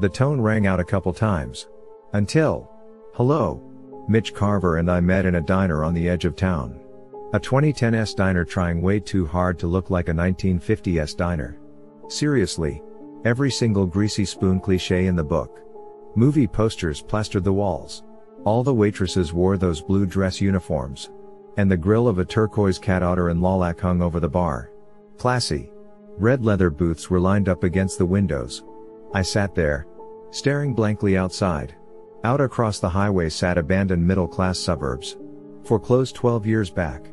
The 0.00 0.08
tone 0.08 0.40
rang 0.40 0.66
out 0.66 0.80
a 0.80 0.84
couple 0.84 1.12
times. 1.12 1.68
Until. 2.14 2.68
Hello. 3.14 3.62
Mitch 4.08 4.34
Carver 4.34 4.78
and 4.78 4.90
I 4.90 4.98
met 5.00 5.24
in 5.24 5.36
a 5.36 5.40
diner 5.40 5.84
on 5.84 5.94
the 5.94 6.08
edge 6.08 6.24
of 6.24 6.34
town. 6.34 6.80
A 7.32 7.38
2010s 7.38 8.16
diner 8.16 8.44
trying 8.44 8.82
way 8.82 8.98
too 8.98 9.24
hard 9.24 9.56
to 9.60 9.68
look 9.68 9.90
like 9.90 10.08
a 10.08 10.12
1950s 10.12 11.16
diner. 11.16 11.58
Seriously. 12.08 12.82
Every 13.24 13.52
single 13.52 13.86
greasy 13.86 14.24
spoon 14.24 14.58
cliche 14.58 15.06
in 15.06 15.14
the 15.14 15.22
book. 15.22 15.60
Movie 16.16 16.48
posters 16.48 17.00
plastered 17.00 17.44
the 17.44 17.52
walls. 17.52 18.02
All 18.44 18.64
the 18.64 18.74
waitresses 18.74 19.32
wore 19.32 19.56
those 19.56 19.80
blue 19.80 20.06
dress 20.06 20.40
uniforms. 20.40 21.10
And 21.56 21.70
the 21.70 21.76
grill 21.76 22.08
of 22.08 22.18
a 22.18 22.24
turquoise 22.24 22.80
cat 22.80 23.04
otter 23.04 23.28
and 23.28 23.40
lilac 23.40 23.78
hung 23.78 24.02
over 24.02 24.18
the 24.18 24.28
bar. 24.28 24.72
Classy. 25.18 25.70
Red 26.18 26.44
leather 26.44 26.68
booths 26.68 27.08
were 27.08 27.20
lined 27.20 27.48
up 27.48 27.62
against 27.62 27.98
the 27.98 28.06
windows. 28.06 28.64
I 29.14 29.22
sat 29.22 29.54
there. 29.54 29.86
Staring 30.30 30.74
blankly 30.74 31.16
outside. 31.16 31.76
Out 32.24 32.40
across 32.40 32.80
the 32.80 32.88
highway 32.88 33.28
sat 33.28 33.56
abandoned 33.56 34.04
middle 34.04 34.26
class 34.26 34.58
suburbs. 34.58 35.16
Foreclosed 35.62 36.16
12 36.16 36.46
years 36.46 36.68
back. 36.68 37.06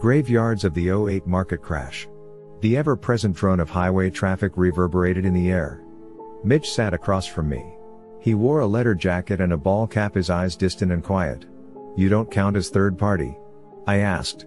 Graveyards 0.00 0.64
of 0.64 0.74
the 0.74 0.90
08 0.90 1.26
market 1.26 1.60
crash. 1.60 2.08
The 2.60 2.76
ever 2.76 2.94
present 2.94 3.34
drone 3.34 3.58
of 3.58 3.68
highway 3.68 4.10
traffic 4.10 4.52
reverberated 4.54 5.24
in 5.24 5.34
the 5.34 5.50
air. 5.50 5.82
Mitch 6.44 6.70
sat 6.70 6.94
across 6.94 7.26
from 7.26 7.48
me. 7.48 7.74
He 8.20 8.34
wore 8.34 8.60
a 8.60 8.66
leather 8.66 8.94
jacket 8.94 9.40
and 9.40 9.52
a 9.52 9.56
ball 9.56 9.86
cap, 9.86 10.14
his 10.14 10.30
eyes 10.30 10.54
distant 10.54 10.92
and 10.92 11.02
quiet. 11.02 11.46
You 11.96 12.08
don't 12.08 12.30
count 12.30 12.56
as 12.56 12.68
third 12.68 12.96
party? 12.96 13.36
I 13.86 13.96
asked. 13.96 14.46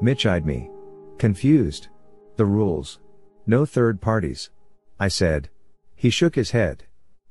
Mitch 0.00 0.24
eyed 0.24 0.46
me. 0.46 0.70
Confused. 1.18 1.88
The 2.36 2.46
rules. 2.46 3.00
No 3.46 3.66
third 3.66 4.00
parties. 4.00 4.50
I 5.00 5.08
said. 5.08 5.48
He 6.04 6.10
shook 6.10 6.34
his 6.34 6.50
head. 6.50 6.84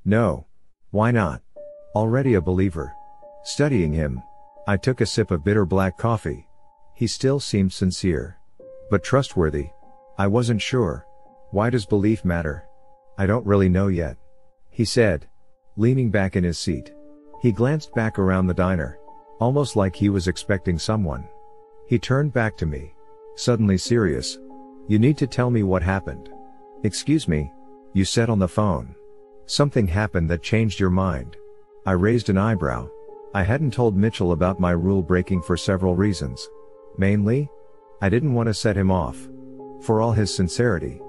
No. 0.03 0.47
Why 0.89 1.11
not? 1.11 1.43
Already 1.93 2.33
a 2.33 2.41
believer. 2.41 2.91
Studying 3.43 3.93
him. 3.93 4.19
I 4.65 4.77
took 4.77 4.99
a 4.99 5.05
sip 5.05 5.29
of 5.29 5.43
bitter 5.43 5.63
black 5.63 5.95
coffee. 5.95 6.47
He 6.95 7.05
still 7.05 7.39
seemed 7.39 7.71
sincere. 7.71 8.39
But 8.89 9.03
trustworthy. 9.03 9.67
I 10.17 10.25
wasn't 10.25 10.59
sure. 10.59 11.05
Why 11.51 11.69
does 11.69 11.85
belief 11.85 12.25
matter? 12.25 12.65
I 13.15 13.27
don't 13.27 13.45
really 13.45 13.69
know 13.69 13.89
yet. 13.89 14.17
He 14.71 14.85
said. 14.85 15.27
Leaning 15.77 16.09
back 16.09 16.35
in 16.35 16.43
his 16.43 16.57
seat. 16.57 16.95
He 17.43 17.51
glanced 17.51 17.93
back 17.93 18.17
around 18.17 18.47
the 18.47 18.55
diner. 18.55 18.97
Almost 19.39 19.75
like 19.75 19.95
he 19.95 20.09
was 20.09 20.27
expecting 20.27 20.79
someone. 20.79 21.27
He 21.87 21.99
turned 21.99 22.33
back 22.33 22.57
to 22.57 22.65
me. 22.65 22.95
Suddenly 23.35 23.77
serious. 23.77 24.39
You 24.87 24.97
need 24.97 25.19
to 25.19 25.27
tell 25.27 25.51
me 25.51 25.61
what 25.61 25.83
happened. 25.83 26.31
Excuse 26.81 27.27
me. 27.27 27.51
You 27.93 28.05
said 28.05 28.29
on 28.29 28.39
the 28.39 28.47
phone. 28.47 28.95
Something 29.45 29.87
happened 29.87 30.29
that 30.31 30.41
changed 30.41 30.79
your 30.79 30.89
mind. 30.89 31.37
I 31.85 31.91
raised 31.91 32.29
an 32.29 32.39
eyebrow. 32.39 32.89
I 33.35 33.43
hadn't 33.43 33.71
told 33.73 33.95
Mitchell 33.95 34.31
about 34.31 34.59
my 34.59 34.71
rule 34.71 35.03
breaking 35.03 35.43
for 35.43 35.55
several 35.55 35.95
reasons. 35.95 36.49
Mainly, 36.97 37.49
I 38.01 38.09
didn't 38.09 38.33
want 38.33 38.47
to 38.47 38.53
set 38.53 38.75
him 38.75 38.89
off. 38.89 39.29
For 39.81 40.01
all 40.01 40.11
his 40.11 40.33
sincerity, 40.33 41.01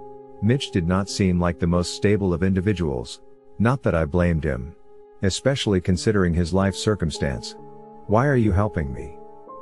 Mitch 0.42 0.72
did 0.72 0.86
not 0.86 1.08
seem 1.08 1.40
like 1.40 1.58
the 1.58 1.66
most 1.66 1.94
stable 1.94 2.34
of 2.34 2.42
individuals. 2.42 3.22
Not 3.58 3.82
that 3.84 3.94
I 3.94 4.04
blamed 4.04 4.44
him. 4.44 4.74
Especially 5.22 5.80
considering 5.80 6.34
his 6.34 6.52
life 6.52 6.74
circumstance. 6.74 7.56
Why 8.08 8.26
are 8.26 8.36
you 8.36 8.52
helping 8.52 8.92
me? 8.92 9.16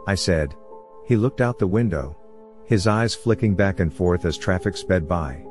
I 0.09 0.17
said. 0.17 0.57
He 1.07 1.15
looked 1.15 1.41
out 1.41 1.61
the 1.61 1.67
window. 1.69 2.17
His 2.65 2.89
eyes 2.89 3.15
flicking 3.15 3.55
back 3.55 3.79
and 3.79 3.95
forth 3.95 4.25
as 4.25 4.37
traffic 4.37 4.77
sped 4.77 5.07
by. 5.07 5.45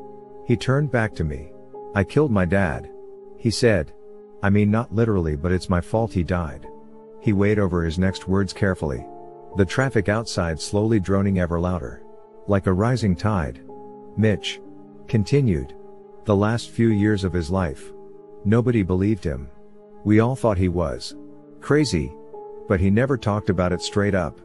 He 0.45 0.57
turned 0.57 0.91
back 0.91 1.13
to 1.15 1.23
me. 1.23 1.53
I 1.93 2.03
killed 2.03 2.31
my 2.31 2.45
dad. 2.45 2.89
He 3.37 3.51
said. 3.51 3.93
I 4.43 4.49
mean 4.49 4.71
not 4.71 4.93
literally 4.93 5.35
but 5.35 5.51
it's 5.51 5.69
my 5.69 5.81
fault 5.81 6.13
he 6.13 6.23
died. 6.23 6.67
He 7.19 7.33
weighed 7.33 7.59
over 7.59 7.83
his 7.83 7.99
next 7.99 8.27
words 8.27 8.53
carefully. 8.53 9.05
The 9.57 9.65
traffic 9.65 10.09
outside 10.09 10.59
slowly 10.59 10.99
droning 10.99 11.39
ever 11.39 11.59
louder. 11.59 12.01
Like 12.47 12.67
a 12.67 12.73
rising 12.73 13.15
tide. 13.15 13.61
Mitch. 14.17 14.61
Continued. 15.07 15.75
The 16.25 16.35
last 16.35 16.69
few 16.69 16.87
years 16.87 17.23
of 17.23 17.33
his 17.33 17.49
life. 17.49 17.91
Nobody 18.45 18.83
believed 18.83 19.23
him. 19.23 19.49
We 20.03 20.19
all 20.19 20.35
thought 20.35 20.57
he 20.57 20.69
was 20.69 21.15
crazy. 21.59 22.13
But 22.67 22.79
he 22.79 22.89
never 22.89 23.17
talked 23.17 23.49
about 23.49 23.73
it 23.73 23.81
straight 23.81 24.15
up. 24.15 24.39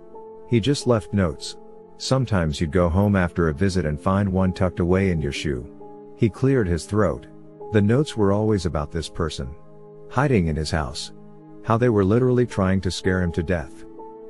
He 0.50 0.58
just 0.58 0.86
left 0.86 1.14
notes. 1.14 1.56
Sometimes 1.98 2.60
you'd 2.60 2.72
go 2.72 2.88
home 2.88 3.16
after 3.16 3.48
a 3.48 3.54
visit 3.54 3.86
and 3.86 4.00
find 4.00 4.28
one 4.28 4.52
tucked 4.52 4.80
away 4.80 5.10
in 5.10 5.20
your 5.20 5.32
shoe. 5.32 5.72
He 6.16 6.28
cleared 6.28 6.66
his 6.66 6.84
throat. 6.84 7.26
The 7.72 7.82
notes 7.82 8.16
were 8.16 8.32
always 8.32 8.64
about 8.64 8.92
this 8.92 9.08
person. 9.08 9.54
Hiding 10.10 10.46
in 10.46 10.56
his 10.56 10.70
house. 10.70 11.12
How 11.64 11.76
they 11.76 11.88
were 11.88 12.04
literally 12.04 12.46
trying 12.46 12.80
to 12.82 12.90
scare 12.90 13.22
him 13.22 13.32
to 13.32 13.42
death. 13.42 13.84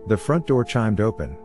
The 0.07 0.17
front 0.17 0.47
door 0.47 0.65
chimed 0.65 1.01
open. 1.01 1.37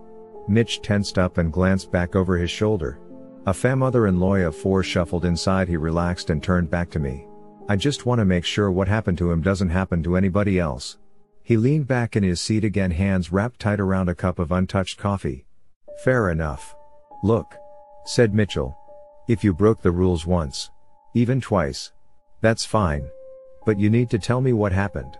Mitch 0.47 0.81
tensed 0.81 1.17
up 1.17 1.37
and 1.37 1.51
glanced 1.51 1.91
back 1.91 2.15
over 2.15 2.37
his 2.37 2.49
shoulder. 2.49 2.99
A 3.45 3.53
fam 3.53 3.79
mother-in-law 3.79 4.35
of 4.35 4.55
four 4.55 4.83
shuffled 4.83 5.25
inside 5.25 5.67
he 5.67 5.77
relaxed 5.77 6.29
and 6.29 6.41
turned 6.41 6.69
back 6.69 6.89
to 6.91 6.99
me. 6.99 7.27
I 7.67 7.75
just 7.75 8.05
want 8.05 8.19
to 8.19 8.25
make 8.25 8.45
sure 8.45 8.71
what 8.71 8.87
happened 8.87 9.17
to 9.17 9.31
him 9.31 9.41
doesn't 9.41 9.69
happen 9.69 10.03
to 10.03 10.15
anybody 10.15 10.59
else. 10.59 10.97
He 11.43 11.57
leaned 11.57 11.87
back 11.87 12.15
in 12.15 12.23
his 12.23 12.39
seat 12.39 12.63
again 12.63 12.91
hands 12.91 13.31
wrapped 13.31 13.59
tight 13.59 13.79
around 13.79 14.09
a 14.09 14.15
cup 14.15 14.39
of 14.39 14.51
untouched 14.51 14.97
coffee. 14.97 15.45
Fair 16.03 16.29
enough. 16.29 16.75
Look. 17.23 17.55
Said 18.05 18.33
Mitchell. 18.33 18.77
If 19.27 19.43
you 19.43 19.53
broke 19.53 19.81
the 19.81 19.91
rules 19.91 20.25
once. 20.25 20.69
Even 21.13 21.41
twice. 21.41 21.91
That's 22.41 22.65
fine. 22.65 23.09
But 23.65 23.79
you 23.79 23.89
need 23.89 24.09
to 24.11 24.19
tell 24.19 24.41
me 24.41 24.53
what 24.53 24.71
happened. 24.71 25.17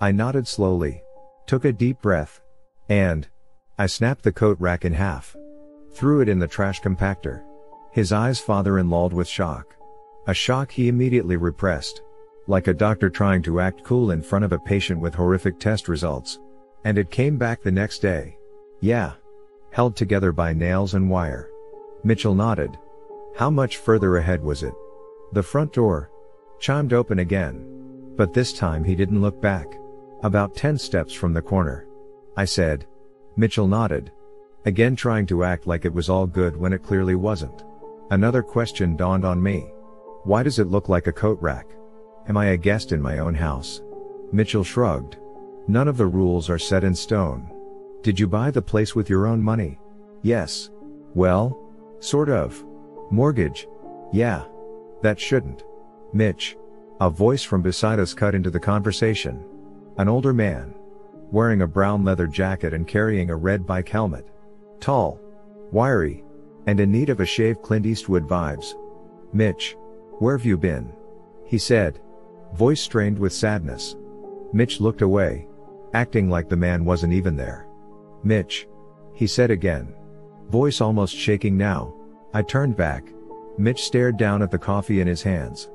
I 0.00 0.10
nodded 0.10 0.48
slowly. 0.48 1.02
Took 1.46 1.64
a 1.64 1.72
deep 1.72 2.00
breath. 2.00 2.40
And. 2.88 3.28
I 3.78 3.86
snapped 3.86 4.22
the 4.22 4.32
coat 4.32 4.56
rack 4.58 4.84
in 4.84 4.94
half. 4.94 5.36
Threw 5.92 6.20
it 6.20 6.28
in 6.28 6.38
the 6.38 6.48
trash 6.48 6.80
compactor. 6.80 7.42
His 7.92 8.10
eyes 8.10 8.40
father-in-lawed 8.40 9.12
with 9.12 9.28
shock. 9.28 9.76
A 10.26 10.34
shock 10.34 10.70
he 10.70 10.88
immediately 10.88 11.36
repressed. 11.36 12.02
Like 12.46 12.66
a 12.66 12.74
doctor 12.74 13.10
trying 13.10 13.42
to 13.42 13.60
act 13.60 13.84
cool 13.84 14.10
in 14.10 14.22
front 14.22 14.44
of 14.44 14.52
a 14.52 14.58
patient 14.58 15.00
with 15.00 15.14
horrific 15.14 15.60
test 15.60 15.88
results. 15.88 16.40
And 16.84 16.98
it 16.98 17.10
came 17.10 17.36
back 17.36 17.62
the 17.62 17.70
next 17.70 18.00
day. 18.00 18.38
Yeah. 18.80 19.12
Held 19.72 19.94
together 19.94 20.32
by 20.32 20.54
nails 20.54 20.94
and 20.94 21.10
wire. 21.10 21.50
Mitchell 22.02 22.34
nodded. 22.34 22.78
How 23.36 23.50
much 23.50 23.76
further 23.76 24.16
ahead 24.16 24.42
was 24.42 24.62
it? 24.62 24.74
The 25.34 25.42
front 25.42 25.72
door. 25.72 26.12
Chimed 26.60 26.92
open 26.92 27.18
again. 27.18 28.12
But 28.16 28.32
this 28.32 28.52
time 28.52 28.84
he 28.84 28.94
didn't 28.94 29.20
look 29.20 29.42
back. 29.42 29.66
About 30.22 30.54
10 30.54 30.78
steps 30.78 31.12
from 31.12 31.32
the 31.32 31.42
corner. 31.42 31.88
I 32.36 32.44
said. 32.44 32.86
Mitchell 33.36 33.66
nodded. 33.66 34.12
Again 34.64 34.94
trying 34.94 35.26
to 35.26 35.42
act 35.42 35.66
like 35.66 35.84
it 35.84 35.92
was 35.92 36.08
all 36.08 36.28
good 36.28 36.56
when 36.56 36.72
it 36.72 36.84
clearly 36.84 37.16
wasn't. 37.16 37.64
Another 38.12 38.44
question 38.44 38.94
dawned 38.94 39.24
on 39.24 39.42
me. 39.42 39.72
Why 40.22 40.44
does 40.44 40.60
it 40.60 40.68
look 40.68 40.88
like 40.88 41.08
a 41.08 41.12
coat 41.12 41.38
rack? 41.42 41.66
Am 42.28 42.36
I 42.36 42.50
a 42.50 42.56
guest 42.56 42.92
in 42.92 43.02
my 43.02 43.18
own 43.18 43.34
house? 43.34 43.82
Mitchell 44.30 44.62
shrugged. 44.62 45.16
None 45.66 45.88
of 45.88 45.96
the 45.96 46.06
rules 46.06 46.48
are 46.48 46.60
set 46.60 46.84
in 46.84 46.94
stone. 46.94 47.50
Did 48.02 48.20
you 48.20 48.28
buy 48.28 48.52
the 48.52 48.62
place 48.62 48.94
with 48.94 49.10
your 49.10 49.26
own 49.26 49.42
money? 49.42 49.80
Yes. 50.22 50.70
Well? 51.12 51.58
Sort 51.98 52.28
of. 52.28 52.64
Mortgage? 53.10 53.66
Yeah. 54.12 54.44
That 55.04 55.20
shouldn't. 55.20 55.64
Mitch. 56.14 56.56
A 56.98 57.10
voice 57.10 57.42
from 57.42 57.60
beside 57.60 57.98
us 57.98 58.14
cut 58.14 58.34
into 58.34 58.48
the 58.48 58.58
conversation. 58.58 59.44
An 59.98 60.08
older 60.08 60.32
man. 60.32 60.74
wearing 61.34 61.62
a 61.62 61.66
brown 61.66 62.04
leather 62.04 62.28
jacket 62.28 62.72
and 62.72 62.86
carrying 62.86 63.28
a 63.28 63.36
red 63.36 63.66
bike 63.66 63.88
helmet. 63.88 64.26
Tall, 64.80 65.20
wiry, 65.72 66.24
and 66.66 66.78
in 66.78 66.92
need 66.92 67.10
of 67.10 67.18
a 67.20 67.26
shave 67.26 67.60
Clint 67.60 67.86
Eastwood 67.86 68.26
vibes. 68.28 68.74
Mitch, 69.32 69.76
where've 70.20 70.44
you 70.44 70.56
been? 70.56 70.92
He 71.44 71.58
said, 71.58 72.00
voice 72.54 72.80
strained 72.80 73.18
with 73.18 73.32
sadness. 73.32 73.96
Mitch 74.52 74.80
looked 74.80 75.02
away, 75.02 75.48
acting 75.92 76.30
like 76.30 76.48
the 76.48 76.56
man 76.56 76.84
wasn't 76.84 77.12
even 77.12 77.36
there. 77.36 77.66
Mitch, 78.22 78.68
he 79.12 79.26
said 79.26 79.50
again, 79.50 79.92
voice 80.48 80.80
almost 80.80 81.16
shaking 81.16 81.56
now. 81.56 81.92
I 82.32 82.42
turned 82.42 82.76
back. 82.76 83.12
Mitch 83.56 83.84
stared 83.84 84.16
down 84.16 84.42
at 84.42 84.50
the 84.50 84.58
coffee 84.58 85.00
in 85.00 85.06
his 85.06 85.22
hands. 85.22 85.70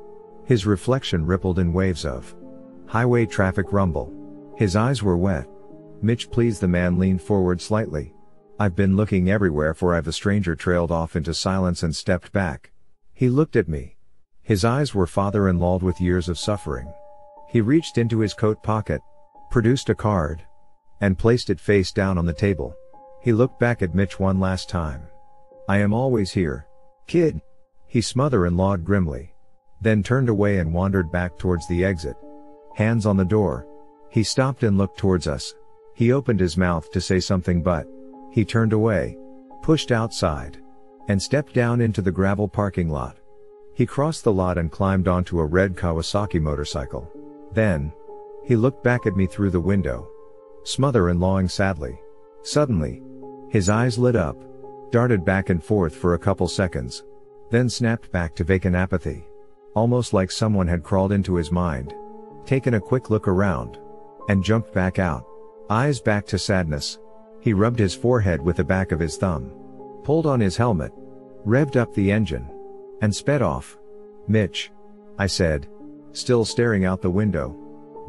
His 0.46 0.66
reflection 0.66 1.26
rippled 1.26 1.60
in 1.60 1.74
waves 1.74 2.06
of 2.06 2.36
highway 2.88 3.26
traffic 3.26 3.72
rumble. 3.72 4.14
His 4.58 4.76
eyes 4.76 5.04
were 5.04 5.18
wet. 5.18 5.48
Mitch 6.02 6.30
pleased 6.32 6.62
the 6.62 6.68
man 6.68 6.98
leaned 6.98 7.22
forward 7.22 7.62
slightly. 7.62 8.14
I've 8.60 8.76
been 8.76 8.98
looking 8.98 9.30
everywhere 9.30 9.74
for 9.74 9.96
I've 9.96 10.06
the 10.06 10.12
stranger 10.12 10.56
trailed 10.56 10.92
off 10.92 11.16
into 11.16 11.34
silence 11.34 11.84
and 11.84 11.96
stepped 11.96 12.32
back. 12.34 12.72
He 13.14 13.30
looked 13.30 13.56
at 13.56 13.70
me. 13.70 13.96
His 14.42 14.66
eyes 14.66 14.96
were 14.96 15.08
father-in-lawed 15.08 15.84
with 15.84 16.02
years 16.02 16.28
of 16.28 16.40
suffering. 16.40 16.92
He 17.50 17.62
reached 17.62 17.98
into 17.98 18.20
his 18.20 18.34
coat 18.34 18.62
pocket, 18.64 19.02
produced 19.52 19.90
a 19.90 19.96
card, 19.96 20.42
and 21.02 21.18
placed 21.18 21.50
it 21.50 21.60
face 21.60 21.92
down 21.92 22.18
on 22.18 22.26
the 22.26 22.34
table. 22.34 22.76
He 23.22 23.32
looked 23.32 23.60
back 23.60 23.82
at 23.82 23.96
Mitch 23.96 24.20
one 24.20 24.40
last 24.40 24.70
time. 24.70 25.04
I 25.68 25.78
am 25.78 25.94
always 25.94 26.32
here. 26.32 26.68
Kid. 27.08 27.42
He 27.90 28.02
smother-in-lawed 28.02 28.86
grimly. 28.86 29.34
Then 29.82 30.04
turned 30.04 30.30
away 30.30 30.60
and 30.60 30.72
wandered 30.72 31.12
back 31.12 31.40
towards 31.40 31.68
the 31.68 31.84
exit. 31.84 32.16
Hands 32.76 33.04
on 33.06 33.18
the 33.18 33.26
door. 33.26 33.66
He 34.12 34.22
stopped 34.24 34.62
and 34.62 34.78
looked 34.78 35.00
towards 35.00 35.28
us. 35.28 35.56
He 35.96 36.14
opened 36.14 36.40
his 36.40 36.56
mouth 36.56 36.92
to 36.92 37.02
say 37.02 37.20
something 37.20 37.64
but, 37.64 37.88
he 38.32 38.46
turned 38.46 38.74
away, 38.74 39.18
pushed 39.64 39.92
outside, 39.92 40.62
and 41.08 41.20
stepped 41.20 41.54
down 41.54 41.82
into 41.82 42.02
the 42.02 42.12
gravel 42.12 42.48
parking 42.48 42.90
lot. 42.90 43.18
He 43.74 43.88
crossed 43.88 44.24
the 44.24 44.32
lot 44.32 44.60
and 44.60 44.72
climbed 44.72 45.08
onto 45.08 45.40
a 45.40 45.46
red 45.46 45.76
Kawasaki 45.76 46.40
motorcycle. 46.40 47.12
Then, 47.54 47.92
he 48.44 48.56
looked 48.56 48.84
back 48.84 49.08
at 49.08 49.16
me 49.16 49.26
through 49.26 49.50
the 49.50 49.60
window, 49.60 50.08
smother-in-lawing 50.64 51.50
sadly. 51.50 52.00
Suddenly, 52.44 53.02
his 53.50 53.68
eyes 53.68 53.98
lit 53.98 54.16
up, 54.16 54.38
darted 54.92 55.26
back 55.26 55.50
and 55.50 55.64
forth 55.64 55.96
for 55.96 56.14
a 56.14 56.20
couple 56.20 56.48
seconds, 56.48 57.04
then 57.52 57.70
snapped 57.70 58.12
back 58.12 58.36
to 58.36 58.44
vacant 58.44 58.76
apathy. 58.76 59.26
Almost 59.76 60.14
like 60.14 60.32
someone 60.32 60.68
had 60.68 60.84
crawled 60.84 61.12
into 61.12 61.36
his 61.36 61.52
mind, 61.52 61.94
taken 62.46 62.76
a 62.76 62.82
quick 62.82 63.10
look 63.10 63.28
around, 63.28 63.78
and 64.28 64.44
jumped 64.44 64.74
back 64.74 65.00
out. 65.00 65.26
Eyes 65.70 66.02
back 66.02 66.26
to 66.28 66.40
sadness, 66.40 67.00
he 67.42 67.54
rubbed 67.54 67.80
his 67.80 67.96
forehead 67.96 68.42
with 68.42 68.58
the 68.58 68.64
back 68.64 68.92
of 68.92 69.00
his 69.00 69.18
thumb, 69.18 69.52
pulled 70.04 70.26
on 70.26 70.40
his 70.40 70.58
helmet, 70.58 70.92
revved 71.46 71.76
up 71.76 71.94
the 71.94 72.12
engine, 72.12 72.50
and 73.02 73.16
sped 73.16 73.42
off. 73.42 73.78
Mitch, 74.28 74.72
I 75.18 75.28
said, 75.28 75.68
still 76.12 76.44
staring 76.44 76.86
out 76.86 77.02
the 77.02 77.10
window. 77.10 77.56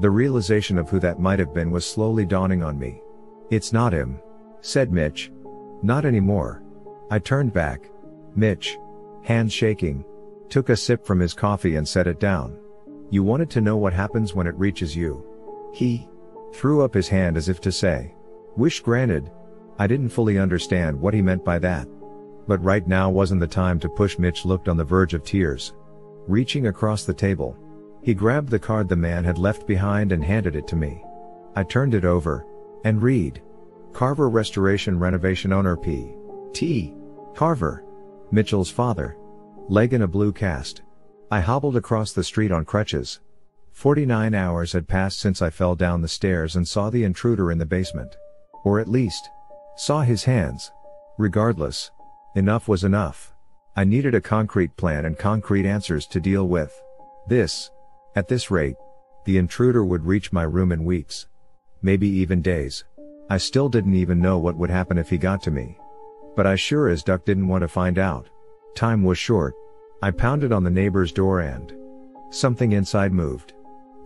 The 0.01 0.11
realization 0.11 0.79
of 0.79 0.89
who 0.89 0.99
that 1.01 1.21
might 1.21 1.39
have 1.39 1.55
been 1.55 1.71
was 1.71 1.85
slowly 1.85 2.25
dawning 2.25 2.63
on 2.63 2.79
me. 2.79 3.03
It's 3.51 3.73
not 3.73 3.93
him, 3.93 4.21
said 4.61 4.93
Mitch. 4.93 5.31
Not 5.83 6.05
anymore. 6.05 6.63
I 7.11 7.19
turned 7.19 7.53
back. 7.53 7.91
Mitch, 8.35 8.79
hands 9.23 9.53
shaking, 9.53 10.05
took 10.49 10.69
a 10.69 10.77
sip 10.77 11.07
from 11.07 11.21
his 11.21 11.35
coffee 11.35 11.77
and 11.77 11.87
set 11.87 12.07
it 12.07 12.21
down. 12.21 12.59
You 13.11 13.23
wanted 13.23 13.51
to 13.51 13.61
know 13.61 13.77
what 13.77 13.93
happens 13.93 14.35
when 14.35 14.47
it 14.47 14.59
reaches 14.59 14.95
you. 14.97 15.25
He 15.73 16.09
threw 16.53 16.83
up 16.83 16.95
his 16.95 17.09
hand 17.09 17.37
as 17.37 17.49
if 17.49 17.61
to 17.63 17.73
say, 17.73 18.15
Wish 18.57 18.81
granted. 18.81 19.31
I 19.79 19.87
didn't 19.87 20.11
fully 20.11 20.39
understand 20.39 21.01
what 21.01 21.15
he 21.15 21.23
meant 21.23 21.45
by 21.45 21.59
that. 21.61 21.89
But 22.47 22.63
right 22.63 22.87
now 22.87 23.09
wasn't 23.11 23.41
the 23.41 23.47
time 23.47 23.79
to 23.81 23.89
push 23.89 24.19
Mitch 24.19 24.45
looked 24.45 24.69
on 24.69 24.77
the 24.77 24.85
verge 24.85 25.15
of 25.15 25.25
tears. 25.25 25.73
Reaching 26.27 26.67
across 26.67 27.05
the 27.05 27.15
table, 27.15 27.57
he 28.03 28.15
grabbed 28.15 28.49
the 28.49 28.59
card 28.59 28.89
the 28.89 28.97
man 28.97 29.25
had 29.25 29.39
left 29.39 29.67
behind 29.67 30.13
and 30.13 30.25
handed 30.25 30.57
it 30.57 30.67
to 30.69 30.77
me. 30.77 31.03
I 31.55 31.63
turned 31.65 31.95
it 31.95 32.05
over, 32.05 32.47
and 32.85 33.03
read. 33.03 33.43
Carver 33.93 34.29
Restoration 34.29 34.99
Renovation 34.99 35.53
Owner 35.53 35.77
P. 35.77 36.15
T. 36.53 36.95
Carver. 37.35 37.85
Mitchell's 38.33 38.71
father. 38.71 39.17
Leg 39.69 39.93
in 39.93 40.03
a 40.03 40.09
blue 40.09 40.33
cast. 40.33 40.83
I 41.31 41.41
hobbled 41.41 41.77
across 41.77 42.13
the 42.13 42.25
street 42.25 42.53
on 42.53 42.65
crutches. 42.65 43.21
49 43.73 44.35
hours 44.35 44.73
had 44.73 44.89
passed 44.89 45.21
since 45.21 45.41
I 45.43 45.51
fell 45.51 45.75
down 45.75 46.03
the 46.03 46.09
stairs 46.09 46.57
and 46.57 46.67
saw 46.67 46.91
the 46.91 47.05
intruder 47.05 47.51
in 47.51 47.59
the 47.59 47.67
basement. 47.67 48.17
Or 48.65 48.81
at 48.81 48.89
least, 48.89 49.29
saw 49.77 50.03
his 50.03 50.25
hands. 50.25 50.71
Regardless, 51.19 51.91
enough 52.37 52.69
was 52.69 52.85
enough. 52.85 53.33
I 53.77 53.85
needed 53.85 54.15
a 54.15 54.21
concrete 54.21 54.77
plan 54.77 55.05
and 55.05 55.19
concrete 55.19 55.67
answers 55.67 56.07
to 56.09 56.21
deal 56.21 56.49
with. 56.49 56.79
This, 57.29 57.71
at 58.17 58.29
this 58.29 58.51
rate, 58.51 58.77
the 59.25 59.39
intruder 59.39 59.85
would 59.85 60.07
reach 60.07 60.33
my 60.33 60.43
room 60.43 60.73
in 60.73 60.85
weeks. 60.85 61.27
Maybe 61.83 62.09
even 62.09 62.43
days. 62.43 62.85
I 63.29 63.39
still 63.39 63.69
didn't 63.69 63.95
even 63.95 64.21
know 64.21 64.39
what 64.39 64.57
would 64.57 64.71
happen 64.71 64.99
if 64.99 65.09
he 65.09 65.17
got 65.17 65.43
to 65.45 65.51
me. 65.51 65.79
But 66.37 66.47
I 66.47 66.57
sure 66.57 66.89
as 66.89 67.03
duck 67.03 67.25
didn't 67.25 67.49
want 67.49 67.63
to 67.63 67.69
find 67.69 67.99
out. 67.99 68.29
Time 68.75 69.03
was 69.03 69.19
short. 69.19 69.55
I 70.03 70.11
pounded 70.11 70.53
on 70.53 70.65
the 70.65 70.71
neighbor's 70.71 71.13
door 71.13 71.41
and 71.41 71.73
something 72.31 72.73
inside 72.73 73.13
moved. 73.13 73.53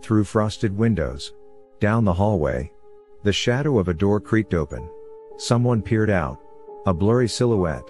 Through 0.01 0.25
frosted 0.25 0.75
windows. 0.75 1.33
Down 1.79 2.03
the 2.03 2.13
hallway. 2.13 2.71
The 3.23 3.33
shadow 3.33 3.79
of 3.79 3.87
a 3.87 3.93
door 3.93 4.19
creaked 4.19 4.53
open. 4.53 4.89
Someone 5.37 5.81
peered 5.81 6.09
out. 6.09 6.39
A 6.85 6.93
blurry 6.93 7.27
silhouette. 7.27 7.89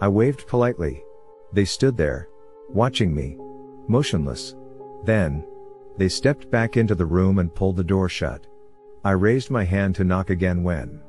I 0.00 0.08
waved 0.08 0.46
politely. 0.46 1.04
They 1.52 1.64
stood 1.64 1.96
there, 1.96 2.28
watching 2.68 3.14
me, 3.14 3.36
motionless. 3.86 4.56
Then, 5.04 5.44
they 5.98 6.08
stepped 6.08 6.50
back 6.50 6.76
into 6.76 6.94
the 6.94 7.06
room 7.06 7.38
and 7.38 7.54
pulled 7.54 7.76
the 7.76 7.84
door 7.84 8.08
shut. 8.08 8.46
I 9.04 9.12
raised 9.12 9.50
my 9.50 9.64
hand 9.64 9.94
to 9.96 10.04
knock 10.04 10.30
again 10.30 10.62
when 10.62 11.00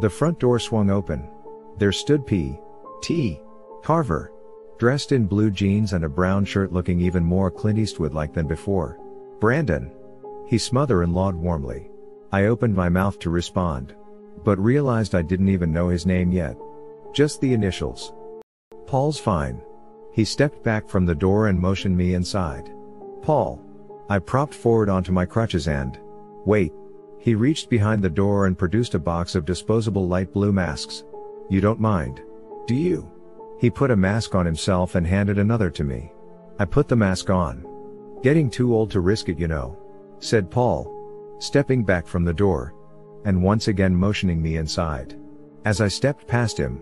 the 0.00 0.10
front 0.10 0.40
door 0.40 0.58
swung 0.58 0.90
open. 0.90 1.28
There 1.78 1.92
stood 1.92 2.26
P. 2.26 2.58
T. 3.02 3.40
Carver, 3.82 4.32
dressed 4.78 5.12
in 5.12 5.26
blue 5.26 5.50
jeans 5.50 5.92
and 5.92 6.04
a 6.04 6.08
brown 6.08 6.44
shirt 6.44 6.72
looking 6.72 7.00
even 7.00 7.24
more 7.24 7.50
Clint 7.50 7.78
Eastwood 7.78 8.14
like 8.14 8.32
than 8.32 8.46
before. 8.46 8.98
Brandon. 9.40 9.90
He 10.46 10.58
smother 10.58 11.02
and 11.02 11.14
lawed 11.14 11.34
warmly. 11.34 11.90
I 12.32 12.46
opened 12.46 12.74
my 12.74 12.88
mouth 12.88 13.18
to 13.20 13.30
respond. 13.30 13.94
But 14.44 14.58
realized 14.58 15.14
I 15.14 15.22
didn't 15.22 15.48
even 15.48 15.72
know 15.72 15.88
his 15.88 16.06
name 16.06 16.32
yet. 16.32 16.56
Just 17.12 17.40
the 17.40 17.52
initials. 17.52 18.12
Paul's 18.86 19.18
fine. 19.18 19.60
He 20.12 20.24
stepped 20.24 20.62
back 20.62 20.88
from 20.88 21.06
the 21.06 21.14
door 21.14 21.48
and 21.48 21.58
motioned 21.58 21.96
me 21.96 22.14
inside. 22.14 22.70
Paul. 23.22 23.64
I 24.08 24.18
propped 24.18 24.54
forward 24.54 24.88
onto 24.88 25.12
my 25.12 25.24
crutches 25.24 25.68
and. 25.68 25.98
Wait. 26.44 26.72
He 27.18 27.34
reached 27.34 27.68
behind 27.68 28.02
the 28.02 28.10
door 28.10 28.46
and 28.46 28.58
produced 28.58 28.94
a 28.94 28.98
box 28.98 29.34
of 29.34 29.44
disposable 29.44 30.08
light 30.08 30.32
blue 30.32 30.52
masks. 30.52 31.04
You 31.50 31.60
don't 31.60 31.80
mind. 31.80 32.22
Do 32.66 32.74
you? 32.74 33.10
He 33.58 33.68
put 33.68 33.90
a 33.90 33.96
mask 33.96 34.34
on 34.34 34.46
himself 34.46 34.94
and 34.94 35.06
handed 35.06 35.38
another 35.38 35.70
to 35.70 35.84
me. 35.84 36.12
I 36.58 36.64
put 36.64 36.88
the 36.88 36.96
mask 36.96 37.28
on. 37.28 37.66
Getting 38.22 38.48
too 38.48 38.74
old 38.74 38.90
to 38.92 39.00
risk 39.00 39.28
it, 39.28 39.38
you 39.38 39.48
know. 39.48 39.76
Said 40.20 40.50
Paul 40.50 40.96
stepping 41.40 41.82
back 41.82 42.06
from 42.06 42.24
the 42.24 42.34
door, 42.34 42.74
and 43.24 43.42
once 43.42 43.68
again 43.68 43.94
motioning 43.94 44.40
me 44.40 44.56
inside. 44.56 45.18
As 45.64 45.80
I 45.80 45.88
stepped 45.88 46.26
past 46.26 46.56
him, 46.56 46.80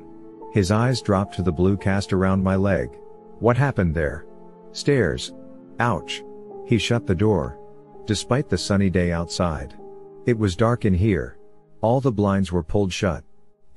his 0.52 0.70
eyes 0.70 1.00
dropped 1.00 1.34
to 1.36 1.42
the 1.42 1.52
blue 1.52 1.76
cast 1.76 2.12
around 2.12 2.42
my 2.42 2.56
leg. 2.56 2.90
What 3.38 3.56
happened 3.56 3.94
there? 3.94 4.26
Stairs. 4.72 5.32
Ouch. 5.78 6.22
He 6.66 6.76
shut 6.78 7.06
the 7.06 7.14
door. 7.14 7.58
Despite 8.06 8.48
the 8.48 8.58
sunny 8.58 8.90
day 8.90 9.12
outside. 9.12 9.78
It 10.26 10.36
was 10.36 10.56
dark 10.56 10.84
in 10.84 10.94
here. 10.94 11.38
All 11.80 12.00
the 12.00 12.12
blinds 12.12 12.50
were 12.50 12.62
pulled 12.62 12.92
shut. 12.92 13.22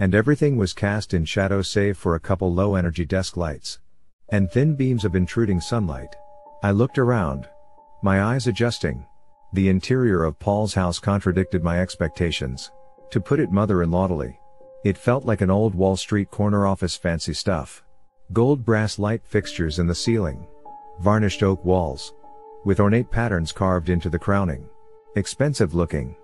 And 0.02 0.16
everything 0.16 0.58
was 0.58 0.74
cast 0.74 1.14
in 1.14 1.26
shadow 1.26 1.62
save 1.62 1.96
for 1.96 2.16
a 2.16 2.20
couple 2.20 2.52
low 2.52 2.74
energy 2.74 3.06
desk 3.06 3.38
lights. 3.38 3.78
And 4.30 4.50
thin 4.50 4.76
beams 4.76 5.06
of 5.06 5.16
intruding 5.16 5.62
sunlight. 5.62 6.16
I 6.64 6.72
looked 6.72 6.98
around. 6.98 7.48
My 8.02 8.24
eyes 8.24 8.48
adjusting. 8.48 9.06
The 9.54 9.70
interior 9.70 10.24
of 10.24 10.40
Paul's 10.40 10.74
house 10.74 10.98
contradicted 10.98 11.64
my 11.64 11.80
expectations. 11.80 12.72
To 13.12 13.22
put 13.22 13.40
it 13.40 13.52
mother-in-lawly. 13.52 14.40
It 14.84 14.98
felt 14.98 15.26
like 15.26 15.42
an 15.42 15.52
old 15.52 15.76
Wall 15.76 15.96
Street 15.96 16.32
corner 16.32 16.66
office 16.66 16.96
fancy 16.96 17.36
stuff. 17.36 17.84
Gold 18.34 18.66
brass 18.66 18.98
light 18.98 19.22
fixtures 19.24 19.78
in 19.78 19.86
the 19.86 19.94
ceiling. 19.94 20.48
Varnished 21.02 21.44
oak 21.44 21.64
walls. 21.64 22.16
With 22.66 22.80
ornate 22.80 23.12
patterns 23.12 23.52
carved 23.52 23.90
into 23.90 24.10
the 24.10 24.18
crowning. 24.18 24.68
Expensive 25.16 25.76
looking. 25.76 26.16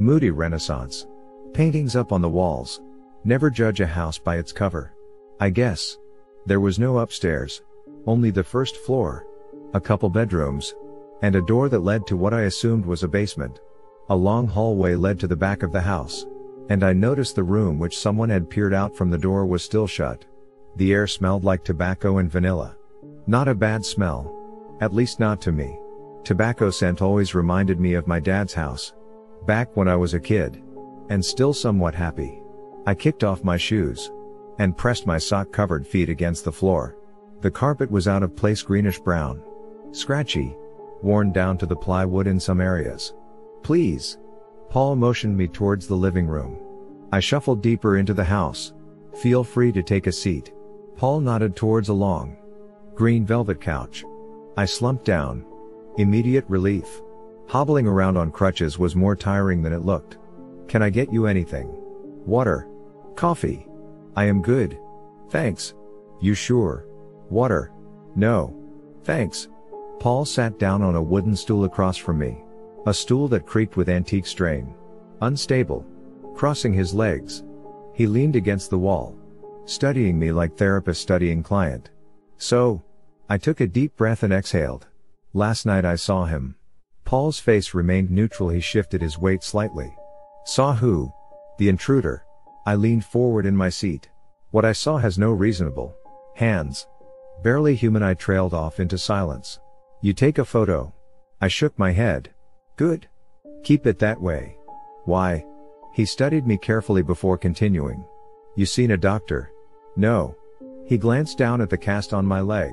Moody 0.00 0.30
renaissance. 0.30 1.06
Paintings 1.54 1.94
up 1.94 2.10
on 2.10 2.22
the 2.22 2.28
walls. 2.28 2.80
Never 3.24 3.50
judge 3.50 3.80
a 3.80 3.86
house 3.86 4.18
by 4.18 4.36
its 4.36 4.52
cover. 4.52 4.92
I 5.40 5.50
guess. 5.50 5.98
There 6.46 6.60
was 6.60 6.78
no 6.78 6.98
upstairs. 6.98 7.62
Only 8.06 8.30
the 8.30 8.42
first 8.42 8.76
floor. 8.76 9.26
A 9.74 9.80
couple 9.80 10.08
bedrooms, 10.08 10.74
and 11.22 11.36
a 11.36 11.42
door 11.42 11.68
that 11.68 11.80
led 11.80 12.06
to 12.06 12.16
what 12.16 12.32
I 12.32 12.42
assumed 12.42 12.86
was 12.86 13.02
a 13.02 13.08
basement. 13.08 13.60
A 14.08 14.16
long 14.16 14.46
hallway 14.46 14.94
led 14.94 15.20
to 15.20 15.26
the 15.26 15.36
back 15.36 15.62
of 15.62 15.70
the 15.70 15.80
house. 15.80 16.26
And 16.70 16.82
I 16.82 16.92
noticed 16.92 17.36
the 17.36 17.42
room 17.42 17.78
which 17.78 17.98
someone 17.98 18.30
had 18.30 18.48
peered 18.48 18.72
out 18.72 18.96
from 18.96 19.10
the 19.10 19.18
door 19.18 19.44
was 19.44 19.62
still 19.62 19.86
shut. 19.86 20.24
The 20.76 20.92
air 20.92 21.06
smelled 21.06 21.44
like 21.44 21.62
tobacco 21.62 22.18
and 22.18 22.30
vanilla. 22.30 22.76
Not 23.26 23.48
a 23.48 23.54
bad 23.54 23.84
smell. 23.84 24.34
At 24.80 24.94
least 24.94 25.20
not 25.20 25.40
to 25.42 25.52
me. 25.52 25.78
Tobacco 26.24 26.70
scent 26.70 27.02
always 27.02 27.34
reminded 27.34 27.80
me 27.80 27.94
of 27.94 28.06
my 28.06 28.20
dad's 28.20 28.54
house. 28.54 28.94
Back 29.46 29.76
when 29.76 29.88
I 29.88 29.96
was 29.96 30.14
a 30.14 30.20
kid. 30.20 30.62
And 31.10 31.24
still 31.24 31.52
somewhat 31.52 31.94
happy. 31.94 32.40
I 32.86 32.94
kicked 32.94 33.24
off 33.24 33.44
my 33.44 33.56
shoes. 33.56 34.10
And 34.58 34.76
pressed 34.76 35.06
my 35.06 35.18
sock 35.18 35.52
covered 35.52 35.86
feet 35.86 36.08
against 36.08 36.44
the 36.44 36.52
floor. 36.52 36.96
The 37.40 37.50
carpet 37.50 37.90
was 37.90 38.06
out 38.06 38.22
of 38.22 38.36
place 38.36 38.62
greenish 38.62 38.98
brown. 38.98 39.42
Scratchy. 39.92 40.56
Worn 41.02 41.32
down 41.32 41.56
to 41.58 41.66
the 41.66 41.76
plywood 41.76 42.26
in 42.26 42.38
some 42.38 42.60
areas. 42.60 43.14
Please. 43.62 44.18
Paul 44.68 44.96
motioned 44.96 45.36
me 45.36 45.48
towards 45.48 45.86
the 45.86 45.94
living 45.94 46.26
room. 46.26 46.58
I 47.10 47.20
shuffled 47.20 47.62
deeper 47.62 47.96
into 47.96 48.14
the 48.14 48.24
house. 48.24 48.72
Feel 49.20 49.42
free 49.42 49.72
to 49.72 49.82
take 49.82 50.06
a 50.06 50.12
seat. 50.12 50.52
Paul 50.96 51.20
nodded 51.20 51.56
towards 51.56 51.88
a 51.88 51.94
long, 51.94 52.36
green 52.94 53.24
velvet 53.24 53.60
couch. 53.60 54.04
I 54.56 54.66
slumped 54.66 55.06
down. 55.06 55.44
Immediate 55.96 56.44
relief. 56.48 57.00
Hobbling 57.48 57.86
around 57.86 58.16
on 58.16 58.30
crutches 58.30 58.78
was 58.78 58.94
more 58.94 59.16
tiring 59.16 59.62
than 59.62 59.72
it 59.72 59.84
looked. 59.84 60.18
Can 60.68 60.82
I 60.82 60.90
get 60.90 61.12
you 61.12 61.26
anything? 61.26 61.68
Water. 62.26 62.68
Coffee. 63.20 63.66
I 64.16 64.24
am 64.24 64.40
good. 64.40 64.78
Thanks. 65.28 65.74
You 66.22 66.32
sure? 66.32 66.86
Water. 67.28 67.70
No. 68.16 68.56
Thanks. 69.04 69.50
Paul 69.98 70.24
sat 70.24 70.58
down 70.58 70.80
on 70.80 70.94
a 70.94 71.02
wooden 71.02 71.36
stool 71.36 71.64
across 71.64 71.98
from 71.98 72.18
me. 72.18 72.42
A 72.86 72.94
stool 72.94 73.28
that 73.28 73.44
creaked 73.44 73.76
with 73.76 73.90
antique 73.90 74.24
strain. 74.24 74.74
Unstable. 75.20 75.84
Crossing 76.34 76.72
his 76.72 76.94
legs. 76.94 77.44
He 77.92 78.06
leaned 78.06 78.36
against 78.36 78.70
the 78.70 78.78
wall. 78.78 79.14
Studying 79.66 80.18
me 80.18 80.32
like 80.32 80.56
therapist 80.56 81.02
studying 81.02 81.42
client. 81.42 81.90
So, 82.38 82.82
I 83.28 83.36
took 83.36 83.60
a 83.60 83.66
deep 83.66 83.98
breath 83.98 84.22
and 84.22 84.32
exhaled. 84.32 84.86
Last 85.34 85.66
night 85.66 85.84
I 85.84 85.96
saw 85.96 86.24
him. 86.24 86.54
Paul's 87.04 87.38
face 87.38 87.74
remained 87.74 88.10
neutral 88.10 88.48
he 88.48 88.60
shifted 88.60 89.02
his 89.02 89.18
weight 89.18 89.42
slightly. 89.42 89.94
Saw 90.46 90.74
who? 90.74 91.12
The 91.58 91.68
intruder. 91.68 92.24
I 92.70 92.76
leaned 92.76 93.04
forward 93.04 93.46
in 93.46 93.56
my 93.56 93.68
seat. 93.68 94.08
What 94.52 94.64
I 94.64 94.70
saw 94.70 94.96
has 94.98 95.18
no 95.18 95.32
reasonable. 95.32 95.92
Hands. 96.36 96.86
Barely 97.42 97.74
human 97.74 98.00
I 98.00 98.14
trailed 98.14 98.54
off 98.54 98.78
into 98.78 98.96
silence. 98.96 99.58
You 100.02 100.12
take 100.12 100.38
a 100.38 100.44
photo. 100.44 100.94
I 101.40 101.48
shook 101.48 101.76
my 101.76 101.90
head. 101.90 102.32
Good. 102.76 103.08
Keep 103.64 103.88
it 103.88 103.98
that 103.98 104.22
way. 104.22 104.56
Why? 105.04 105.44
He 105.94 106.04
studied 106.04 106.46
me 106.46 106.56
carefully 106.58 107.02
before 107.02 107.36
continuing. 107.36 108.04
You 108.54 108.66
seen 108.66 108.92
a 108.92 108.96
doctor? 108.96 109.50
No. 109.96 110.36
He 110.86 110.96
glanced 110.96 111.38
down 111.38 111.60
at 111.60 111.70
the 111.70 111.76
cast 111.76 112.14
on 112.14 112.24
my 112.24 112.40
leg. 112.40 112.72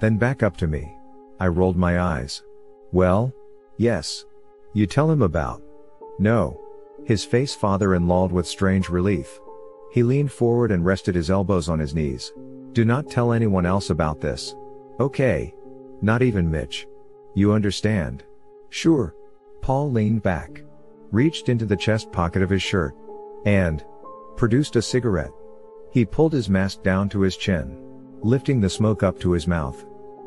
Then 0.00 0.18
back 0.18 0.44
up 0.44 0.56
to 0.58 0.68
me. 0.68 0.96
I 1.40 1.48
rolled 1.48 1.76
my 1.76 1.98
eyes. 1.98 2.44
Well? 2.92 3.34
Yes. 3.76 4.24
You 4.72 4.86
tell 4.86 5.10
him 5.10 5.22
about? 5.22 5.60
No. 6.20 6.61
His 7.04 7.24
face 7.24 7.54
father-in-lawed 7.54 8.30
with 8.30 8.46
strange 8.46 8.88
relief. 8.88 9.40
He 9.92 10.02
leaned 10.02 10.32
forward 10.32 10.70
and 10.70 10.84
rested 10.84 11.14
his 11.14 11.30
elbows 11.30 11.68
on 11.68 11.78
his 11.78 11.94
knees. 11.94 12.32
Do 12.72 12.84
not 12.84 13.10
tell 13.10 13.32
anyone 13.32 13.66
else 13.66 13.90
about 13.90 14.20
this. 14.20 14.54
Okay. 15.00 15.54
Not 16.00 16.22
even 16.22 16.50
Mitch. 16.50 16.86
You 17.34 17.52
understand? 17.52 18.24
Sure. 18.70 19.14
Paul 19.60 19.90
leaned 19.90 20.22
back, 20.22 20.62
reached 21.10 21.48
into 21.48 21.66
the 21.66 21.76
chest 21.76 22.10
pocket 22.12 22.42
of 22.42 22.50
his 22.50 22.62
shirt, 22.62 22.94
and 23.44 23.84
produced 24.36 24.76
a 24.76 24.82
cigarette. 24.82 25.32
He 25.90 26.04
pulled 26.04 26.32
his 26.32 26.48
mask 26.48 26.82
down 26.82 27.08
to 27.10 27.20
his 27.20 27.36
chin, 27.36 27.76
lifting 28.22 28.60
the 28.60 28.70
smoke 28.70 29.02
up 29.02 29.18
to 29.20 29.32
his 29.32 29.46
mouth. 29.46 29.84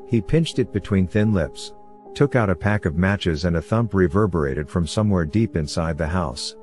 He 0.07 0.21
pinched 0.21 0.59
it 0.59 0.71
between 0.71 1.07
thin 1.07 1.33
lips, 1.33 1.73
took 2.13 2.35
out 2.35 2.49
a 2.49 2.55
pack 2.55 2.85
of 2.85 2.95
matches 2.95 3.45
and 3.45 3.57
a 3.57 3.61
thump 3.61 3.93
reverberated 3.93 4.69
from 4.69 4.85
somewhere 4.85 5.25
deep 5.25 5.55
inside 5.55 5.97
the 5.97 6.07
house. 6.07 6.55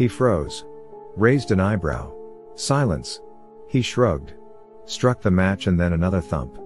He 0.00 0.08
froze, 0.08 0.64
raised 1.14 1.50
an 1.50 1.60
eyebrow. 1.60 2.10
Silence. 2.54 3.20
He 3.68 3.82
shrugged, 3.82 4.32
struck 4.86 5.20
the 5.20 5.30
match 5.30 5.66
and 5.66 5.78
then 5.78 5.92
another 5.92 6.22
thump. 6.22 6.58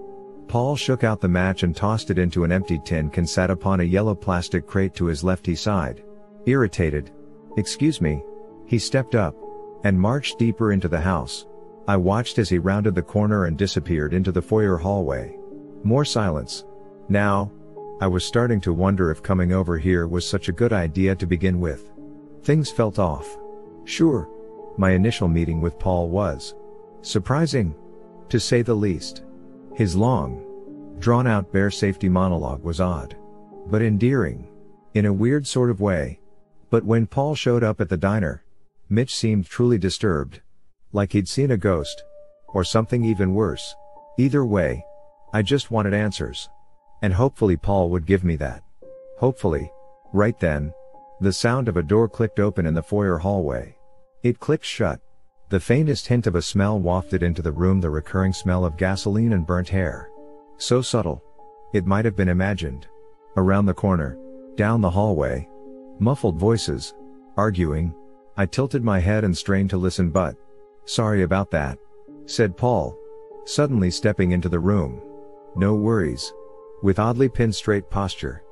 Paul 0.47 0.77
shook 0.77 1.03
out 1.03 1.21
the 1.21 1.27
match 1.27 1.65
and 1.65 1.75
tossed 1.75 2.13
it 2.13 2.19
into 2.21 2.45
an 2.45 2.53
empty 2.53 2.81
tin 2.85 3.11
can 3.11 3.27
sat 3.27 3.51
upon 3.51 3.81
a 3.81 3.83
yellow 3.83 4.15
plastic 4.15 4.69
crate 4.69 4.95
to 4.95 5.07
his 5.07 5.25
lefty 5.25 5.57
side. 5.57 6.05
Irritated. 6.47 7.11
Excuse 7.57 8.01
me. 8.01 8.23
He 8.67 8.79
stepped 8.79 9.17
up 9.17 9.35
and 9.83 9.99
marched 9.99 10.39
deeper 10.39 10.71
into 10.71 10.87
the 10.87 11.01
house. 11.01 11.45
I 11.89 11.97
watched 11.97 12.39
as 12.39 12.49
he 12.49 12.59
rounded 12.59 12.95
the 12.95 13.03
corner 13.03 13.47
and 13.47 13.59
disappeared 13.59 14.15
into 14.15 14.31
the 14.31 14.43
foyer 14.43 14.77
hallway. 14.77 15.37
More 15.83 16.05
silence. 16.05 16.67
Now, 17.09 17.51
I 18.01 18.07
was 18.07 18.25
starting 18.25 18.61
to 18.61 18.73
wonder 18.73 19.11
if 19.11 19.25
coming 19.25 19.53
over 19.53 19.77
here 19.77 20.07
was 20.07 20.25
such 20.25 20.49
a 20.49 20.53
good 20.53 20.73
idea 20.73 21.17
to 21.17 21.27
begin 21.27 21.59
with. 21.59 21.91
Things 22.45 22.71
felt 22.71 22.99
off. 22.99 23.39
Sure. 23.85 24.29
My 24.77 24.91
initial 24.91 25.29
meeting 25.29 25.63
with 25.63 25.79
Paul 25.79 26.11
was 26.11 26.55
surprising, 27.01 27.75
to 28.29 28.39
say 28.39 28.61
the 28.61 28.75
least. 28.75 29.25
His 29.75 29.97
long, 29.97 30.45
drawn 30.99 31.27
out 31.27 31.53
bear 31.53 31.71
safety 31.71 32.09
monologue 32.09 32.63
was 32.63 32.81
odd. 32.81 33.17
But 33.67 33.83
endearing. 33.83 34.49
In 34.93 35.07
a 35.07 35.13
weird 35.13 35.47
sort 35.47 35.71
of 35.71 35.81
way. 35.81 36.21
But 36.71 36.85
when 36.85 37.07
Paul 37.07 37.35
showed 37.35 37.65
up 37.65 37.81
at 37.81 37.89
the 37.89 37.97
diner, 37.97 38.45
Mitch 38.91 39.15
seemed 39.15 39.47
truly 39.47 39.79
disturbed. 39.79 40.43
Like 40.93 41.13
he'd 41.13 41.29
seen 41.29 41.51
a 41.51 41.57
ghost. 41.57 42.05
Or 42.49 42.63
something 42.63 43.05
even 43.05 43.35
worse. 43.35 43.75
Either 44.19 44.45
way, 44.45 44.85
I 45.33 45.43
just 45.43 45.71
wanted 45.71 45.95
answers. 45.95 46.49
And 47.03 47.13
hopefully 47.13 47.57
Paul 47.57 47.89
would 47.91 48.07
give 48.07 48.23
me 48.23 48.37
that. 48.37 48.63
Hopefully. 49.19 49.73
Right 50.13 50.39
then, 50.39 50.73
the 51.21 51.33
sound 51.33 51.69
of 51.69 51.77
a 51.77 51.83
door 51.83 52.09
clicked 52.09 52.41
open 52.41 52.67
in 52.67 52.75
the 52.75 52.83
foyer 52.83 53.19
hallway. 53.19 53.77
It 54.23 54.41
clicked 54.41 54.65
shut. 54.65 55.01
The 55.51 55.61
faintest 55.61 56.07
hint 56.09 56.27
of 56.27 56.35
a 56.35 56.43
smell 56.43 56.81
wafted 56.81 57.23
into 57.23 57.43
the 57.43 57.53
room 57.53 57.81
the 57.81 57.91
recurring 57.91 58.33
smell 58.33 58.65
of 58.65 58.77
gasoline 58.77 59.33
and 59.33 59.47
burnt 59.47 59.69
hair. 59.69 60.11
So 60.57 60.83
subtle. 60.83 61.23
It 61.73 61.87
might 61.87 62.05
have 62.05 62.17
been 62.17 62.29
imagined. 62.29 62.87
Around 63.37 63.67
the 63.67 63.75
corner. 63.75 64.19
Down 64.57 64.81
the 64.81 64.91
hallway. 64.91 65.49
Muffled 65.99 66.39
voices. 66.39 66.95
Arguing. 67.37 67.95
I 68.37 68.47
tilted 68.47 68.83
my 68.83 68.99
head 68.99 69.25
and 69.25 69.37
strained 69.37 69.71
to 69.71 69.77
listen 69.77 70.11
but. 70.11 70.37
Sorry 70.87 71.23
about 71.23 71.51
that. 71.53 71.79
Said 72.27 72.57
Paul. 72.57 72.97
Suddenly 73.45 73.91
stepping 73.91 74.33
into 74.33 74.49
the 74.49 74.59
room. 74.59 75.01
No 75.55 75.75
worries. 75.75 76.33
With 76.83 76.99
oddly 76.99 77.29
pinned 77.29 77.55
straight 77.55 77.89
posture. 77.91 78.43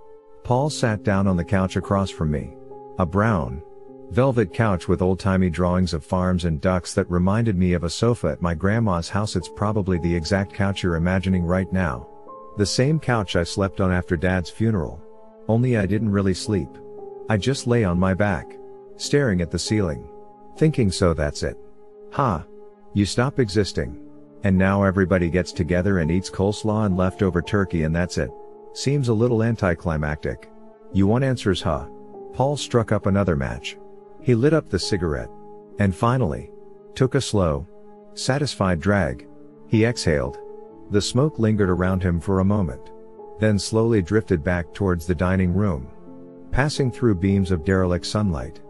Paul 0.45 0.71
sat 0.71 1.05
down 1.05 1.27
on 1.27 1.37
the 1.37 1.45
couch 1.45 1.77
across 1.77 2.11
from 2.11 2.31
me. 2.31 2.57
A 2.99 3.07
brown, 3.07 3.63
velvet 4.11 4.53
couch 4.53 4.89
with 4.89 5.01
old-timey 5.01 5.51
drawings 5.51 5.95
of 5.95 6.05
farms 6.05 6.45
and 6.45 6.61
ducks 6.61 6.95
that 6.95 7.11
reminded 7.11 7.57
me 7.57 7.73
of 7.75 7.85
a 7.85 7.91
sofa 7.91 8.29
at 8.29 8.43
my 8.43 8.55
grandma's 8.55 9.09
house. 9.09 9.37
It's 9.37 9.49
probably 9.49 9.99
the 9.99 10.15
exact 10.15 10.53
couch 10.53 10.83
you're 10.83 10.97
imagining 10.97 11.45
right 11.45 11.73
now. 11.73 12.09
The 12.59 12.67
same 12.67 12.99
couch 12.99 13.37
I 13.37 13.45
slept 13.45 13.81
on 13.81 13.93
after 13.93 14.17
dad's 14.17 14.51
funeral. 14.51 15.01
Only 15.49 15.79
I 15.79 15.87
didn't 15.87 16.11
really 16.11 16.35
sleep. 16.35 16.69
I 17.31 17.37
just 17.37 17.67
lay 17.67 17.85
on 17.85 17.99
my 17.99 18.13
back, 18.13 18.59
staring 18.97 19.41
at 19.41 19.51
the 19.51 19.59
ceiling. 19.59 20.09
Thinking 20.59 20.91
so 20.91 21.15
that's 21.15 21.43
it. 21.43 21.57
Ha. 22.13 22.45
You 22.95 23.07
stop 23.07 23.39
existing. 23.39 23.99
And 24.45 24.59
now 24.59 24.83
everybody 24.83 25.31
gets 25.31 25.53
together 25.53 26.01
and 26.01 26.11
eats 26.11 26.29
coleslaw 26.29 26.85
and 26.85 26.97
leftover 26.97 27.41
turkey 27.41 27.85
and 27.85 27.95
that's 27.95 28.19
it. 28.19 28.31
Seems 28.75 29.09
a 29.09 29.15
little 29.15 29.43
anticlimactic. 29.43 30.51
You 30.93 31.07
want 31.07 31.25
answers 31.25 31.61
huh? 31.61 31.87
Paul 32.33 32.57
struck 32.57 32.91
up 32.91 33.07
another 33.07 33.37
match. 33.37 33.77
He 34.21 34.35
lit 34.35 34.55
up 34.55 34.71
the 34.71 34.79
cigarette. 34.79 35.31
And 35.79 35.95
finally, 35.95 36.51
took 36.95 37.15
a 37.15 37.21
slow, 37.21 37.67
satisfied 38.15 38.81
drag. 38.81 39.27
He 39.69 39.85
exhaled. 39.85 40.39
The 40.91 41.03
smoke 41.03 41.39
lingered 41.39 41.71
around 41.71 42.03
him 42.03 42.21
for 42.21 42.41
a 42.41 42.45
moment. 42.45 42.93
Then 43.41 43.59
slowly 43.59 44.03
drifted 44.03 44.45
back 44.45 44.73
towards 44.73 45.07
the 45.07 45.15
dining 45.15 45.53
room. 45.53 45.89
Passing 46.51 46.91
through 46.91 47.17
beams 47.17 47.51
of 47.51 47.65
derelict 47.65 48.07
sunlight. 48.07 48.61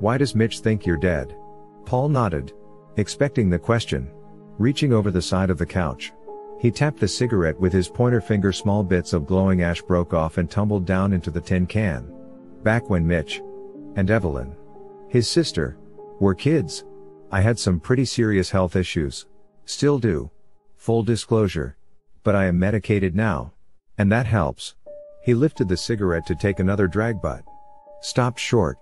Why 0.00 0.18
does 0.18 0.34
Mitch 0.34 0.60
think 0.60 0.86
you're 0.86 0.96
dead? 0.96 1.36
Paul 1.84 2.08
nodded. 2.08 2.52
Expecting 2.96 3.50
the 3.50 3.58
question. 3.58 4.10
Reaching 4.58 4.92
over 4.92 5.10
the 5.10 5.22
side 5.22 5.50
of 5.50 5.58
the 5.58 5.66
couch. 5.66 6.12
He 6.60 6.70
tapped 6.70 7.00
the 7.00 7.08
cigarette 7.08 7.58
with 7.58 7.72
his 7.72 7.88
pointer 7.88 8.20
finger 8.20 8.52
small 8.52 8.82
bits 8.82 9.12
of 9.12 9.26
glowing 9.26 9.62
ash 9.62 9.82
broke 9.82 10.12
off 10.12 10.38
and 10.38 10.50
tumbled 10.50 10.84
down 10.84 11.12
into 11.12 11.30
the 11.30 11.40
tin 11.40 11.66
can. 11.66 12.12
Back 12.62 12.90
when 12.90 13.06
Mitch 13.06 13.40
and 13.96 14.10
Evelyn 14.10 14.54
his 15.08 15.26
sister, 15.26 15.78
were 16.20 16.34
kids. 16.34 16.84
I 17.32 17.40
had 17.40 17.58
some 17.58 17.80
pretty 17.80 18.04
serious 18.04 18.50
health 18.50 18.76
issues. 18.76 19.26
Still 19.64 19.98
do. 19.98 20.30
Full 20.76 21.02
disclosure. 21.02 21.76
But 22.24 22.36
I 22.36 22.44
am 22.44 22.58
medicated 22.58 23.16
now. 23.16 23.52
And 23.96 24.12
that 24.12 24.26
helps. 24.26 24.74
He 25.22 25.34
lifted 25.34 25.68
the 25.68 25.76
cigarette 25.76 26.26
to 26.26 26.34
take 26.34 26.60
another 26.60 26.86
drag 26.86 27.22
but 27.22 27.42
stopped 28.00 28.38
short. 28.38 28.78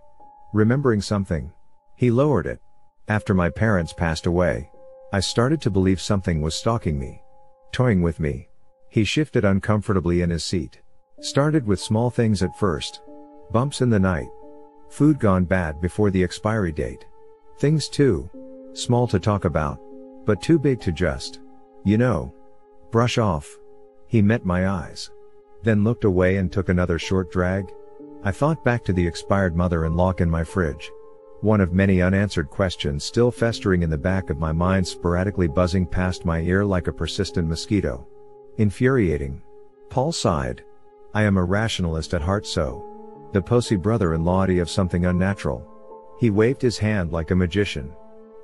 Remembering 0.53 1.01
something, 1.01 1.53
he 1.97 2.11
lowered 2.11 2.47
it. 2.47 2.61
After 3.09 3.33
my 3.33 3.49
parents 3.49 3.93
passed 3.93 4.27
away, 4.27 4.71
I 5.13 5.21
started 5.21 5.61
to 5.63 5.71
believe 5.71 6.01
something 6.01 6.43
was 6.43 6.55
stalking 6.55 6.99
me, 6.99 7.23
toying 7.77 8.01
with 8.01 8.19
me. 8.19 8.49
He 8.89 9.05
shifted 9.05 9.45
uncomfortably 9.45 10.23
in 10.23 10.31
his 10.31 10.43
seat. 10.43 10.81
Started 11.21 11.67
with 11.67 11.79
small 11.79 12.09
things 12.09 12.43
at 12.43 12.59
first. 12.59 13.03
Bumps 13.51 13.83
in 13.83 13.91
the 13.91 13.99
night. 13.99 14.31
Food 14.89 15.19
gone 15.19 15.45
bad 15.45 15.79
before 15.83 16.11
the 16.11 16.25
expiry 16.25 16.73
date. 16.73 17.05
Things 17.59 17.91
too 17.91 18.31
small 18.73 19.07
to 19.09 19.21
talk 19.21 19.45
about, 19.45 19.79
but 20.25 20.41
too 20.41 20.59
big 20.59 20.81
to 20.81 20.91
just, 20.91 21.41
you 21.85 21.99
know, 21.99 22.33
brush 22.91 23.19
off. 23.19 23.59
He 24.07 24.23
met 24.23 24.47
my 24.47 24.71
eyes. 24.71 25.11
Then 25.63 25.85
looked 25.85 26.05
away 26.05 26.39
and 26.39 26.51
took 26.51 26.71
another 26.71 26.99
short 26.99 27.31
drag. 27.31 27.71
I 28.25 28.31
thought 28.31 28.65
back 28.65 28.85
to 28.85 28.95
the 28.95 29.07
expired 29.07 29.55
mother-in-law 29.55 30.15
in 30.19 30.31
my 30.31 30.45
fridge. 30.45 30.91
One 31.43 31.61
of 31.61 31.73
many 31.73 32.01
unanswered 32.01 32.49
questions 32.49 33.05
still 33.05 33.31
festering 33.31 33.83
in 33.83 33.91
the 33.91 33.99
back 33.99 34.31
of 34.31 34.39
my 34.39 34.53
mind 34.53 34.87
sporadically 34.87 35.47
buzzing 35.47 35.87
past 35.87 36.25
my 36.25 36.41
ear 36.41 36.65
like 36.65 36.87
a 36.87 36.93
persistent 36.93 37.47
mosquito. 37.47 38.07
Infuriating. 38.57 39.43
Paul 39.91 40.13
sighed. 40.13 40.65
I 41.13 41.23
am 41.25 41.37
a 41.37 41.45
rationalist 41.45 42.15
at 42.15 42.23
heart 42.23 42.47
so. 42.47 43.29
The 43.33 43.43
posy 43.43 43.77
brother-in-law 43.77 44.47
of 44.47 44.71
something 44.71 45.05
unnatural. 45.05 45.67
He 46.19 46.31
waved 46.31 46.63
his 46.63 46.79
hand 46.79 47.13
like 47.13 47.31
a 47.31 47.37
magician. 47.37 47.93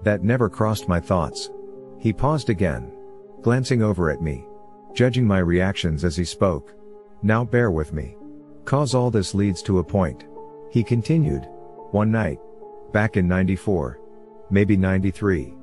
That 0.03 0.23
never 0.23 0.51
crossed 0.51 0.89
my 0.89 1.01
thoughts. 1.01 1.51
He 1.99 2.13
paused 2.13 2.51
again. 2.51 2.93
Glancing 3.41 3.83
over 3.83 4.11
at 4.11 4.21
me. 4.21 4.45
Judging 4.93 5.27
my 5.27 5.39
reactions 5.39 6.05
as 6.05 6.15
he 6.15 6.25
spoke. 6.25 6.75
Now 7.23 7.43
bear 7.45 7.71
with 7.71 7.95
me. 7.95 8.17
Cause 8.67 8.95
all 8.95 9.11
this 9.11 9.35
leads 9.35 9.63
to 9.63 9.79
a 9.79 9.85
point. 9.85 10.27
He 10.71 10.85
continued. 10.85 11.49
One 11.93 12.13
night. 12.13 12.39
Back 12.93 13.17
in 13.17 13.27
94. 13.27 13.99
Maybe 14.51 14.77
93. 14.77 15.55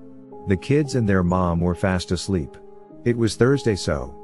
The 0.47 0.57
kids 0.57 0.95
and 0.95 1.07
their 1.07 1.23
mom 1.23 1.59
were 1.59 1.75
fast 1.75 2.11
asleep. 2.11 2.57
It 3.05 3.15
was 3.15 3.36
Thursday 3.36 3.75
so. 3.75 4.15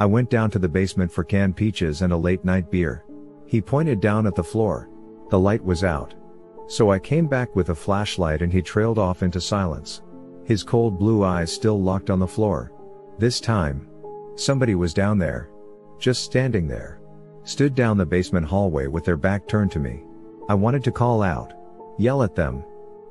I 0.00 0.06
went 0.06 0.30
down 0.30 0.50
to 0.52 0.58
the 0.58 0.68
basement 0.68 1.12
for 1.12 1.24
canned 1.24 1.56
peaches 1.56 2.00
and 2.00 2.10
a 2.10 2.16
late 2.16 2.42
night 2.42 2.70
beer. 2.70 3.04
He 3.46 3.60
pointed 3.60 4.00
down 4.00 4.26
at 4.26 4.34
the 4.34 4.42
floor. 4.42 4.88
The 5.28 5.38
light 5.38 5.62
was 5.62 5.84
out. 5.84 6.14
So 6.66 6.90
I 6.90 6.98
came 6.98 7.26
back 7.26 7.54
with 7.54 7.68
a 7.68 7.74
flashlight 7.74 8.40
and 8.40 8.50
he 8.50 8.62
trailed 8.62 8.98
off 8.98 9.22
into 9.22 9.42
silence. 9.42 10.00
His 10.44 10.62
cold 10.62 10.98
blue 10.98 11.22
eyes 11.22 11.52
still 11.52 11.80
locked 11.80 12.08
on 12.08 12.18
the 12.18 12.26
floor. 12.26 12.72
This 13.18 13.40
time, 13.40 13.86
somebody 14.36 14.74
was 14.74 14.94
down 14.94 15.18
there. 15.18 15.50
Just 15.98 16.24
standing 16.24 16.66
there. 16.66 17.00
Stood 17.42 17.74
down 17.74 17.98
the 17.98 18.06
basement 18.06 18.46
hallway 18.46 18.86
with 18.86 19.04
their 19.04 19.18
back 19.18 19.46
turned 19.46 19.70
to 19.72 19.78
me. 19.78 20.02
I 20.48 20.54
wanted 20.54 20.82
to 20.84 20.92
call 20.92 21.22
out. 21.22 21.52
Yell 21.98 22.22
at 22.22 22.34
them. 22.34 22.64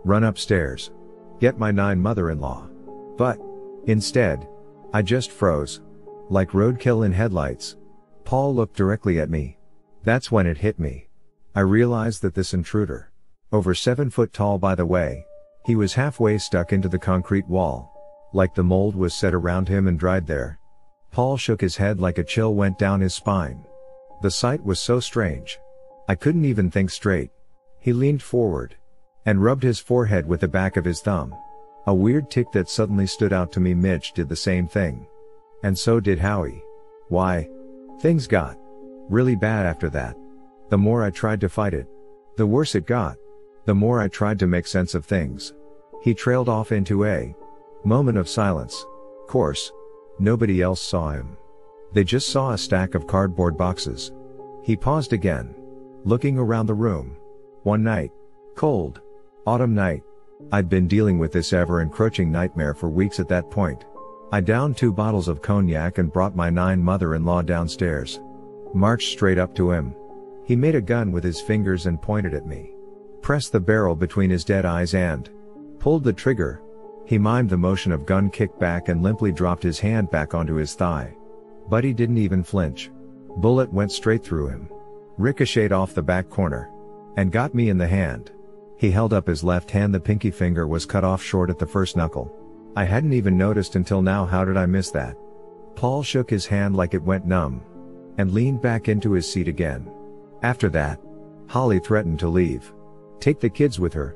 Run 0.03 0.25
upstairs. 0.25 0.91
Get 1.39 1.57
my 1.57 1.71
nine 1.71 1.99
mother-in-law. 1.99 2.67
But, 3.17 3.39
instead, 3.85 4.47
I 4.93 5.01
just 5.01 5.31
froze. 5.31 5.81
Like 6.29 6.51
roadkill 6.51 7.05
in 7.05 7.11
headlights. 7.11 7.77
Paul 8.25 8.55
looked 8.55 8.75
directly 8.75 9.19
at 9.19 9.29
me. 9.29 9.57
That's 10.03 10.31
when 10.31 10.47
it 10.47 10.57
hit 10.57 10.79
me. 10.79 11.07
I 11.55 11.61
realized 11.61 12.21
that 12.23 12.33
this 12.33 12.53
intruder, 12.53 13.11
over 13.51 13.75
7 13.75 14.09
foot 14.09 14.33
tall 14.33 14.57
by 14.57 14.75
the 14.75 14.85
way. 14.85 15.25
He 15.65 15.75
was 15.75 15.93
halfway 15.93 16.37
stuck 16.37 16.73
into 16.73 16.89
the 16.89 16.99
concrete 16.99 17.47
wall. 17.47 17.91
Like 18.33 18.53
the 18.55 18.63
mold 18.63 18.95
was 18.95 19.13
set 19.13 19.33
around 19.33 19.67
him 19.69 19.87
and 19.87 19.99
dried 19.99 20.25
there. 20.27 20.59
Paul 21.11 21.37
shook 21.37 21.61
his 21.61 21.77
head 21.77 21.99
like 21.99 22.17
a 22.17 22.23
chill 22.23 22.55
went 22.55 22.79
down 22.79 22.99
his 22.99 23.13
spine. 23.13 23.63
The 24.23 24.31
sight 24.31 24.63
was 24.63 24.79
so 24.79 24.99
strange. 24.99 25.59
I 26.09 26.15
couldn't 26.15 26.45
even 26.45 26.71
think 26.71 26.89
straight. 26.89 27.29
He 27.83 27.91
leaned 27.91 28.23
forward. 28.23 28.75
And 29.25 29.43
rubbed 29.43 29.63
his 29.63 29.79
forehead 29.79 30.25
with 30.25 30.39
the 30.39 30.47
back 30.47 30.77
of 30.77 30.85
his 30.85 31.01
thumb. 31.01 31.35
A 31.85 31.93
weird 31.93 32.31
tick 32.31 32.51
that 32.53 32.69
suddenly 32.69 33.05
stood 33.05 33.33
out 33.33 33.51
to 33.53 33.59
me 33.59 33.73
Mitch 33.73 34.13
did 34.13 34.29
the 34.29 34.37
same 34.37 34.67
thing. 34.67 35.05
And 35.63 35.77
so 35.77 35.99
did 35.99 36.19
Howie. 36.19 36.63
Why? 37.09 37.49
Things 37.99 38.25
got 38.25 38.57
really 39.09 39.35
bad 39.35 39.65
after 39.65 39.89
that. 39.89 40.15
The 40.69 40.77
more 40.77 41.03
I 41.03 41.09
tried 41.09 41.41
to 41.41 41.49
fight 41.49 41.73
it, 41.73 41.87
the 42.37 42.47
worse 42.47 42.73
it 42.73 42.85
got. 42.85 43.17
The 43.65 43.75
more 43.75 44.01
I 44.01 44.07
tried 44.07 44.39
to 44.39 44.47
make 44.47 44.65
sense 44.65 44.95
of 44.95 45.05
things. 45.05 45.53
He 46.01 46.13
trailed 46.13 46.49
off 46.49 46.71
into 46.71 47.05
a 47.05 47.35
moment 47.83 48.17
of 48.17 48.29
silence. 48.29 48.85
Course. 49.27 49.71
Nobody 50.19 50.61
else 50.61 50.81
saw 50.81 51.11
him. 51.11 51.37
They 51.91 52.03
just 52.05 52.29
saw 52.29 52.51
a 52.51 52.57
stack 52.57 52.95
of 52.95 53.07
cardboard 53.07 53.57
boxes. 53.57 54.13
He 54.63 54.77
paused 54.77 55.11
again. 55.11 55.53
Looking 56.05 56.37
around 56.37 56.67
the 56.67 56.73
room. 56.73 57.17
One 57.63 57.83
night. 57.83 58.11
Cold. 58.55 59.01
Autumn 59.45 59.73
night. 59.73 60.03
I'd 60.51 60.69
been 60.69 60.87
dealing 60.87 61.17
with 61.17 61.31
this 61.31 61.53
ever 61.53 61.81
encroaching 61.81 62.31
nightmare 62.31 62.73
for 62.73 62.89
weeks 62.89 63.19
at 63.19 63.27
that 63.29 63.49
point. 63.49 63.85
I 64.31 64.41
downed 64.41 64.77
two 64.77 64.93
bottles 64.93 65.27
of 65.27 65.41
cognac 65.41 65.97
and 65.97 66.11
brought 66.11 66.35
my 66.35 66.49
nine 66.49 66.81
mother-in-law 66.81 67.43
downstairs. 67.43 68.21
Marched 68.73 69.11
straight 69.11 69.37
up 69.37 69.55
to 69.55 69.71
him. 69.71 69.95
He 70.45 70.55
made 70.55 70.75
a 70.75 70.81
gun 70.81 71.11
with 71.11 71.23
his 71.23 71.41
fingers 71.41 71.85
and 71.85 72.01
pointed 72.01 72.33
at 72.33 72.45
me 72.45 72.73
pressed 73.23 73.53
the 73.53 73.59
barrel 73.59 73.95
between 73.95 74.29
his 74.29 74.43
dead 74.43 74.65
eyes 74.65 74.93
and 74.93 75.29
pulled 75.79 76.03
the 76.03 76.13
trigger. 76.13 76.61
He 77.05 77.17
mimed 77.17 77.49
the 77.49 77.57
motion 77.57 77.91
of 77.91 78.05
gun 78.05 78.29
kick 78.29 78.59
back 78.59 78.89
and 78.89 79.01
limply 79.01 79.31
dropped 79.31 79.63
his 79.63 79.79
hand 79.79 80.11
back 80.11 80.33
onto 80.33 80.55
his 80.55 80.75
thigh. 80.75 81.15
But 81.69 81.83
he 81.83 81.93
didn't 81.93 82.17
even 82.17 82.43
flinch. 82.43 82.91
Bullet 83.37 83.71
went 83.73 83.91
straight 83.91 84.23
through 84.23 84.47
him. 84.49 84.69
Ricocheted 85.17 85.71
off 85.71 85.95
the 85.95 86.03
back 86.03 86.29
corner. 86.29 86.69
And 87.15 87.31
got 87.31 87.53
me 87.53 87.69
in 87.69 87.77
the 87.77 87.87
hand. 87.87 88.31
He 88.77 88.91
held 88.91 89.13
up 89.13 89.27
his 89.27 89.43
left 89.43 89.71
hand 89.71 89.93
the 89.93 89.99
pinky 89.99 90.31
finger 90.31 90.67
was 90.67 90.85
cut 90.85 91.03
off 91.03 91.21
short 91.21 91.49
at 91.49 91.59
the 91.59 91.65
first 91.65 91.95
knuckle. 91.95 92.35
I 92.75 92.85
hadn't 92.85 93.13
even 93.13 93.37
noticed 93.37 93.75
until 93.75 94.01
now 94.01 94.25
how 94.25 94.43
did 94.43 94.57
I 94.57 94.65
miss 94.65 94.89
that? 94.91 95.15
Paul 95.75 96.03
shook 96.03 96.29
his 96.29 96.45
hand 96.45 96.75
like 96.75 96.93
it 96.93 97.03
went 97.03 97.25
numb. 97.25 97.61
And 98.17 98.31
leaned 98.31 98.61
back 98.61 98.89
into 98.89 99.11
his 99.13 99.31
seat 99.31 99.47
again. 99.47 99.91
After 100.43 100.69
that, 100.69 100.99
Holly 101.47 101.79
threatened 101.79 102.19
to 102.19 102.27
leave. 102.27 102.73
Take 103.19 103.39
the 103.39 103.49
kids 103.49 103.79
with 103.79 103.93
her. 103.93 104.15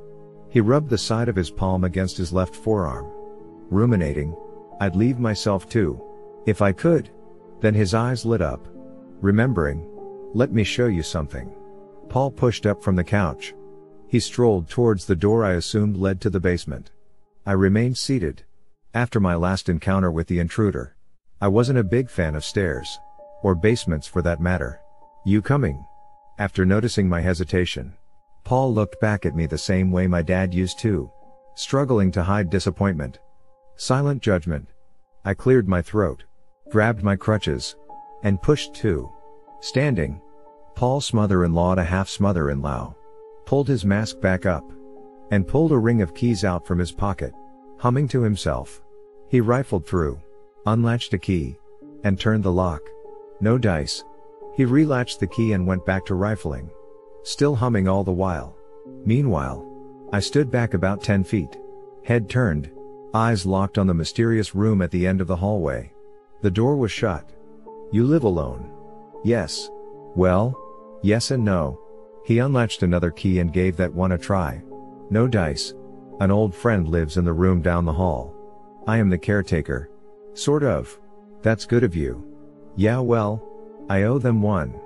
He 0.49 0.61
rubbed 0.61 0.89
the 0.89 0.97
side 0.97 1.29
of 1.29 1.35
his 1.35 1.49
palm 1.49 1.83
against 1.83 2.17
his 2.17 2.33
left 2.33 2.55
forearm. 2.55 3.11
Ruminating. 3.69 4.35
I'd 4.79 4.95
leave 4.95 5.19
myself 5.19 5.67
too. 5.67 6.01
If 6.45 6.61
I 6.61 6.71
could. 6.71 7.09
Then 7.59 7.73
his 7.73 7.93
eyes 7.93 8.25
lit 8.25 8.41
up. 8.41 8.67
Remembering. 9.21 9.87
Let 10.33 10.51
me 10.51 10.63
show 10.63 10.87
you 10.87 11.03
something. 11.03 11.53
Paul 12.09 12.31
pushed 12.31 12.65
up 12.65 12.83
from 12.83 12.95
the 12.95 13.03
couch. 13.03 13.53
He 14.07 14.19
strolled 14.19 14.69
towards 14.69 15.05
the 15.05 15.15
door 15.15 15.43
I 15.43 15.53
assumed 15.53 15.97
led 15.97 16.21
to 16.21 16.29
the 16.29 16.39
basement. 16.39 16.91
I 17.45 17.51
remained 17.51 17.97
seated. 17.97 18.43
After 18.93 19.19
my 19.19 19.35
last 19.35 19.69
encounter 19.69 20.11
with 20.11 20.27
the 20.27 20.39
intruder. 20.39 20.95
I 21.41 21.49
wasn't 21.49 21.79
a 21.79 21.83
big 21.83 22.09
fan 22.09 22.35
of 22.35 22.45
stairs. 22.45 22.99
Or 23.43 23.53
basements 23.53 24.07
for 24.07 24.21
that 24.23 24.41
matter. 24.41 24.79
You 25.25 25.41
coming? 25.41 25.85
After 26.39 26.65
noticing 26.65 27.09
my 27.09 27.21
hesitation. 27.21 27.93
Paul 28.43 28.73
looked 28.73 28.99
back 29.01 29.25
at 29.25 29.35
me 29.35 29.45
the 29.45 29.57
same 29.57 29.91
way 29.91 30.07
my 30.07 30.21
dad 30.21 30.53
used 30.53 30.79
to. 30.79 31.11
Struggling 31.55 32.11
to 32.13 32.23
hide 32.23 32.49
disappointment. 32.49 33.19
Silent 33.75 34.21
judgment. 34.21 34.69
I 35.25 35.33
cleared 35.33 35.67
my 35.67 35.81
throat. 35.81 36.23
Grabbed 36.69 37.03
my 37.03 37.15
crutches. 37.15 37.75
And 38.23 38.41
pushed 38.41 38.73
to. 38.75 39.11
Standing. 39.59 40.21
Paul's 40.77 41.11
mother-in-law 41.11 41.75
to 41.75 41.83
half 41.83 42.07
smother-in-law. 42.07 42.93
Pulled 43.45 43.67
his 43.67 43.83
mask 43.83 44.21
back 44.21 44.45
up. 44.45 44.63
And 45.31 45.47
pulled 45.47 45.71
a 45.71 45.77
ring 45.77 46.01
of 46.01 46.13
keys 46.13 46.45
out 46.45 46.65
from 46.65 46.79
his 46.79 46.91
pocket. 46.91 47.33
Humming 47.79 48.07
to 48.09 48.21
himself. 48.21 48.81
He 49.27 49.41
rifled 49.41 49.85
through. 49.85 50.21
Unlatched 50.67 51.13
a 51.13 51.17
key. 51.17 51.57
And 52.03 52.19
turned 52.19 52.43
the 52.43 52.51
lock. 52.51 52.81
No 53.41 53.57
dice. 53.57 54.05
He 54.55 54.65
relatched 54.65 55.19
the 55.19 55.27
key 55.27 55.53
and 55.53 55.65
went 55.65 55.85
back 55.85 56.05
to 56.05 56.15
rifling 56.15 56.69
still 57.27 57.55
humming 57.55 57.89
all 57.89 58.05
the 58.05 58.11
while. 58.11 58.55
Meanwhile, 59.05 59.65
I 60.13 60.21
stood 60.21 60.49
back 60.49 60.73
about 60.73 61.03
10 61.03 61.25
feet. 61.25 61.57
Head 62.05 62.29
turned, 62.29 62.71
eyes 63.13 63.45
locked 63.45 63.77
on 63.77 63.85
the 63.85 63.93
mysterious 63.93 64.55
room 64.55 64.81
at 64.81 64.91
the 64.91 65.05
end 65.05 65.19
of 65.19 65.27
the 65.27 65.35
hallway. 65.35 65.91
The 66.41 66.51
door 66.51 66.77
was 66.77 66.91
shut. 66.91 67.29
You 67.91 68.05
live 68.05 68.23
alone? 68.23 68.71
Yes. 69.25 69.69
Well, 70.15 70.57
yes 71.07 71.31
and 71.31 71.45
no. 71.45 71.79
He 72.25 72.39
unlatched 72.39 72.83
another 72.83 73.11
key 73.11 73.39
and 73.39 73.53
gave 73.53 73.77
that 73.77 73.93
one 73.93 74.11
a 74.11 74.17
try. 74.17 74.61
No 75.09 75.25
dice. 75.25 75.73
An 76.19 76.31
old 76.31 76.53
friend 76.53 76.85
lives 76.85 77.15
in 77.15 77.23
the 77.23 77.31
room 77.31 77.61
down 77.61 77.85
the 77.85 77.93
hall. 77.93 78.35
I 78.87 78.97
am 78.97 79.09
the 79.09 79.17
caretaker. 79.17 79.89
Sort 80.33 80.63
of. 80.63 80.99
That's 81.41 81.65
good 81.65 81.85
of 81.85 81.95
you. 81.95 82.25
Yeah, 82.75 82.99
well, 82.99 83.41
I 83.89 84.03
owe 84.03 84.19
them 84.19 84.41
one. 84.41 84.77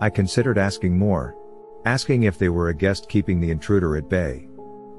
I 0.00 0.10
considered 0.10 0.58
asking 0.58 0.98
more, 0.98 1.36
asking 1.84 2.24
if 2.24 2.38
they 2.38 2.48
were 2.48 2.70
a 2.70 2.74
guest 2.74 3.08
keeping 3.08 3.38
the 3.38 3.52
intruder 3.52 3.96
at 3.96 4.08
bay. 4.08 4.48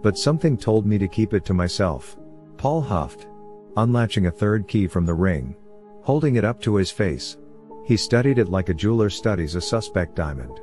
But 0.02 0.18
something 0.18 0.56
told 0.56 0.86
me 0.86 0.98
to 0.98 1.10
keep 1.10 1.34
it 1.34 1.44
to 1.46 1.54
myself. 1.54 2.18
Paul 2.56 2.82
huffed, 2.82 3.28
unlatching 3.76 4.28
a 4.28 4.32
third 4.32 4.66
key 4.70 4.88
from 4.88 5.06
the 5.06 5.14
ring, 5.14 5.58
holding 6.04 6.38
it 6.38 6.46
up 6.46 6.62
to 6.62 6.76
his 6.76 6.90
face. 6.90 7.38
He 7.86 7.98
studied 7.98 8.38
it 8.38 8.48
like 8.48 8.70
a 8.70 8.74
jeweler 8.74 9.10
studies 9.10 9.56
a 9.56 9.62
suspect 9.62 10.16
diamond. 10.16 10.62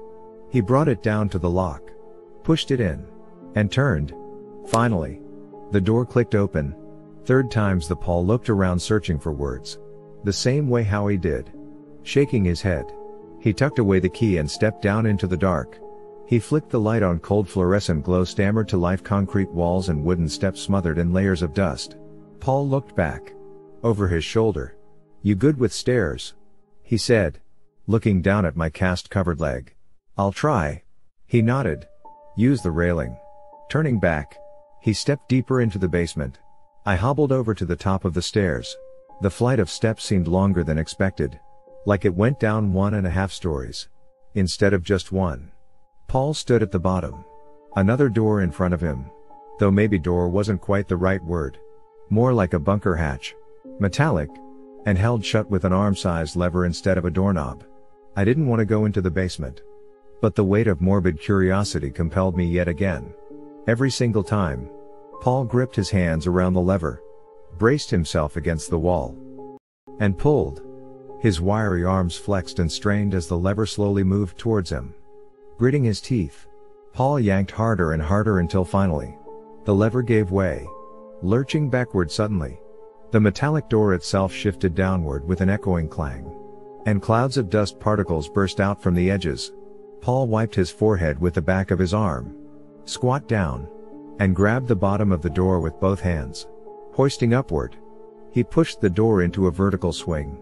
He 0.56 0.62
brought 0.62 0.88
it 0.88 1.02
down 1.02 1.28
to 1.28 1.38
the 1.38 1.50
lock, 1.50 1.92
pushed 2.42 2.70
it 2.70 2.80
in, 2.80 3.06
and 3.56 3.70
turned. 3.70 4.14
Finally, 4.68 5.20
the 5.70 5.82
door 5.82 6.06
clicked 6.06 6.34
open. 6.34 6.74
Third 7.26 7.50
times 7.50 7.86
the 7.86 7.94
Paul 7.94 8.24
looked 8.24 8.48
around 8.48 8.80
searching 8.80 9.18
for 9.18 9.32
words. 9.32 9.78
The 10.24 10.32
same 10.32 10.70
way 10.70 10.82
Howie 10.82 11.18
did. 11.18 11.52
Shaking 12.04 12.42
his 12.42 12.62
head. 12.62 12.90
He 13.38 13.52
tucked 13.52 13.80
away 13.80 14.00
the 14.00 14.08
key 14.08 14.38
and 14.38 14.50
stepped 14.50 14.80
down 14.80 15.04
into 15.04 15.26
the 15.26 15.36
dark. 15.36 15.78
He 16.26 16.38
flicked 16.38 16.70
the 16.70 16.80
light 16.80 17.02
on 17.02 17.18
cold 17.18 17.46
fluorescent 17.46 18.02
glow 18.02 18.24
stammered 18.24 18.68
to 18.68 18.78
life 18.78 19.04
concrete 19.04 19.50
walls 19.50 19.90
and 19.90 20.02
wooden 20.02 20.26
steps 20.26 20.62
smothered 20.62 20.96
in 20.96 21.12
layers 21.12 21.42
of 21.42 21.52
dust. 21.52 21.98
Paul 22.40 22.66
looked 22.66 22.96
back. 22.96 23.34
Over 23.82 24.08
his 24.08 24.24
shoulder. 24.24 24.74
You 25.20 25.34
good 25.34 25.58
with 25.58 25.74
stairs? 25.74 26.32
He 26.82 26.96
said. 26.96 27.40
Looking 27.86 28.22
down 28.22 28.46
at 28.46 28.56
my 28.56 28.70
cast 28.70 29.10
covered 29.10 29.38
leg. 29.38 29.74
I'll 30.18 30.32
try. 30.32 30.82
He 31.26 31.42
nodded. 31.42 31.86
Use 32.36 32.62
the 32.62 32.70
railing. 32.70 33.18
Turning 33.68 34.00
back. 34.00 34.38
He 34.80 34.94
stepped 34.94 35.28
deeper 35.28 35.60
into 35.60 35.78
the 35.78 35.88
basement. 35.88 36.38
I 36.86 36.96
hobbled 36.96 37.32
over 37.32 37.52
to 37.54 37.66
the 37.66 37.76
top 37.76 38.04
of 38.06 38.14
the 38.14 38.22
stairs. 38.22 38.74
The 39.20 39.30
flight 39.30 39.58
of 39.58 39.68
steps 39.68 40.04
seemed 40.04 40.26
longer 40.26 40.64
than 40.64 40.78
expected. 40.78 41.38
Like 41.84 42.04
it 42.04 42.14
went 42.14 42.40
down 42.40 42.72
one 42.72 42.94
and 42.94 43.06
a 43.06 43.10
half 43.10 43.30
stories. 43.30 43.88
Instead 44.34 44.72
of 44.72 44.82
just 44.82 45.12
one. 45.12 45.50
Paul 46.08 46.32
stood 46.32 46.62
at 46.62 46.70
the 46.70 46.78
bottom. 46.78 47.24
Another 47.74 48.08
door 48.08 48.40
in 48.40 48.50
front 48.50 48.72
of 48.72 48.80
him. 48.80 49.10
Though 49.58 49.70
maybe 49.70 49.98
door 49.98 50.28
wasn't 50.28 50.62
quite 50.62 50.88
the 50.88 50.96
right 50.96 51.22
word. 51.24 51.58
More 52.08 52.32
like 52.32 52.54
a 52.54 52.58
bunker 52.58 52.96
hatch. 52.96 53.34
Metallic. 53.80 54.30
And 54.86 54.96
held 54.96 55.22
shut 55.22 55.50
with 55.50 55.64
an 55.64 55.74
arm-sized 55.74 56.36
lever 56.36 56.64
instead 56.64 56.96
of 56.96 57.04
a 57.04 57.10
doorknob. 57.10 57.64
I 58.16 58.24
didn't 58.24 58.46
want 58.46 58.60
to 58.60 58.64
go 58.64 58.86
into 58.86 59.02
the 59.02 59.10
basement. 59.10 59.60
But 60.20 60.34
the 60.34 60.44
weight 60.44 60.66
of 60.66 60.80
morbid 60.80 61.20
curiosity 61.20 61.90
compelled 61.90 62.36
me 62.36 62.46
yet 62.46 62.68
again. 62.68 63.12
Every 63.66 63.90
single 63.90 64.24
time. 64.24 64.70
Paul 65.20 65.44
gripped 65.44 65.76
his 65.76 65.90
hands 65.90 66.26
around 66.26 66.54
the 66.54 66.60
lever. 66.60 67.02
Braced 67.58 67.90
himself 67.90 68.36
against 68.36 68.70
the 68.70 68.78
wall. 68.78 69.16
And 69.98 70.18
pulled. 70.18 70.62
His 71.20 71.40
wiry 71.40 71.84
arms 71.84 72.16
flexed 72.16 72.58
and 72.58 72.70
strained 72.70 73.14
as 73.14 73.26
the 73.26 73.38
lever 73.38 73.66
slowly 73.66 74.04
moved 74.04 74.38
towards 74.38 74.70
him. 74.70 74.94
Gritting 75.58 75.84
his 75.84 76.00
teeth. 76.00 76.46
Paul 76.92 77.20
yanked 77.20 77.50
harder 77.50 77.92
and 77.92 78.02
harder 78.02 78.38
until 78.38 78.64
finally. 78.64 79.16
The 79.64 79.74
lever 79.74 80.02
gave 80.02 80.30
way. 80.30 80.66
Lurching 81.22 81.68
backward 81.68 82.10
suddenly. 82.10 82.60
The 83.10 83.20
metallic 83.20 83.68
door 83.68 83.94
itself 83.94 84.32
shifted 84.32 84.74
downward 84.74 85.26
with 85.26 85.40
an 85.40 85.50
echoing 85.50 85.88
clang. 85.88 86.30
And 86.86 87.02
clouds 87.02 87.36
of 87.36 87.50
dust 87.50 87.80
particles 87.80 88.28
burst 88.28 88.60
out 88.60 88.82
from 88.82 88.94
the 88.94 89.10
edges. 89.10 89.52
Paul 90.06 90.28
wiped 90.28 90.54
his 90.54 90.70
forehead 90.70 91.20
with 91.20 91.34
the 91.34 91.42
back 91.42 91.72
of 91.72 91.80
his 91.80 91.92
arm. 91.92 92.32
Squat 92.84 93.26
down. 93.26 93.66
And 94.20 94.36
grabbed 94.36 94.68
the 94.68 94.76
bottom 94.76 95.10
of 95.10 95.20
the 95.20 95.28
door 95.28 95.58
with 95.58 95.80
both 95.80 96.00
hands. 96.00 96.46
Hoisting 96.92 97.34
upward. 97.34 97.76
He 98.30 98.44
pushed 98.44 98.80
the 98.80 98.88
door 98.88 99.22
into 99.22 99.48
a 99.48 99.50
vertical 99.50 99.92
swing. 99.92 100.38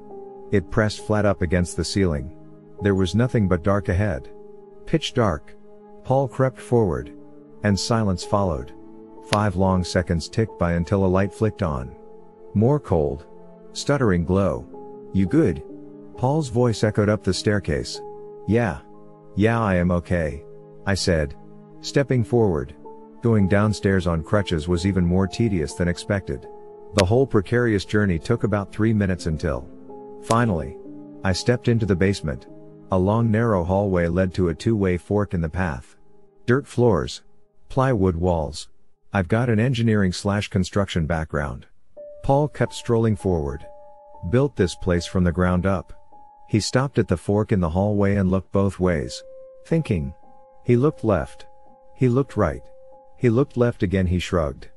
It 0.52 0.70
pressed 0.70 1.06
flat 1.06 1.24
up 1.24 1.40
against 1.40 1.78
the 1.78 1.84
ceiling. 1.84 2.36
There 2.82 2.94
was 2.94 3.14
nothing 3.14 3.48
but 3.48 3.62
dark 3.62 3.88
ahead. 3.88 4.28
Pitch 4.84 5.14
dark. 5.14 5.56
Paul 6.04 6.28
crept 6.28 6.60
forward. 6.60 7.16
And 7.62 7.80
silence 7.80 8.22
followed. 8.22 8.74
Five 9.30 9.56
long 9.56 9.82
seconds 9.82 10.28
ticked 10.28 10.58
by 10.58 10.74
until 10.74 11.06
a 11.06 11.14
light 11.16 11.32
flicked 11.32 11.62
on. 11.62 11.96
More 12.52 12.78
cold. 12.78 13.24
Stuttering 13.72 14.26
glow. 14.26 15.08
You 15.14 15.24
good? 15.24 15.62
Paul's 16.18 16.50
voice 16.50 16.84
echoed 16.84 17.08
up 17.08 17.24
the 17.24 17.32
staircase. 17.32 17.98
Yeah. 18.46 18.80
Yeah, 19.36 19.60
I 19.60 19.74
am 19.76 19.90
okay. 19.90 20.44
I 20.86 20.94
said. 20.94 21.34
Stepping 21.80 22.24
forward. 22.24 22.74
Going 23.22 23.48
downstairs 23.48 24.06
on 24.06 24.22
crutches 24.22 24.68
was 24.68 24.86
even 24.86 25.04
more 25.04 25.26
tedious 25.26 25.74
than 25.74 25.88
expected. 25.88 26.46
The 26.94 27.04
whole 27.04 27.26
precarious 27.26 27.84
journey 27.84 28.18
took 28.18 28.44
about 28.44 28.72
three 28.72 28.92
minutes 28.92 29.26
until. 29.26 29.68
Finally. 30.22 30.76
I 31.24 31.32
stepped 31.32 31.68
into 31.68 31.86
the 31.86 31.96
basement. 31.96 32.46
A 32.92 32.98
long 32.98 33.30
narrow 33.30 33.64
hallway 33.64 34.08
led 34.08 34.34
to 34.34 34.50
a 34.50 34.54
two-way 34.54 34.98
fork 34.98 35.34
in 35.34 35.40
the 35.40 35.48
path. 35.48 35.96
Dirt 36.46 36.66
floors. 36.66 37.22
Plywood 37.70 38.14
walls. 38.14 38.68
I've 39.12 39.28
got 39.28 39.48
an 39.48 39.58
engineering 39.58 40.12
slash 40.12 40.48
construction 40.48 41.06
background. 41.06 41.66
Paul 42.22 42.46
kept 42.46 42.74
strolling 42.74 43.16
forward. 43.16 43.66
Built 44.30 44.54
this 44.54 44.74
place 44.74 45.06
from 45.06 45.24
the 45.24 45.32
ground 45.32 45.66
up. 45.66 45.92
He 46.48 46.60
stopped 46.60 46.98
at 46.98 47.08
the 47.08 47.16
fork 47.16 47.52
in 47.52 47.60
the 47.60 47.70
hallway 47.70 48.16
and 48.16 48.30
looked 48.30 48.52
both 48.52 48.78
ways. 48.78 49.22
Thinking. 49.66 50.14
He 50.64 50.76
looked 50.76 51.04
left. 51.04 51.46
He 51.94 52.08
looked 52.08 52.36
right. 52.36 52.62
He 53.16 53.30
looked 53.30 53.56
left 53.56 53.82
again 53.82 54.06
he 54.06 54.18
shrugged. 54.18 54.68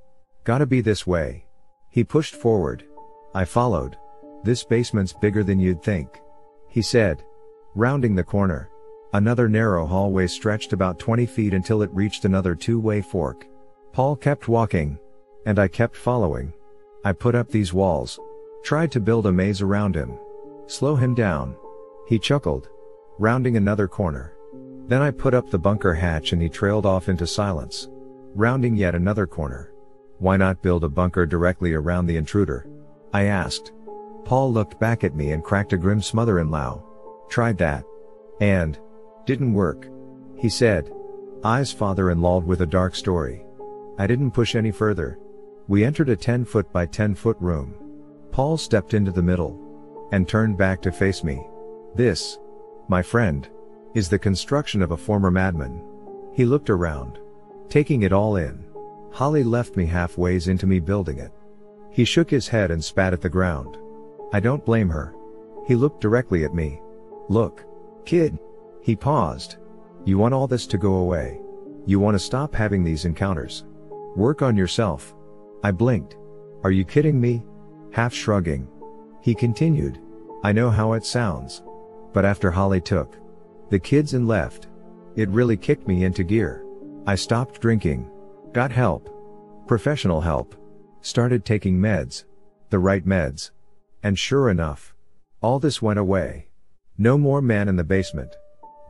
Gotta 0.44 0.66
be 0.66 0.82
this 0.82 1.06
way. 1.06 1.46
He 1.90 2.04
pushed 2.04 2.36
forward. 2.36 2.86
I 3.34 3.46
followed. 3.46 3.98
This 4.44 4.64
basement's 4.64 5.14
bigger 5.14 5.44
than 5.44 5.60
you'd 5.60 5.84
think. 5.84 6.22
He 6.70 6.82
said. 6.82 7.24
Rounding 7.76 8.16
the 8.16 8.24
corner. 8.24 8.70
Another 9.14 9.50
narrow 9.50 9.86
hallway 9.86 10.28
stretched 10.28 10.74
about 10.74 11.00
20 11.00 11.26
feet 11.26 11.54
until 11.54 11.82
it 11.82 11.94
reached 11.94 12.26
another 12.26 12.56
two-way 12.56 13.02
fork. 13.02 13.46
Paul 13.92 14.16
kept 14.16 14.48
walking. 14.48 15.00
And 15.46 15.60
I 15.60 15.68
kept 15.68 15.96
following. 15.96 16.54
I 17.04 17.14
put 17.14 17.36
up 17.36 17.50
these 17.50 17.74
walls. 17.74 18.20
Tried 18.64 18.92
to 18.92 19.00
build 19.00 19.26
a 19.26 19.32
maze 19.32 19.62
around 19.62 19.96
him. 19.96 20.18
Slow 20.68 20.96
him 20.96 21.16
down. 21.16 21.56
He 22.08 22.20
chuckled. 22.20 22.70
Rounding 23.20 23.58
another 23.58 23.88
corner. 23.88 24.36
Then 24.88 25.02
I 25.02 25.12
put 25.12 25.34
up 25.34 25.50
the 25.50 25.60
bunker 25.60 25.94
hatch 25.94 26.34
and 26.34 26.42
he 26.42 26.50
trailed 26.50 26.86
off 26.86 27.10
into 27.10 27.26
silence. 27.26 27.90
Rounding 28.36 28.76
yet 28.76 28.96
another 28.96 29.26
corner. 29.26 29.74
Why 30.20 30.38
not 30.38 30.62
build 30.62 30.84
a 30.84 30.90
bunker 30.90 31.26
directly 31.26 31.74
around 31.74 32.06
the 32.06 32.18
intruder? 32.18 32.68
I 33.14 33.24
asked. 33.24 33.72
Paul 34.26 34.52
looked 34.52 34.80
back 34.80 35.04
at 35.04 35.16
me 35.16 35.32
and 35.32 35.44
cracked 35.44 35.74
a 35.74 35.78
grim 35.78 36.02
smother 36.02 36.40
in 36.40 36.52
Lao. 36.52 36.84
Tried 37.30 37.58
that. 37.60 37.86
And. 38.42 38.80
Didn't 39.26 39.54
work. 39.54 39.90
He 40.38 40.50
said. 40.50 40.92
Eyes 41.44 41.72
father-in-law 41.72 42.40
with 42.40 42.62
a 42.62 42.66
dark 42.66 42.96
story. 42.96 43.46
I 43.98 44.08
didn't 44.08 44.32
push 44.32 44.56
any 44.56 44.72
further. 44.72 45.20
We 45.68 45.84
entered 45.84 46.10
a 46.10 46.16
10 46.16 46.46
foot 46.46 46.72
by 46.72 46.86
10 46.86 47.16
foot 47.16 47.38
room. 47.40 47.76
Paul 48.32 48.58
stepped 48.58 48.94
into 48.94 49.12
the 49.12 49.24
middle. 49.24 49.67
And 50.12 50.28
turned 50.28 50.58
back 50.58 50.82
to 50.84 50.92
face 50.92 51.24
me. 51.24 51.46
This. 51.96 52.40
My 52.88 53.02
friend. 53.02 53.48
Is 53.94 54.10
the 54.10 54.20
construction 54.20 54.82
of 54.82 54.92
a 54.92 54.98
former 54.98 55.32
madman. 55.32 55.84
He 56.34 56.46
looked 56.46 56.70
around. 56.70 57.20
Taking 57.70 58.04
it 58.04 58.14
all 58.14 58.36
in. 58.36 58.66
Holly 59.12 59.44
left 59.44 59.76
me 59.76 59.86
halfways 59.86 60.48
into 60.48 60.68
me 60.68 60.80
building 60.80 61.18
it. 61.18 61.32
He 61.92 62.06
shook 62.06 62.30
his 62.30 62.48
head 62.48 62.70
and 62.70 62.84
spat 62.84 63.14
at 63.14 63.22
the 63.22 63.30
ground. 63.30 63.78
I 64.32 64.40
don't 64.40 64.66
blame 64.66 64.90
her. 64.90 65.16
He 65.66 65.76
looked 65.76 66.02
directly 66.02 66.46
at 66.46 66.54
me. 66.54 66.82
Look. 67.28 67.66
Kid. 68.06 68.38
He 68.82 68.96
paused. 68.96 69.58
You 70.06 70.18
want 70.18 70.34
all 70.34 70.48
this 70.48 70.68
to 70.68 70.78
go 70.78 70.96
away. 70.96 71.42
You 71.86 72.00
want 72.00 72.16
to 72.16 72.20
stop 72.20 72.54
having 72.54 72.84
these 72.84 73.06
encounters. 73.06 73.66
Work 74.16 74.42
on 74.42 74.56
yourself. 74.56 75.16
I 75.64 75.72
blinked. 75.72 76.18
Are 76.64 76.72
you 76.72 76.86
kidding 76.86 77.20
me? 77.20 77.44
Half 77.92 78.14
shrugging. 78.14 78.68
He 79.22 79.36
continued. 79.36 80.00
I 80.44 80.52
know 80.52 80.70
how 80.70 80.94
it 80.94 81.06
sounds. 81.06 81.64
But 82.14 82.26
after 82.26 82.52
Holly 82.52 82.82
took 82.82 83.18
the 83.70 83.80
kids 83.80 84.14
and 84.14 84.28
left, 84.28 84.68
it 85.16 85.30
really 85.30 85.58
kicked 85.58 85.88
me 85.88 86.06
into 86.06 86.24
gear. 86.24 86.66
I 87.06 87.16
stopped 87.16 87.60
drinking. 87.62 88.10
Got 88.54 88.72
help. 88.72 89.10
Professional 89.68 90.22
help. 90.22 90.56
Started 91.02 91.44
taking 91.44 91.78
meds. 91.78 92.26
The 92.70 92.80
right 92.80 93.06
meds. 93.06 93.52
And 94.04 94.18
sure 94.18 94.50
enough, 94.50 94.94
all 95.42 95.60
this 95.60 95.82
went 95.82 96.00
away. 96.00 96.48
No 96.98 97.18
more 97.18 97.42
man 97.42 97.68
in 97.68 97.76
the 97.76 97.84
basement. 97.84 98.36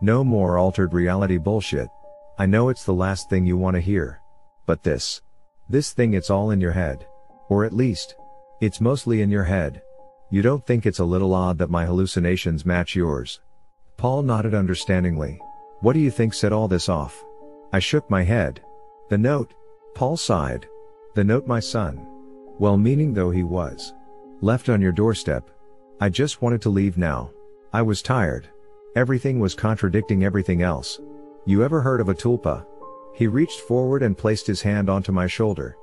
No 0.02 0.24
more 0.24 0.58
altered 0.58 0.94
reality 0.94 1.38
bullshit. 1.38 1.90
I 2.38 2.46
know 2.46 2.70
it's 2.70 2.86
the 2.86 2.94
last 2.94 3.30
thing 3.30 3.46
you 3.46 3.58
want 3.58 3.76
to 3.76 3.82
hear. 3.82 4.22
But 4.66 4.84
this. 4.84 5.22
This 5.70 5.92
thing 5.92 6.14
it's 6.14 6.30
all 6.30 6.52
in 6.52 6.62
your 6.62 6.72
head. 6.72 7.06
Or 7.50 7.66
at 7.66 7.74
least, 7.74 8.16
it's 8.62 8.80
mostly 8.80 9.22
in 9.22 9.32
your 9.32 9.44
head. 9.44 9.82
You 10.30 10.42
don't 10.42 10.66
think 10.66 10.86
it's 10.86 11.00
a 11.00 11.06
little 11.06 11.34
odd 11.34 11.58
that 11.60 11.70
my 11.70 11.86
hallucinations 11.86 12.66
match 12.66 12.98
yours? 12.98 13.40
Paul 13.96 14.24
nodded 14.24 14.54
understandingly. 14.54 15.40
What 15.80 15.94
do 15.94 16.00
you 16.00 16.12
think 16.12 16.34
set 16.34 16.52
all 16.52 16.68
this 16.68 16.90
off? 16.90 17.24
I 17.72 17.80
shook 17.80 18.10
my 18.10 18.24
head. 18.24 18.62
The 19.10 19.18
note. 19.18 19.54
Paul 19.96 20.18
sighed. 20.18 20.68
The 21.16 21.24
note 21.24 21.48
my 21.48 21.62
son. 21.62 22.06
Well 22.60 22.78
meaning 22.78 23.14
though 23.14 23.32
he 23.32 23.44
was. 23.44 23.94
Left 24.42 24.68
on 24.68 24.82
your 24.82 24.92
doorstep. 24.92 25.50
I 26.02 26.10
just 26.10 26.42
wanted 26.42 26.62
to 26.64 26.70
leave 26.70 26.98
now. 26.98 27.32
I 27.72 27.82
was 27.82 28.02
tired. 28.02 28.50
Everything 28.98 29.40
was 29.40 29.56
contradicting 29.56 30.26
everything 30.26 30.62
else. 30.62 31.00
You 31.46 31.64
ever 31.64 31.82
heard 31.82 32.02
of 32.02 32.10
a 32.10 32.14
tulpa? 32.14 32.66
He 33.16 33.28
reached 33.28 33.62
forward 33.62 34.04
and 34.04 34.18
placed 34.18 34.46
his 34.46 34.62
hand 34.62 34.90
onto 34.90 35.14
my 35.14 35.26
shoulder. 35.26 35.78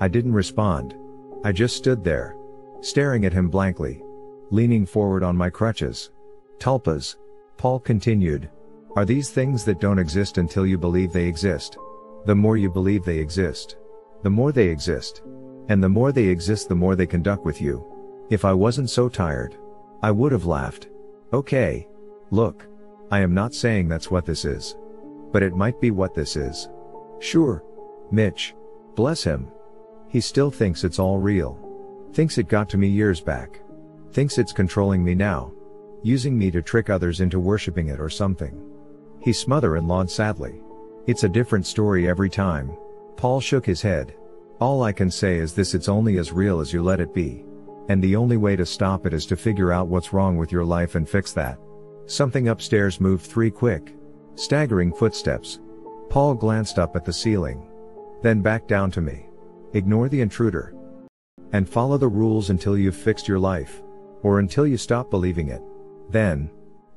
I 0.00 0.08
didn't 0.08 0.32
respond. 0.32 0.96
I 1.44 1.52
just 1.52 1.76
stood 1.76 2.02
there. 2.02 2.34
Staring 2.80 3.24
at 3.24 3.32
him 3.32 3.48
blankly. 3.48 4.02
Leaning 4.50 4.86
forward 4.86 5.22
on 5.22 5.36
my 5.36 5.50
crutches. 5.50 6.10
Tulpas. 6.58 7.16
Paul 7.56 7.78
continued. 7.78 8.50
Are 8.96 9.04
these 9.04 9.30
things 9.30 9.64
that 9.64 9.80
don't 9.80 9.98
exist 9.98 10.38
until 10.38 10.66
you 10.66 10.76
believe 10.76 11.12
they 11.12 11.26
exist? 11.26 11.76
The 12.26 12.34
more 12.34 12.56
you 12.56 12.70
believe 12.70 13.04
they 13.04 13.18
exist, 13.18 13.76
the 14.22 14.30
more 14.30 14.52
they 14.52 14.68
exist. 14.68 15.22
And 15.68 15.82
the 15.82 15.88
more 15.88 16.10
they 16.10 16.24
exist, 16.24 16.68
the 16.68 16.74
more 16.74 16.96
they 16.96 17.06
conduct 17.06 17.44
with 17.44 17.60
you. 17.62 17.86
If 18.30 18.44
I 18.44 18.52
wasn't 18.52 18.90
so 18.90 19.08
tired, 19.08 19.56
I 20.02 20.10
would 20.10 20.32
have 20.32 20.46
laughed. 20.46 20.88
Okay. 21.32 21.88
Look. 22.30 22.66
I 23.10 23.20
am 23.20 23.34
not 23.34 23.54
saying 23.54 23.88
that's 23.88 24.10
what 24.10 24.24
this 24.24 24.44
is. 24.44 24.76
But 25.32 25.42
it 25.42 25.54
might 25.54 25.80
be 25.80 25.90
what 25.90 26.14
this 26.14 26.36
is. 26.36 26.68
Sure. 27.20 27.64
Mitch. 28.10 28.54
Bless 28.94 29.22
him. 29.22 29.50
He 30.08 30.20
still 30.20 30.50
thinks 30.50 30.84
it's 30.84 30.98
all 30.98 31.18
real. 31.18 31.69
Thinks 32.12 32.38
it 32.38 32.48
got 32.48 32.68
to 32.70 32.78
me 32.78 32.88
years 32.88 33.20
back. 33.20 33.60
Thinks 34.12 34.38
it's 34.38 34.52
controlling 34.52 35.04
me 35.04 35.14
now. 35.14 35.52
Using 36.02 36.36
me 36.36 36.50
to 36.50 36.62
trick 36.62 36.90
others 36.90 37.20
into 37.20 37.38
worshipping 37.38 37.88
it 37.88 38.00
or 38.00 38.08
something. 38.08 38.60
He 39.20 39.32
smother 39.32 39.76
and 39.76 39.86
lawed 39.86 40.10
sadly. 40.10 40.60
It's 41.06 41.24
a 41.24 41.28
different 41.28 41.66
story 41.66 42.08
every 42.08 42.30
time. 42.30 42.76
Paul 43.16 43.40
shook 43.40 43.64
his 43.64 43.82
head. 43.82 44.14
All 44.60 44.82
I 44.82 44.92
can 44.92 45.10
say 45.10 45.36
is 45.36 45.54
this 45.54 45.74
it's 45.74 45.88
only 45.88 46.18
as 46.18 46.32
real 46.32 46.60
as 46.60 46.72
you 46.72 46.82
let 46.82 47.00
it 47.00 47.14
be. 47.14 47.44
And 47.88 48.02
the 48.02 48.16
only 48.16 48.36
way 48.36 48.56
to 48.56 48.66
stop 48.66 49.06
it 49.06 49.14
is 49.14 49.26
to 49.26 49.36
figure 49.36 49.72
out 49.72 49.88
what's 49.88 50.12
wrong 50.12 50.36
with 50.36 50.52
your 50.52 50.64
life 50.64 50.94
and 50.94 51.08
fix 51.08 51.32
that. 51.32 51.58
Something 52.06 52.48
upstairs 52.48 53.00
moved 53.00 53.26
three 53.26 53.50
quick, 53.50 53.94
staggering 54.34 54.92
footsteps. 54.92 55.60
Paul 56.08 56.34
glanced 56.34 56.78
up 56.78 56.96
at 56.96 57.04
the 57.04 57.12
ceiling. 57.12 57.70
Then 58.22 58.42
back 58.42 58.66
down 58.66 58.90
to 58.92 59.00
me. 59.00 59.26
Ignore 59.74 60.08
the 60.08 60.20
intruder. 60.20 60.74
And 61.52 61.68
follow 61.68 61.98
the 61.98 62.08
rules 62.08 62.50
until 62.50 62.78
you've 62.78 62.96
fixed 62.96 63.28
your 63.28 63.38
life. 63.38 63.82
Or 64.22 64.38
until 64.38 64.66
you 64.66 64.76
stop 64.76 65.10
believing 65.10 65.48
it. 65.48 65.62
Then, 66.10 66.50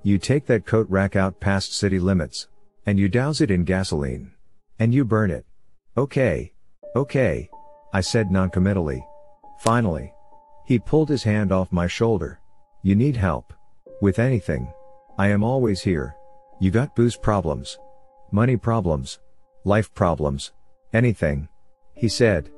you 0.04 0.18
take 0.18 0.46
that 0.48 0.66
coat 0.66 0.88
rack 0.90 1.16
out 1.16 1.40
past 1.40 1.74
city 1.74 2.00
limits. 2.00 2.48
And 2.86 3.00
you 3.00 3.08
douse 3.10 3.42
it 3.42 3.52
in 3.52 3.64
gasoline. 3.64 4.32
And 4.80 4.94
you 4.94 5.06
burn 5.06 5.32
it. 5.32 5.46
Okay. 5.98 6.54
Okay. 6.96 7.50
I 7.94 8.02
said 8.02 8.32
noncommittally. 8.32 9.06
Finally. 9.60 10.14
He 10.66 10.80
pulled 10.80 11.10
his 11.10 11.24
hand 11.24 11.52
off 11.52 11.72
my 11.72 11.88
shoulder. 11.88 12.40
You 12.84 12.96
need 12.96 13.16
help. 13.16 13.54
With 14.02 14.20
anything. 14.20 14.72
I 15.18 15.28
am 15.30 15.44
always 15.44 15.82
here. 15.82 16.16
You 16.60 16.72
got 16.72 16.96
booze 16.96 17.16
problems. 17.16 17.78
Money 18.32 18.58
problems. 18.58 19.20
Life 19.64 19.94
problems. 19.94 20.52
Anything. 20.94 21.48
He 21.94 22.10
said. 22.10 22.50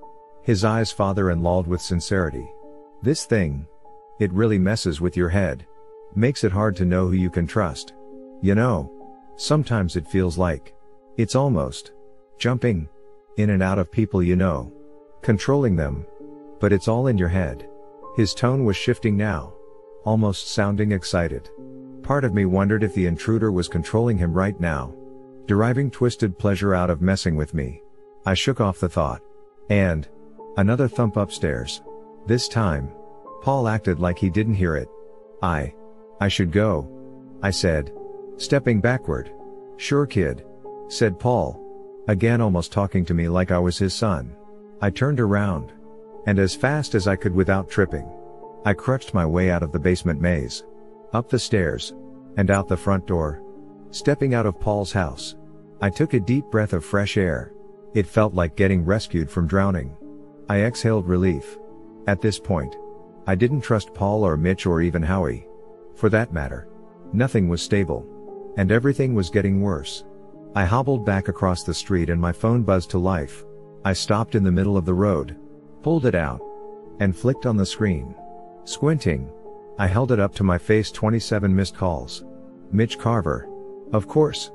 His 0.46 0.64
eyes 0.64 0.92
father 0.92 1.32
and 1.32 1.42
lawed 1.42 1.66
with 1.66 1.82
sincerity. 1.82 2.48
This 3.02 3.26
thing. 3.26 3.68
It 4.20 4.32
really 4.32 4.60
messes 4.60 5.02
with 5.02 5.18
your 5.18 5.30
head. 5.30 5.66
Makes 6.16 6.44
it 6.44 6.52
hard 6.52 6.76
to 6.78 6.86
know 6.86 7.08
who 7.08 7.14
you 7.14 7.32
can 7.32 7.48
trust. 7.48 7.94
You 8.42 8.54
know. 8.54 8.92
Sometimes 9.38 9.96
it 9.96 10.08
feels 10.08 10.38
like. 10.38 10.76
It's 11.18 11.36
almost. 11.36 11.94
Jumping. 12.38 12.88
In 13.38 13.50
and 13.50 13.64
out 13.64 13.80
of 13.80 13.92
people 13.92 14.22
you 14.22 14.36
know. 14.36 14.72
Controlling 15.24 15.76
them. 15.76 16.06
But 16.60 16.72
it's 16.72 16.88
all 16.88 17.08
in 17.08 17.18
your 17.18 17.28
head. 17.28 17.68
His 18.16 18.36
tone 18.36 18.66
was 18.66 18.78
shifting 18.78 19.18
now. 19.18 19.52
Almost 20.06 20.52
sounding 20.52 20.92
excited. 20.92 21.50
Part 22.04 22.24
of 22.24 22.36
me 22.36 22.46
wondered 22.46 22.84
if 22.84 22.94
the 22.94 23.08
intruder 23.08 23.52
was 23.52 23.68
controlling 23.68 24.20
him 24.20 24.32
right 24.32 24.60
now. 24.60 24.94
Deriving 25.48 25.90
twisted 25.90 26.38
pleasure 26.38 26.76
out 26.76 26.92
of 26.92 27.02
messing 27.02 27.36
with 27.36 27.56
me. 27.56 27.82
I 28.28 28.36
shook 28.36 28.62
off 28.62 28.80
the 28.80 28.90
thought. 28.90 29.24
And. 29.70 30.08
Another 30.58 30.88
thump 30.88 31.18
upstairs. 31.18 31.82
This 32.26 32.48
time. 32.48 32.90
Paul 33.42 33.68
acted 33.68 34.00
like 34.00 34.18
he 34.18 34.30
didn't 34.30 34.56
hear 34.56 34.76
it. 34.76 34.90
I. 35.42 35.74
I 36.22 36.30
should 36.30 36.52
go. 36.52 36.90
I 37.44 37.52
said. 37.52 37.92
Stepping 38.38 38.80
backward. 38.80 39.32
Sure 39.78 40.06
kid. 40.06 40.46
Said 40.88 41.20
Paul. 41.20 41.62
Again 42.08 42.40
almost 42.40 42.72
talking 42.72 43.04
to 43.06 43.14
me 43.14 43.28
like 43.28 43.52
I 43.52 43.60
was 43.60 43.78
his 43.78 43.94
son. 43.94 44.36
I 44.82 44.90
turned 44.90 45.20
around. 45.20 45.74
And 46.26 46.40
as 46.40 46.56
fast 46.56 46.96
as 46.96 47.08
I 47.08 47.16
could 47.16 47.36
without 47.36 47.70
tripping. 47.70 48.10
I 48.64 48.74
crutched 48.74 49.14
my 49.14 49.26
way 49.26 49.52
out 49.52 49.62
of 49.62 49.72
the 49.72 49.80
basement 49.80 50.22
maze. 50.22 50.64
Up 51.14 51.30
the 51.30 51.38
stairs. 51.38 51.94
And 52.38 52.50
out 52.50 52.68
the 52.68 52.78
front 52.78 53.06
door. 53.06 53.42
Stepping 53.92 54.34
out 54.34 54.46
of 54.46 54.60
Paul's 54.60 54.92
house. 54.92 55.36
I 55.82 55.90
took 55.90 56.14
a 56.14 56.20
deep 56.20 56.46
breath 56.46 56.74
of 56.74 56.86
fresh 56.86 57.18
air. 57.18 57.54
It 57.94 58.08
felt 58.08 58.34
like 58.34 58.56
getting 58.56 58.86
rescued 58.86 59.30
from 59.30 59.48
drowning. 59.48 59.96
I 60.50 60.62
exhaled 60.62 61.08
relief. 61.08 61.58
At 62.08 62.22
this 62.22 62.40
point. 62.40 62.76
I 63.28 63.36
didn't 63.36 63.62
trust 63.62 63.94
Paul 63.94 64.24
or 64.24 64.38
Mitch 64.38 64.66
or 64.66 64.82
even 64.82 65.02
Howie. 65.02 65.48
For 65.96 66.10
that 66.10 66.34
matter. 66.34 66.68
Nothing 67.14 67.48
was 67.50 67.62
stable. 67.62 68.06
And 68.58 68.72
everything 68.72 69.16
was 69.16 69.30
getting 69.30 69.62
worse. 69.62 70.06
I 70.56 70.66
hobbled 70.66 71.06
back 71.06 71.28
across 71.28 71.64
the 71.64 71.74
street 71.74 72.10
and 72.10 72.22
my 72.22 72.32
phone 72.32 72.64
buzzed 72.64 72.92
to 72.92 72.98
life. 72.98 73.44
I 73.84 73.94
stopped 73.94 74.36
in 74.36 74.44
the 74.44 74.52
middle 74.52 74.78
of 74.78 74.86
the 74.86 74.94
road 74.94 75.38
pulled 75.86 76.08
it 76.08 76.16
out, 76.16 76.42
and 77.00 77.16
flicked 77.16 77.46
on 77.46 77.56
the 77.56 77.66
screen. 77.66 78.16
Squinting, 78.64 79.30
I 79.78 79.86
held 79.86 80.12
it 80.12 80.20
up 80.20 80.34
to 80.34 80.44
my 80.44 80.58
face 80.58 80.90
27 80.90 81.56
missed 81.56 81.76
calls. 81.76 82.26
Mitch 82.72 82.98
Carver. 82.98 83.48
Of 83.94 84.08
course. 84.08 84.50